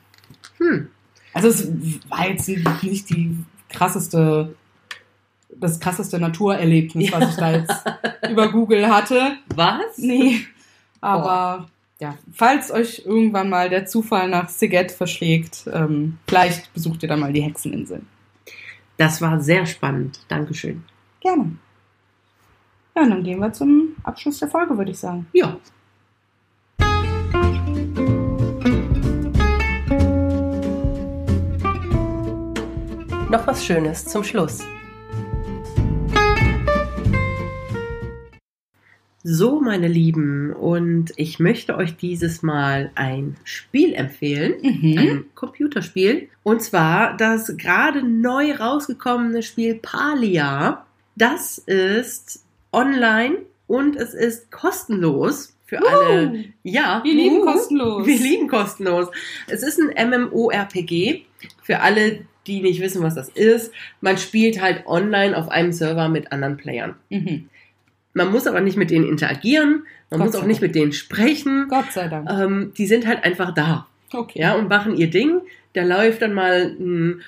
Hm. 0.57 0.89
Also 1.33 1.47
es 1.49 1.69
war 2.09 2.29
jetzt 2.29 2.47
nicht 2.83 3.09
die 3.09 3.37
krasseste, 3.69 4.55
das 5.55 5.79
krasseste 5.79 6.19
Naturerlebnis, 6.19 7.11
was 7.11 7.29
ich 7.31 7.35
da 7.35 7.51
jetzt 7.51 7.73
über 8.29 8.51
Google 8.51 8.87
hatte. 8.89 9.37
Was? 9.55 9.97
Nee. 9.97 10.39
Aber 11.01 11.67
ja, 11.99 12.15
falls 12.33 12.71
euch 12.71 13.03
irgendwann 13.05 13.49
mal 13.49 13.69
der 13.69 13.85
Zufall 13.85 14.29
nach 14.29 14.49
Szeged 14.49 14.91
verschlägt, 14.91 15.65
ähm, 15.71 16.17
vielleicht 16.27 16.73
besucht 16.73 17.03
ihr 17.03 17.09
dann 17.09 17.19
mal 17.19 17.33
die 17.33 17.41
Hexeninsel. 17.41 18.01
Das 18.97 19.21
war 19.21 19.39
sehr 19.41 19.65
spannend. 19.67 20.19
Dankeschön. 20.27 20.83
Gerne. 21.19 21.51
Ja, 22.97 23.03
und 23.03 23.11
dann 23.11 23.23
gehen 23.23 23.37
wir 23.37 23.53
zum 23.53 23.89
Abschluss 24.01 24.39
der 24.39 24.47
Folge, 24.47 24.75
würde 24.75 24.89
ich 24.89 24.97
sagen. 24.97 25.27
Ja. 25.31 25.55
Noch 33.29 33.45
was 33.45 33.63
Schönes 33.63 34.03
zum 34.05 34.23
Schluss. 34.23 34.63
So, 39.23 39.61
meine 39.61 39.87
Lieben, 39.87 40.51
und 40.53 41.13
ich 41.17 41.37
möchte 41.37 41.77
euch 41.77 41.97
dieses 41.97 42.41
Mal 42.41 42.89
ein 42.95 43.35
Spiel 43.43 43.93
empfehlen. 43.93 44.55
Mhm. 44.63 44.97
ein 44.97 45.25
Computerspiel. 45.35 46.29
Und 46.41 46.63
zwar 46.63 47.15
das 47.15 47.55
gerade 47.57 48.01
neu 48.01 48.55
rausgekommene 48.55 49.43
Spiel 49.43 49.75
Palia. 49.75 50.87
Das 51.15 51.59
ist 51.59 52.46
online 52.71 53.37
und 53.67 53.95
es 53.95 54.13
ist 54.13 54.51
kostenlos 54.51 55.55
für 55.65 55.79
alle. 55.85 56.45
Ja, 56.63 57.01
Wir 57.03 57.13
lieben 57.13 57.41
kostenlos. 57.41 58.07
Wir 58.07 58.17
lieben 58.17 58.47
kostenlos. 58.47 59.07
Es 59.47 59.63
ist 59.63 59.79
ein 59.79 60.09
MMORPG 60.09 61.25
für 61.61 61.81
alle, 61.81 62.25
die 62.47 62.61
nicht 62.61 62.81
wissen, 62.81 63.03
was 63.03 63.15
das 63.15 63.29
ist. 63.29 63.73
Man 63.99 64.17
spielt 64.17 64.61
halt 64.61 64.87
online 64.87 65.37
auf 65.37 65.49
einem 65.49 65.73
Server 65.73 66.07
mit 66.07 66.31
anderen 66.31 66.55
Playern. 66.57 66.95
Mhm. 67.09 67.49
Man 68.13 68.31
muss 68.31 68.47
aber 68.47 68.61
nicht 68.61 68.77
mit 68.77 68.89
denen 68.89 69.07
interagieren. 69.07 69.83
Man 70.09 70.21
Gott 70.21 70.27
muss 70.27 70.35
auch 70.37 70.45
nicht 70.45 70.61
mit 70.61 70.73
denen 70.73 70.93
sprechen. 70.93 71.67
Gott 71.69 71.91
sei 71.91 72.07
Dank. 72.07 72.29
Ähm, 72.31 72.71
die 72.77 72.87
sind 72.87 73.05
halt 73.05 73.23
einfach 73.25 73.53
da. 73.53 73.87
Okay. 74.13 74.39
Ja, 74.39 74.55
und 74.55 74.69
machen 74.69 74.95
ihr 74.95 75.09
Ding. 75.09 75.41
Da 75.73 75.83
läuft 75.83 76.21
dann 76.21 76.33
mal 76.33 76.75
ein 76.79 77.21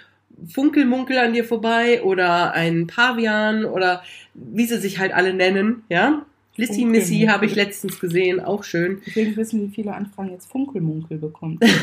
Funkelmunkel 0.47 1.17
an 1.17 1.33
dir 1.33 1.43
vorbei 1.43 2.01
oder 2.03 2.53
ein 2.53 2.87
Pavian 2.87 3.65
oder 3.65 4.03
wie 4.33 4.65
sie 4.65 4.77
sich 4.77 4.99
halt 4.99 5.13
alle 5.13 5.33
nennen, 5.33 5.83
ja. 5.89 6.25
Lissy. 6.55 6.83
Missy 6.83 7.27
habe 7.29 7.45
ich 7.45 7.55
letztens 7.55 7.99
gesehen, 8.01 8.41
auch 8.41 8.65
schön. 8.65 9.01
Ich 9.05 9.15
will 9.15 9.27
nicht 9.27 9.37
wissen, 9.37 9.61
wie 9.61 9.73
viele 9.73 9.93
Anfragen 9.93 10.31
jetzt 10.31 10.51
Funkelmunkel 10.51 11.17
bekommt. 11.17 11.63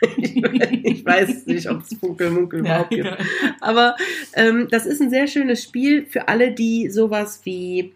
ich 0.16 1.04
weiß 1.04 1.46
nicht, 1.46 1.68
ob 1.68 1.82
es 1.82 1.98
Funkelmunkel 1.98 2.60
überhaupt 2.60 2.90
gibt. 2.90 3.16
Aber 3.60 3.96
ähm, 4.34 4.68
das 4.70 4.86
ist 4.86 5.00
ein 5.00 5.10
sehr 5.10 5.26
schönes 5.26 5.62
Spiel 5.62 6.06
für 6.06 6.28
alle, 6.28 6.52
die 6.52 6.88
sowas 6.88 7.40
wie 7.44 7.92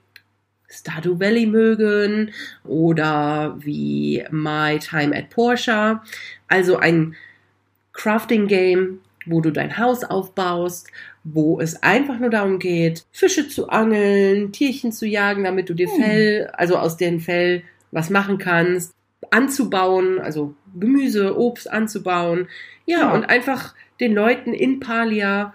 Stardew 0.68 1.20
Valley 1.20 1.46
mögen 1.46 2.32
oder 2.64 3.56
wie 3.60 4.24
My 4.30 4.78
Time 4.78 5.16
at 5.16 5.30
Porsche. 5.30 6.00
Also 6.48 6.78
ein 6.78 7.14
Crafting-Game, 7.92 9.00
wo 9.26 9.40
du 9.40 9.50
dein 9.50 9.78
Haus 9.78 10.04
aufbaust, 10.04 10.88
wo 11.24 11.60
es 11.60 11.82
einfach 11.82 12.18
nur 12.18 12.30
darum 12.30 12.58
geht, 12.58 13.04
Fische 13.12 13.48
zu 13.48 13.68
angeln, 13.68 14.52
Tierchen 14.52 14.92
zu 14.92 15.06
jagen, 15.06 15.44
damit 15.44 15.68
du 15.68 15.74
dir 15.74 15.88
Hm. 15.88 16.02
Fell, 16.02 16.50
also 16.54 16.76
aus 16.76 16.96
dem 16.96 17.20
Fell 17.20 17.62
was 17.90 18.10
machen 18.10 18.38
kannst, 18.38 18.94
anzubauen, 19.30 20.18
also 20.20 20.54
Gemüse, 20.78 21.38
Obst 21.38 21.70
anzubauen. 21.70 22.48
Ja, 22.86 23.00
Ja. 23.00 23.12
und 23.12 23.24
einfach 23.24 23.74
den 24.00 24.14
Leuten 24.14 24.52
in 24.54 24.80
Palia 24.80 25.54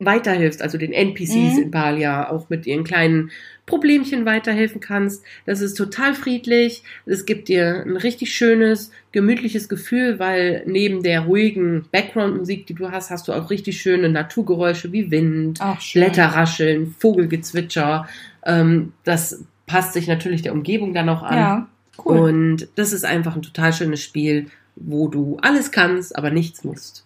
weiterhilfst, 0.00 0.62
also 0.62 0.78
den 0.78 0.92
NPCs 0.92 1.56
Mhm. 1.56 1.62
in 1.64 1.70
Palia 1.72 2.30
auch 2.30 2.48
mit 2.48 2.66
ihren 2.66 2.84
kleinen 2.84 3.30
Problemchen 3.66 4.24
weiterhelfen 4.24 4.80
kannst. 4.80 5.24
Das 5.44 5.60
ist 5.60 5.74
total 5.74 6.14
friedlich. 6.14 6.84
Es 7.04 7.26
gibt 7.26 7.48
dir 7.48 7.82
ein 7.84 7.96
richtig 7.96 8.32
schönes, 8.32 8.92
gemütliches 9.12 9.68
Gefühl, 9.68 10.18
weil 10.18 10.62
neben 10.66 11.02
der 11.02 11.22
ruhigen 11.22 11.84
Background-Musik, 11.90 12.66
die 12.66 12.74
du 12.74 12.90
hast, 12.92 13.10
hast 13.10 13.26
du 13.28 13.32
auch 13.32 13.50
richtig 13.50 13.80
schöne 13.80 14.08
Naturgeräusche 14.08 14.92
wie 14.92 15.10
Wind, 15.10 15.58
Ach. 15.60 15.82
Blätterrascheln, 15.92 16.94
Vogelgezwitscher. 16.98 18.08
Ähm, 18.46 18.92
das 19.04 19.44
passt 19.66 19.92
sich 19.94 20.06
natürlich 20.06 20.42
der 20.42 20.52
Umgebung 20.52 20.94
dann 20.94 21.08
auch 21.08 21.22
an. 21.22 21.36
Ja, 21.36 21.68
cool. 22.06 22.18
Und 22.20 22.68
das 22.76 22.92
ist 22.92 23.04
einfach 23.04 23.34
ein 23.36 23.42
total 23.42 23.72
schönes 23.72 24.00
Spiel, 24.02 24.46
wo 24.76 25.08
du 25.08 25.38
alles 25.42 25.72
kannst, 25.72 26.16
aber 26.16 26.30
nichts 26.30 26.62
musst. 26.64 27.04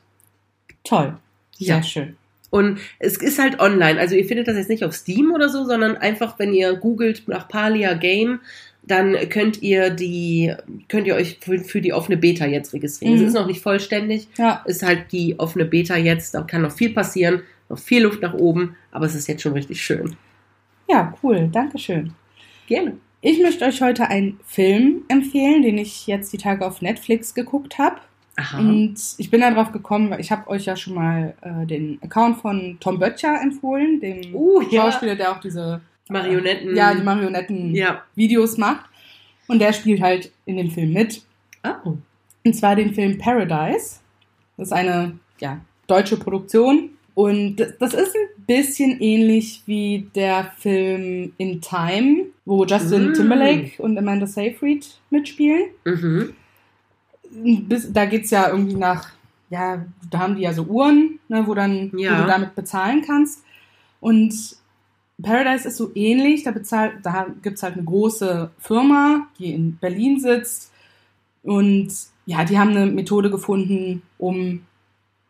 Toll. 0.85 1.17
Sehr 1.59 1.77
Ja. 1.79 1.83
schön. 1.83 2.17
Und 2.53 2.81
es 2.99 3.17
ist 3.17 3.39
halt 3.39 3.61
online. 3.61 3.99
Also 3.99 4.15
ihr 4.15 4.27
findet 4.27 4.47
das 4.47 4.59
jetzt 4.59 4.69
nicht 4.69 4.85
auf 4.85 4.93
Steam 4.93 5.33
oder 5.33 5.49
so, 5.49 5.65
sondern 5.65 5.97
einfach, 5.97 6.39
wenn 6.39 6.53
ihr 6.53 6.75
googelt 6.75 7.27
nach 7.27 7.49
Palia 7.49 7.95
Game, 7.95 8.41
dann 8.83 9.17
könnt 9.31 9.63
ihr 9.63 9.89
die, 9.89 10.53
könnt 10.89 11.07
ihr 11.07 11.15
euch 11.15 11.39
für, 11.41 11.59
für 11.61 11.81
die 11.81 11.95
offene 11.95 12.19
Beta 12.19 12.45
jetzt 12.45 12.75
registrieren. 12.75 13.15
Mhm. 13.15 13.23
Es 13.23 13.29
ist 13.29 13.35
noch 13.35 13.47
nicht 13.47 13.63
vollständig. 13.63 14.29
Ja, 14.37 14.63
Ist 14.67 14.83
halt 14.83 15.13
die 15.13 15.41
offene 15.41 15.65
Beta 15.65 15.97
jetzt. 15.97 16.35
Da 16.35 16.43
kann 16.43 16.61
noch 16.61 16.73
viel 16.73 16.91
passieren. 16.91 17.41
Noch 17.71 17.79
viel 17.79 18.03
Luft 18.03 18.21
nach 18.21 18.35
oben. 18.35 18.77
Aber 18.91 19.07
es 19.07 19.15
ist 19.15 19.29
jetzt 19.29 19.41
schon 19.41 19.55
richtig 19.55 19.81
schön. 19.81 20.15
ja, 20.91 21.15
cool. 21.23 21.49
Dankeschön. 21.51 22.13
Gerne. 22.67 22.99
Ich 23.23 23.41
möchte 23.41 23.65
euch 23.65 23.81
heute 23.81 24.09
einen 24.09 24.39
Film 24.45 25.05
empfehlen, 25.09 25.63
den 25.63 25.79
ich 25.79 26.07
jetzt 26.07 26.35
die 26.35 26.39
Tage 26.39 26.67
auf 26.67 26.83
Netflix 26.83 27.33
geguckt 27.33 27.79
habe. 27.79 27.97
Aha. 28.37 28.59
Und 28.59 28.95
ich 29.19 29.31
bin 29.31 29.41
da 29.43 29.51
drauf 29.51 29.73
gekommen, 29.73 30.11
weil 30.11 30.21
ich 30.21 30.31
habe 30.33 30.49
euch 30.49 30.65
ja 30.65 30.75
schon 30.77 30.95
mal 30.95 31.35
äh, 31.43 31.67
den 31.67 31.99
Account 32.03 32.39
von 32.39 32.79
Tom 32.81 32.99
Böttcher 32.99 33.39
empfohlen, 33.43 34.01
dem 34.01 34.35
Uh, 34.35 34.63
ja. 34.71 34.83
Schauspieler, 34.83 35.17
der 35.17 35.33
auch 35.33 35.41
diese 35.41 35.81
Marionetten. 36.09 36.75
ja, 36.75 36.95
die 36.95 37.03
Marionetten-Videos 37.03 38.57
Ja. 38.57 38.61
macht. 38.67 38.87
Und 39.49 39.59
der 39.59 39.73
spielt 39.73 40.01
halt 40.01 40.31
in 40.47 40.57
dem 40.57 40.71
Film 40.71 40.93
mit. 40.93 41.23
Oh. 41.65 41.95
Und 42.45 42.55
zwar 42.57 42.75
den 42.77 42.95
Film 42.95 43.19
Paradise. 43.19 43.97
Das 44.57 44.69
ist 44.69 44.73
eine 44.73 45.19
ja, 45.41 45.61
deutsche 45.87 46.17
Produktion. 46.17 46.91
Und 47.15 47.57
das- 47.57 47.77
das 47.79 47.93
ist 47.95 48.15
ein 48.17 48.45
bisschen 48.47 48.99
ähnlich 49.01 49.63
wie 49.67 50.09
der 50.15 50.53
Film 50.59 51.33
In 51.37 51.61
Time, 51.61 52.27
wo 52.47 52.65
Justin 52.65 53.11
Mm. 53.11 53.15
Timberlake 53.15 53.83
und 53.83 53.99
Amanda 53.99 54.27
Seyfried 54.27 54.87
mitspielen. 55.11 55.65
Mhm. 55.85 56.33
Bis, 57.35 57.93
da 57.93 58.05
geht's 58.05 58.31
ja 58.31 58.49
irgendwie 58.49 58.75
nach, 58.75 59.11
ja, 59.51 59.85
da 60.11 60.19
haben 60.19 60.37
die 60.37 60.43
ja 60.43 60.53
so 60.53 60.65
Uhren, 60.65 61.19
ne, 61.29 61.47
wo 61.47 61.55
dann 61.55 61.91
Ja. 61.97 62.19
wo 62.19 62.23
du 62.23 62.27
damit 62.27 62.55
bezahlen 62.55 63.03
kannst. 63.07 63.43
Und 64.01 64.35
Paradise 65.23 65.69
ist 65.69 65.77
so 65.77 65.91
ähnlich, 65.95 66.43
da 66.43 66.51
bezahlt, 66.51 66.95
da 67.03 67.27
gibt's 67.43 67.63
halt 67.63 67.75
eine 67.75 67.85
große 67.85 68.51
Firma, 68.59 69.29
die 69.39 69.53
in 69.53 69.77
Berlin 69.77 70.19
sitzt. 70.21 70.73
Und 71.43 71.93
ja, 72.27 72.45
die 72.45 72.59
haben 72.59 72.71
eine 72.71 72.87
Methode 72.87 73.31
gefunden, 73.31 74.03
um 74.19 74.63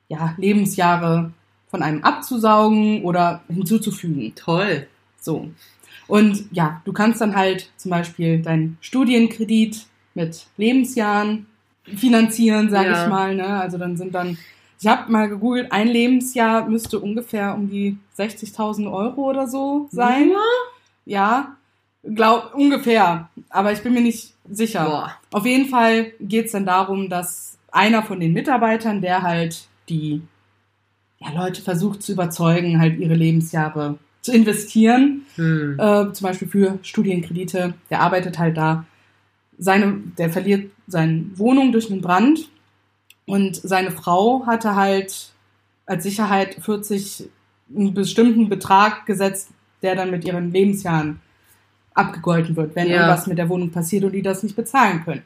ja, 0.09 0.35
Lebensjahre 0.37 1.33
von 1.69 1.83
einem 1.83 2.03
abzusaugen 2.03 3.03
oder 3.03 3.43
hinzuzufügen. 3.49 4.35
Toll. 4.35 4.87
So. 5.21 5.51
Und 6.07 6.47
ja, 6.53 6.83
du 6.85 6.93
kannst 6.93 7.21
dann 7.21 7.35
halt 7.35 7.71
zum 7.77 7.91
Beispiel 7.91 8.43
deinen 8.43 8.77
Studienkredit 8.81 9.87
mit 10.15 10.47
Lebensjahren 10.59 11.47
finanzieren, 11.97 12.71
sag 12.71 12.87
Ja. 12.87 13.03
ich 13.05 13.09
mal. 13.11 13.35
Ne? 13.35 13.47
Also 13.47 13.79
dann 13.79 13.97
sind 13.97 14.15
dann 14.15 14.39
Ich 14.81 14.87
habe 14.89 15.13
mal 15.13 15.29
gegoogelt, 15.29 15.71
ein 15.71 15.87
Lebensjahr 15.87 16.69
müsste 16.69 16.99
ungefähr 16.99 17.55
um 17.55 17.71
die 17.71 17.99
60.000 18.19 18.91
Euro 18.93 19.31
oder 19.31 19.47
so 19.47 19.87
sein. 19.93 20.29
Nur? 20.29 20.41
Ja, 21.07 21.57
glaub 22.03 22.53
ungefähr. 22.55 23.29
Aber 23.49 23.73
ich 23.73 23.81
bin 23.83 23.95
mir 23.95 24.01
nicht 24.01 24.35
sicher. 24.51 24.85
Boah. 24.85 25.13
Auf 25.31 25.47
jeden 25.47 25.69
Fall 25.69 26.13
geht 26.21 26.47
es 26.47 26.53
dann 26.53 26.67
darum, 26.67 27.09
dass 27.09 27.59
einer 27.71 28.03
von 28.03 28.19
den 28.19 28.33
Mitarbeitern, 28.33 29.01
der 29.01 29.23
halt 29.23 29.69
die 29.89 30.21
ja, 31.21 31.31
Leute 31.33 31.63
versucht 31.63 32.03
zu 32.03 32.13
überzeugen, 32.13 32.81
halt 32.81 32.99
ihre 32.99 33.15
Lebensjahre 33.15 33.99
zu 34.21 34.33
investieren, 34.33 35.23
Hm. 35.37 35.79
äh, 35.79 36.13
zum 36.13 36.27
Beispiel 36.27 36.49
für 36.49 36.79
Studienkredite, 36.83 37.75
der 37.91 38.01
arbeitet 38.01 38.39
halt 38.39 38.57
da. 38.57 38.85
Seine, 39.59 39.99
der 40.19 40.31
verliert 40.31 40.71
seine 40.87 41.25
Wohnung 41.37 41.73
durch 41.73 41.91
einen 41.91 42.01
Brand 42.01 42.49
und 43.27 43.57
seine 43.57 43.91
Frau 43.91 44.45
hatte 44.47 44.75
halt 44.75 45.31
als 45.87 46.03
Sicherheit 46.05 46.57
40 46.61 47.29
einen 47.75 47.95
bestimmten 47.95 48.49
Betrag 48.49 49.07
gesetzt, 49.07 49.51
der 49.83 49.95
dann 49.95 50.11
mit 50.11 50.25
ihren 50.25 50.53
Lebensjahren 50.53 51.21
abgegolten 51.95 52.57
wird, 52.57 52.75
wenn 52.75 52.89
Ja. 52.89 52.95
irgendwas 52.95 53.27
mit 53.27 53.39
der 53.39 53.49
Wohnung 53.49 53.71
passiert 53.71 54.05
und 54.05 54.13
die 54.13 54.23
das 54.23 54.43
nicht 54.43 54.57
bezahlen 54.57 55.05
können. 55.05 55.23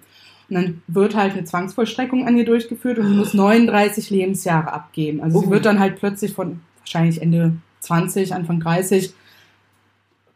Und 0.48 0.54
dann 0.56 0.82
wird 0.86 1.14
halt 1.16 1.32
eine 1.32 1.44
Zwangsvollstreckung 1.44 2.26
an 2.26 2.36
ihr 2.36 2.44
durchgeführt 2.44 2.98
und 2.98 3.08
sie 3.08 3.14
muss 3.14 3.34
39 3.34 4.10
Lebensjahre 4.10 4.72
abgeben. 4.72 5.20
Also 5.20 5.40
sie 5.40 5.46
Oh. 5.46 5.50
wird 5.50 5.64
dann 5.64 5.78
halt 5.80 5.96
plötzlich 5.98 6.32
von 6.32 6.60
wahrscheinlich 6.80 7.20
Ende 7.22 7.56
20, 7.80 8.34
Anfang 8.34 8.60
30, 8.60 9.12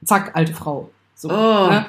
zack, 0.05 0.32
alte 0.34 0.53
Frau. 0.53 0.91
So, 1.14 1.28
Oh. 1.30 1.68
ne? 1.70 1.86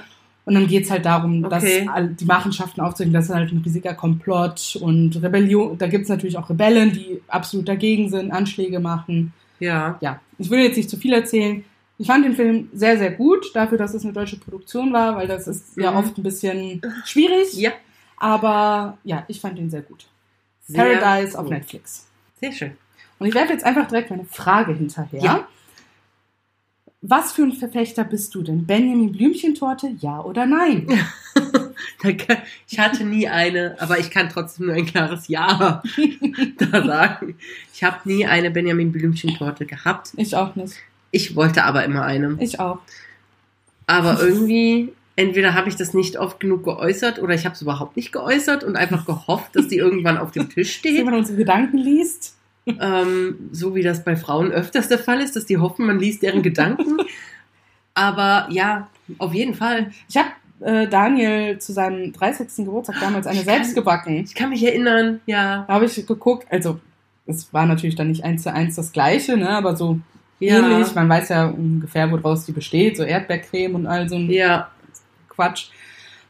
Und 0.52 0.56
dann 0.56 0.68
geht's 0.68 0.92
halt 0.92 1.06
darum, 1.06 1.44
dass 1.44 1.64
Okay. 1.64 1.88
all- 1.90 2.10
die 2.10 2.26
Machenschaften 2.26 2.82
aufzeigen, 2.82 3.14
das 3.14 3.30
ist 3.30 3.34
halt 3.34 3.54
ein 3.54 3.60
riesiger 3.60 3.94
Komplott 3.94 4.78
und 4.82 5.16
Rebellion. 5.24 5.78
Da 5.78 5.88
gibt's 5.88 6.10
natürlich 6.10 6.38
auch 6.38 6.50
Rebellen, 6.50 6.92
die 6.92 7.22
absolut 7.30 7.70
dagegen 7.70 8.10
sind, 8.10 8.32
Anschläge 8.32 8.82
machen. 8.82 9.32
Ja. 9.62 9.98
Ja, 10.02 10.20
ich 10.38 10.50
will 10.50 10.60
jetzt 10.60 10.76
nicht 10.76 10.90
zu 10.90 10.98
viel 10.98 11.14
erzählen. 11.14 11.64
Ich 11.98 12.08
fand 12.08 12.26
den 12.26 12.34
Film 12.36 12.68
sehr, 12.74 12.98
sehr 12.98 13.12
gut, 13.12 13.46
dafür, 13.54 13.78
dass 13.78 13.94
es 13.94 14.04
eine 14.04 14.12
deutsche 14.12 14.36
Produktion 14.40 14.92
war, 14.92 15.16
weil 15.16 15.28
das 15.30 15.48
ist 15.48 15.78
ja 15.78 15.92
Mhm. 15.92 15.98
oft 15.98 16.18
ein 16.18 16.24
bisschen 16.24 16.82
schwierig. 17.06 17.54
Ja. 17.54 17.72
Aber 18.18 18.98
ja, 19.06 19.24
ich 19.30 19.40
fand 19.40 19.58
ihn 19.58 19.70
sehr 19.70 19.84
gut. 19.84 20.06
Sehr 20.68 20.84
Paradise 20.84 21.38
auf 21.40 21.46
gut. 21.46 21.54
Netflix. 21.54 22.08
Sehr 22.42 22.52
schön. 22.52 22.72
Und 23.20 23.28
ich 23.28 23.34
werfe 23.36 23.54
jetzt 23.54 23.64
einfach 23.64 23.88
direkt 23.88 24.10
meine 24.10 24.26
Frage 24.26 24.74
hinterher. 24.74 25.22
Ja. 25.24 25.48
Was 27.04 27.32
für 27.32 27.42
ein 27.42 27.54
Verfechter 27.54 28.04
bist 28.04 28.36
du 28.36 28.44
denn? 28.44 28.66
Benjamin 28.66 29.12
Blümchentorte, 29.12 29.96
ja 30.00 30.22
oder 30.22 30.46
nein? 30.46 30.88
Ich 32.68 32.80
hatte 32.80 33.04
nie 33.04 33.28
eine, 33.28 33.76
aber 33.80 34.00
ich 34.00 34.10
kann 34.10 34.30
trotzdem 34.30 34.68
nur 34.68 34.76
ein 34.76 34.86
klares 34.86 35.28
Ja 35.28 35.84
da 36.58 36.84
sagen. 36.84 37.36
Ich 37.74 37.84
habe 37.84 37.98
nie 38.06 38.26
eine 38.26 38.50
Benjamin 38.50 38.92
Blümchen-Torte 38.92 39.66
gehabt. 39.68 40.12
Ich 40.18 40.36
auch 40.36 40.56
nicht. 40.56 40.76
Ich 41.12 41.36
wollte 41.36 41.64
aber 41.64 41.84
immer 41.84 42.04
eine. 42.04 42.38
Ich 42.40 42.60
auch. 42.60 42.80
Aber 43.86 44.20
irgendwie, 44.20 44.94
entweder 45.16 45.54
habe 45.54 45.70
ich 45.70 45.76
das 45.76 45.94
nicht 45.94 46.18
oft 46.18 46.40
genug 46.40 46.64
geäußert 46.64 47.20
oder 47.20 47.36
ich 47.36 47.46
habe 47.46 47.54
es 47.56 47.62
überhaupt 47.62 47.98
nicht 47.98 48.12
geäußert 48.12 48.64
und 48.64 48.76
einfach 48.76 49.06
gehofft, 49.06 49.56
dass 49.56 49.68
die 49.68 49.78
irgendwann 49.78 50.18
auf 50.18 50.32
dem 50.32 50.50
Tisch 50.50 50.68
Dass 50.74 50.80
steht. 50.80 50.94
jemand 50.94 51.18
unsere 51.18 51.38
Gedanken 51.38 51.78
liest. 51.78 52.36
Ähm, 52.66 53.50
so 53.52 53.74
wie 53.76 53.82
das 53.82 54.04
bei 54.04 54.16
Frauen 54.16 54.52
öfters 54.52 54.88
der 54.88 55.00
Fall 55.00 55.20
ist, 55.22 55.36
dass 55.36 55.46
die 55.46 55.58
hoffen, 55.58 55.88
man 55.88 56.00
liest 56.00 56.22
deren 56.22 56.42
Gedanken. 56.44 56.98
Aber 57.94 58.48
ja, 58.52 58.88
auf 59.18 59.34
jeden 59.34 59.54
Fall. 59.54 59.92
Ich 60.08 60.16
habe 60.18 60.30
äh, 60.62 60.88
Daniel 60.88 61.58
zu 61.60 61.74
seinem 61.74 62.14
30. 62.14 62.66
Geburtstag 62.66 62.98
damals 63.02 63.28
eine 63.28 63.40
Ich 63.40 63.46
kann- 63.46 63.56
selbst 63.56 63.76
gebacken. 63.76 64.18
Ich 64.24 64.36
kann 64.36 64.50
mich 64.50 64.64
erinnern, 64.64 65.22
ja. 65.26 65.66
Da 65.68 65.74
habe 65.74 65.86
ich 65.86 66.06
geguckt, 66.06 66.48
also 66.52 66.80
es 67.26 67.52
war 67.54 67.66
natürlich 67.66 67.96
dann 67.96 68.08
nicht 68.10 68.24
eins 68.24 68.44
zu 68.44 68.54
eins 68.54 68.76
das 68.76 68.92
gleiche, 68.92 69.38
ne, 69.38 69.50
aber 69.50 69.76
so 69.76 70.00
Ja. 70.40 70.58
ähnlich. 70.60 70.94
Man 70.96 71.10
weiß 71.10 71.30
ja 71.30 71.46
ungefähr, 71.48 72.12
woraus 72.12 72.46
die 72.46 72.52
besteht, 72.52 72.98
so 72.98 73.04
Erdbeercreme 73.04 73.76
und 73.76 73.88
all 73.88 74.08
so 74.08 74.16
ein 74.16 74.30
Ja, 74.30 74.70
Quatsch. 75.30 75.70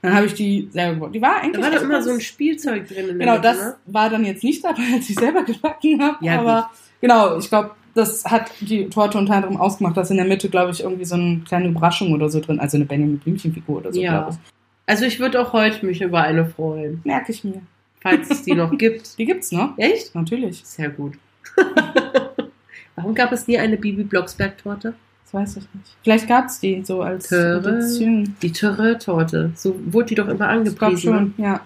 Dann 0.02 0.14
habe 0.16 0.26
ich 0.26 0.34
die 0.34 0.68
selber 0.72 0.94
gebacken. 0.96 1.14
Die 1.14 1.22
war 1.22 1.42
eigentlich 1.42 1.54
da 1.58 1.62
war 1.62 1.72
doch 1.76 1.82
immer 1.84 1.94
ganz- 1.94 2.06
so 2.06 2.12
ein 2.12 2.22
Spielzeug 2.22 2.88
drin 2.88 2.98
in 2.98 3.06
der 3.08 3.16
Genau, 3.18 3.32
Mitte, 3.34 3.42
das 3.44 3.58
ne? 3.58 3.76
war 3.86 4.10
dann 4.10 4.26
jetzt 4.26 4.44
nicht 4.44 4.64
dabei, 4.64 4.82
als 4.96 5.10
ich 5.10 5.16
selber 5.16 5.44
gebacken 5.44 6.02
habe. 6.02 6.18
Ja, 6.26 6.40
aber 6.40 6.72
genau, 7.02 7.38
ich 7.38 7.50
glaube, 7.50 7.72
das 7.94 8.24
hat 8.26 8.50
die 8.62 8.90
Torte 8.90 9.18
unter 9.18 9.34
anderem 9.36 9.58
ausgemacht, 9.58 9.98
dass 9.98 10.10
in 10.10 10.18
der 10.18 10.26
Mitte, 10.26 10.50
glaube 10.50 10.72
ich, 10.72 10.82
irgendwie 10.84 11.06
so 11.06 11.16
eine 11.16 11.42
kleine 11.48 11.68
Überraschung 11.68 12.14
oder 12.14 12.30
so 12.30 12.40
drin, 12.40 12.60
also 12.60 12.78
eine 12.78 12.86
Benjamin 12.86 13.20
Blümchen-Figur 13.20 13.78
oder 13.78 13.94
so, 13.94 14.00
Ja. 14.02 14.12
glaube 14.24 14.32
ich. 14.42 14.52
Also 14.88 15.06
ich 15.06 15.20
würde 15.20 15.40
auch 15.40 15.54
heute 15.54 15.86
mich 15.86 16.02
über 16.02 16.22
eine 16.22 16.46
freuen, 16.46 17.02
Merke 17.04 17.32
ich 17.32 17.44
mir. 17.44 17.62
falls 18.02 18.30
es 18.32 18.44
die 18.44 18.56
noch 18.56 18.76
gibt. 18.78 19.16
Die 19.20 19.26
gibt's 19.26 19.52
noch. 19.52 19.78
Echt? 19.78 20.16
Natürlich. 20.16 20.62
Sehr 20.66 20.90
gut. 20.90 21.14
Warum 22.96 23.14
gab 23.16 23.32
es 23.32 23.48
nie 23.48 23.58
eine 23.58 23.78
Bibi 23.78 24.04
Blocksberg-Torte? 24.04 24.94
Das 25.32 25.56
weiß 25.56 25.58
ich 25.58 25.64
nicht. 25.74 25.96
Vielleicht 26.04 26.28
gab's 26.28 26.60
die 26.60 26.84
so 26.84 27.02
als 27.02 27.30
Töre. 27.30 27.78
Edition. 27.78 28.36
Die 28.42 28.52
Terreur-Torte. 28.52 29.52
So 29.56 29.80
wurde 29.86 30.08
die 30.08 30.16
doch 30.16 30.28
immer 30.28 30.46
Ich 30.46 30.52
angepriesen. 30.58 31.12
ne? 31.14 31.20
schon, 31.20 31.34
ja. 31.38 31.62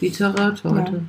Die 0.00 0.10
Terreur-Torte. 0.10 1.02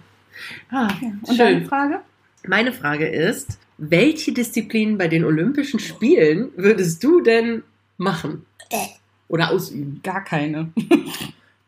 Ah, 0.69 0.87
ja. 1.01 1.07
Und 1.21 1.39
deine 1.39 1.59
schön. 1.59 1.65
Frage? 1.67 1.99
Meine 2.47 2.73
Frage 2.73 3.07
ist, 3.07 3.57
welche 3.77 4.33
Disziplin 4.33 4.97
bei 4.97 5.07
den 5.07 5.23
Olympischen 5.23 5.79
Spielen 5.79 6.49
würdest 6.57 7.03
du 7.03 7.21
denn 7.21 7.63
machen? 7.97 8.45
Oder 9.29 9.51
ausüben? 9.51 10.01
Gar 10.03 10.23
keine. 10.23 10.69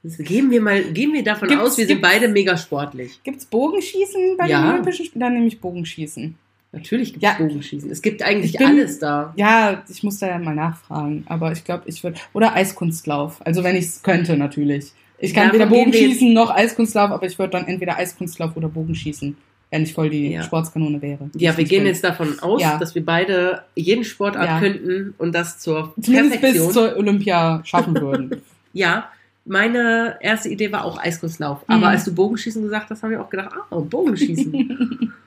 Also 0.04 0.22
gehen 0.24 0.52
wir 0.52 0.62
mal, 0.62 0.84
gehen 0.92 1.14
wir 1.14 1.24
davon 1.24 1.48
Gibt's- 1.48 1.64
aus, 1.64 1.78
wir 1.78 1.88
sind 1.88 2.02
beide 2.02 2.28
mega 2.28 2.58
sportlich. 2.58 3.22
Gibt's 3.24 3.46
Bogenschießen 3.46 4.36
bei 4.38 4.48
Ja. 4.50 4.62
den 4.62 4.72
Olympischen 4.74 5.06
Spielen? 5.06 5.22
Dann 5.22 5.34
nehme 5.34 5.48
ich 5.48 5.60
Bogenschießen. 5.62 6.36
Natürlich 6.76 7.14
gibt 7.14 7.24
es 7.26 7.30
Ja. 7.32 7.38
Bogenschießen. 7.38 7.90
Es 7.90 8.02
gibt 8.02 8.22
eigentlich 8.22 8.52
Ich 8.54 8.58
bin- 8.60 8.68
alles 8.68 9.00
da. 9.00 9.34
Ja, 9.38 9.84
ich 9.90 10.04
muss 10.04 10.20
da 10.20 10.28
ja 10.28 10.38
mal 10.40 10.54
nachfragen, 10.56 11.24
aber 11.28 11.52
ich 11.52 11.64
glaube, 11.64 11.84
ich 11.88 12.04
würde. 12.04 12.20
Oder 12.34 12.54
Eiskunstlauf. 12.56 13.44
Also 13.46 13.64
wenn 13.64 13.76
ich 13.76 13.86
es 13.86 14.04
könnte, 14.04 14.38
natürlich. 14.38 14.92
Ich 15.18 15.34
kann 15.34 15.48
Ja, 15.48 15.54
weder 15.54 15.66
Bogenschießen 15.68 16.34
noch 16.34 16.50
Eiskunstlauf, 16.54 17.10
aber 17.12 17.26
ich 17.26 17.40
würde 17.40 17.52
dann 17.52 17.66
entweder 17.68 17.98
Eiskunstlauf 17.98 18.56
oder 18.58 18.68
Bogenschießen, 18.68 19.38
wenn 19.72 19.84
ich 19.84 19.94
voll 19.94 20.10
die 20.10 20.32
Ja. 20.34 20.44
Sportskanone 20.44 21.02
wäre. 21.02 21.30
Ja, 21.38 21.56
wir 21.58 21.64
gehen 21.64 21.86
jetzt 21.86 22.04
davon 22.04 22.38
aus, 22.42 22.62
Ja. 22.62 22.78
dass 22.78 22.94
wir 22.96 23.06
beide 23.06 23.64
jeden 23.76 24.04
Sportart 24.04 24.60
könnten 24.62 25.14
und 25.18 25.34
das 25.34 25.60
zur 25.60 25.94
zumindest 26.02 26.42
Perfektion. 26.42 26.66
bis 26.68 26.74
zur 26.74 26.98
Olympia 26.98 27.62
schaffen 27.64 27.96
würden. 28.00 28.42
ja, 28.74 29.10
meine 29.46 30.18
erste 30.22 30.50
Idee 30.50 30.72
war 30.74 30.84
auch 30.84 30.98
Eiskunstlauf. 31.02 31.60
Mhm. 31.68 31.76
Aber 31.76 31.88
als 31.88 32.04
du 32.04 32.14
Bogenschießen 32.14 32.62
gesagt 32.64 32.90
hast, 32.90 33.02
habe 33.02 33.14
ich 33.14 33.20
auch 33.20 33.30
gedacht, 33.30 33.52
ah, 33.72 33.76
Bogenschießen. 33.80 35.14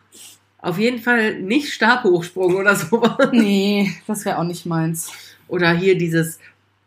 Auf 0.61 0.79
jeden 0.79 0.99
Fall 0.99 1.41
nicht 1.41 1.73
Stabhochsprung 1.73 2.55
oder 2.57 2.75
sowas. 2.77 3.29
nee, 3.33 3.93
das 4.07 4.25
wäre 4.25 4.39
auch 4.39 4.45
nicht 4.45 4.67
meins. 4.67 5.13
Oder 5.47 5.73
hier 5.73 5.97
dieses 5.97 6.39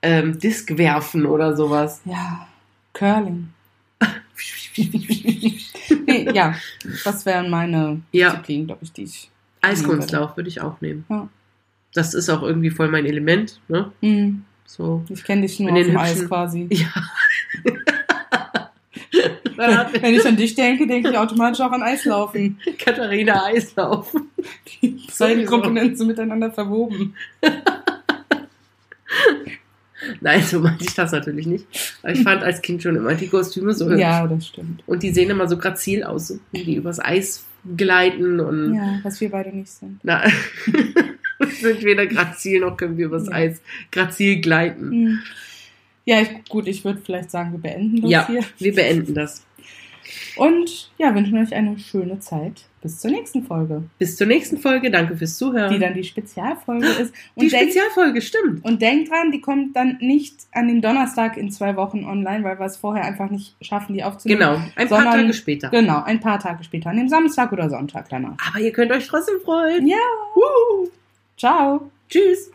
ähm, 0.02 0.38
Diskwerfen 0.40 1.26
oder 1.26 1.56
sowas. 1.56 2.02
Ja, 2.06 2.48
Curling. 2.94 3.50
nee, 6.08 6.30
ja, 6.34 6.56
das 7.04 7.26
wären 7.26 7.50
meine 7.50 8.02
Ja. 8.12 8.30
Disziplinen, 8.32 8.68
glaube 8.68 8.84
ich, 8.84 8.92
die 8.92 9.04
ich. 9.04 9.30
Eiskunstlauf 9.62 10.36
würde 10.38 10.50
ich 10.50 10.60
auch 10.62 10.82
nehmen. 10.82 11.06
Ja. 11.10 11.30
Das 11.94 12.14
ist 12.14 12.30
auch 12.30 12.42
irgendwie 12.42 12.72
voll 12.72 12.90
mein 12.90 13.06
Element. 13.06 13.60
Ne? 13.68 13.92
Hm, 14.02 14.44
So. 14.66 15.04
ich 15.10 15.24
kenne 15.24 15.42
dich 15.42 15.60
nur 15.60 15.72
auf 15.72 15.78
dem 15.84 15.98
Eis 15.98 16.26
quasi. 16.28 16.68
Ja. 16.72 16.88
Wenn 19.58 20.14
ich 20.16 20.26
an 20.26 20.36
dich 20.38 20.56
denke, 20.56 20.88
denke 20.88 21.10
ich 21.12 21.18
automatisch 21.18 21.62
auch 21.62 21.72
an 21.72 21.84
Eislaufen. 21.84 22.60
Katharina 22.80 23.46
Eislauf. 23.46 24.14
Die 24.82 25.00
beiden. 25.20 25.46
Komponenten 25.46 25.96
sind 25.98 26.08
miteinander 26.08 26.52
verwoben. 26.52 27.16
Nein, 30.20 30.42
so 30.42 30.60
meinte 30.60 30.84
ich 30.84 30.96
das 30.96 31.12
natürlich 31.12 31.46
nicht. 31.46 31.66
Aber 32.02 32.12
ich 32.14 32.24
fand 32.24 32.42
als 32.44 32.62
Kind 32.62 32.82
schon 32.82 32.96
immer 32.96 33.14
die 33.14 33.28
Kostüme 33.28 33.74
so 33.74 33.88
hübsch. 33.88 34.00
Ja, 34.00 34.26
das 34.26 34.48
stimmt. 34.48 34.82
Und 34.88 35.04
die 35.04 35.12
sehen 35.12 35.30
immer 35.30 35.48
so 35.48 35.58
grazil 35.58 36.04
aus, 36.04 36.30
so 36.30 36.40
wie 36.52 36.64
die 36.64 36.76
übers 36.76 37.00
Eis 37.00 37.46
gleiten 37.78 38.40
und 38.40 38.74
Ja, 38.74 39.00
was 39.04 39.22
wir 39.22 39.30
beide 39.30 39.56
nicht 39.56 39.70
sind. 39.70 40.00
na, 40.02 40.24
sind 41.62 41.84
weder 41.84 42.08
grazil 42.08 42.62
noch 42.62 42.78
können 42.78 42.98
wir 42.98 43.06
übers 43.06 43.28
Ja. 43.28 43.34
Eis 43.34 43.62
grazil 43.92 44.42
gleiten. 44.42 44.92
Hm. 44.92 45.20
Ja, 46.06 46.22
ich, 46.22 46.30
gut, 46.50 46.68
ich 46.68 46.84
würde 46.84 47.00
vielleicht 47.04 47.32
sagen, 47.32 47.52
wir 47.52 47.60
beenden 47.60 48.02
das 48.02 48.12
Ja, 48.12 48.28
hier. 48.28 48.44
wir 48.58 48.74
beenden 48.76 49.14
das. 49.14 49.46
Und 50.36 50.90
ja, 50.98 51.14
wünschen 51.14 51.38
euch 51.38 51.54
eine 51.54 51.78
schöne 51.78 52.20
Zeit. 52.20 52.64
Bis 52.82 53.00
zur 53.00 53.12
nächsten 53.12 53.44
Folge, 53.44 53.84
Bis 54.00 54.16
zur 54.18 54.26
nächsten 54.26 54.58
Folge. 54.58 54.90
Danke 54.90 55.16
fürs 55.16 55.38
Zuhören. 55.38 55.72
die 55.72 55.78
dann 55.78 55.94
die 55.94 56.04
Spezialfolge 56.04 56.88
ist. 56.88 57.14
Und 57.36 57.44
die 57.44 57.50
denkt, 57.50 57.72
Spezialfolge, 57.74 58.22
stimmt. 58.24 58.66
und 58.66 58.82
denkt 58.82 59.12
dran, 59.12 59.32
die 59.32 59.40
kommt 59.40 59.76
dann 59.76 59.98
nicht 60.02 60.36
an 60.52 60.68
dem 60.68 60.82
Donnerstag 60.82 61.38
in 61.38 61.52
zwei 61.52 61.76
Wochen 61.76 62.04
online, 62.06 62.44
weil 62.44 62.58
wir 62.60 62.66
es 62.66 62.78
vorher 62.78 63.06
einfach 63.06 63.30
nicht 63.30 63.56
schaffen, 63.62 63.94
die 63.94 64.04
aufzunehmen. 64.04 64.40
Genau, 64.40 64.54
ein 64.76 64.88
paar 64.90 65.02
Sondern- 65.04 65.22
Tage 65.22 65.34
später. 65.34 65.70
Genau, 65.70 66.02
ein 66.04 66.20
paar 66.20 66.40
Tage 66.40 66.64
später, 66.64 66.90
an 66.90 66.98
dem 66.98 67.08
Samstag 67.08 67.52
oder 67.52 67.70
Sonntag 67.70 68.10
danach. 68.10 68.36
Aber 68.50 68.60
ihr 68.60 68.72
könnt 68.72 68.92
euch 68.92 69.06
trotzdem 69.08 69.40
freuen. 69.46 69.86
Ja, 69.86 69.98
Wuhu. 70.34 70.90
ciao. 71.38 71.92
Tschüss. 72.10 72.50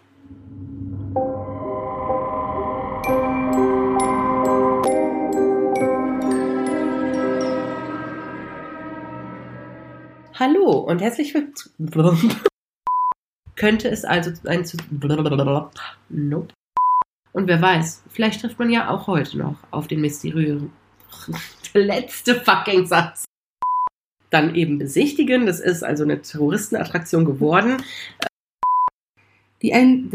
Hallo 10.38 10.80
und 10.80 11.00
herzlich 11.00 11.32
willkommen. 11.32 12.36
Könnte 13.56 13.88
es 13.88 14.04
also 14.04 14.30
ein 14.46 14.66
zu. 14.66 14.76
Nope. 16.10 16.52
Und 17.32 17.48
wer 17.48 17.62
weiß, 17.62 18.04
vielleicht 18.10 18.42
trifft 18.42 18.58
man 18.58 18.68
ja 18.68 18.90
auch 18.90 19.06
heute 19.06 19.38
noch 19.38 19.56
auf 19.70 19.86
den 19.86 20.02
mysteriösen. 20.02 20.72
Der 21.72 21.84
letzte 21.84 22.34
fucking 22.34 22.84
Satz. 22.84 23.24
Dann 24.28 24.54
eben 24.54 24.76
besichtigen. 24.76 25.46
Das 25.46 25.58
ist 25.58 25.82
also 25.82 26.04
eine 26.04 26.20
Touristenattraktion 26.20 27.24
geworden. 27.24 27.82
Die 29.62 29.72
ein 29.72 30.10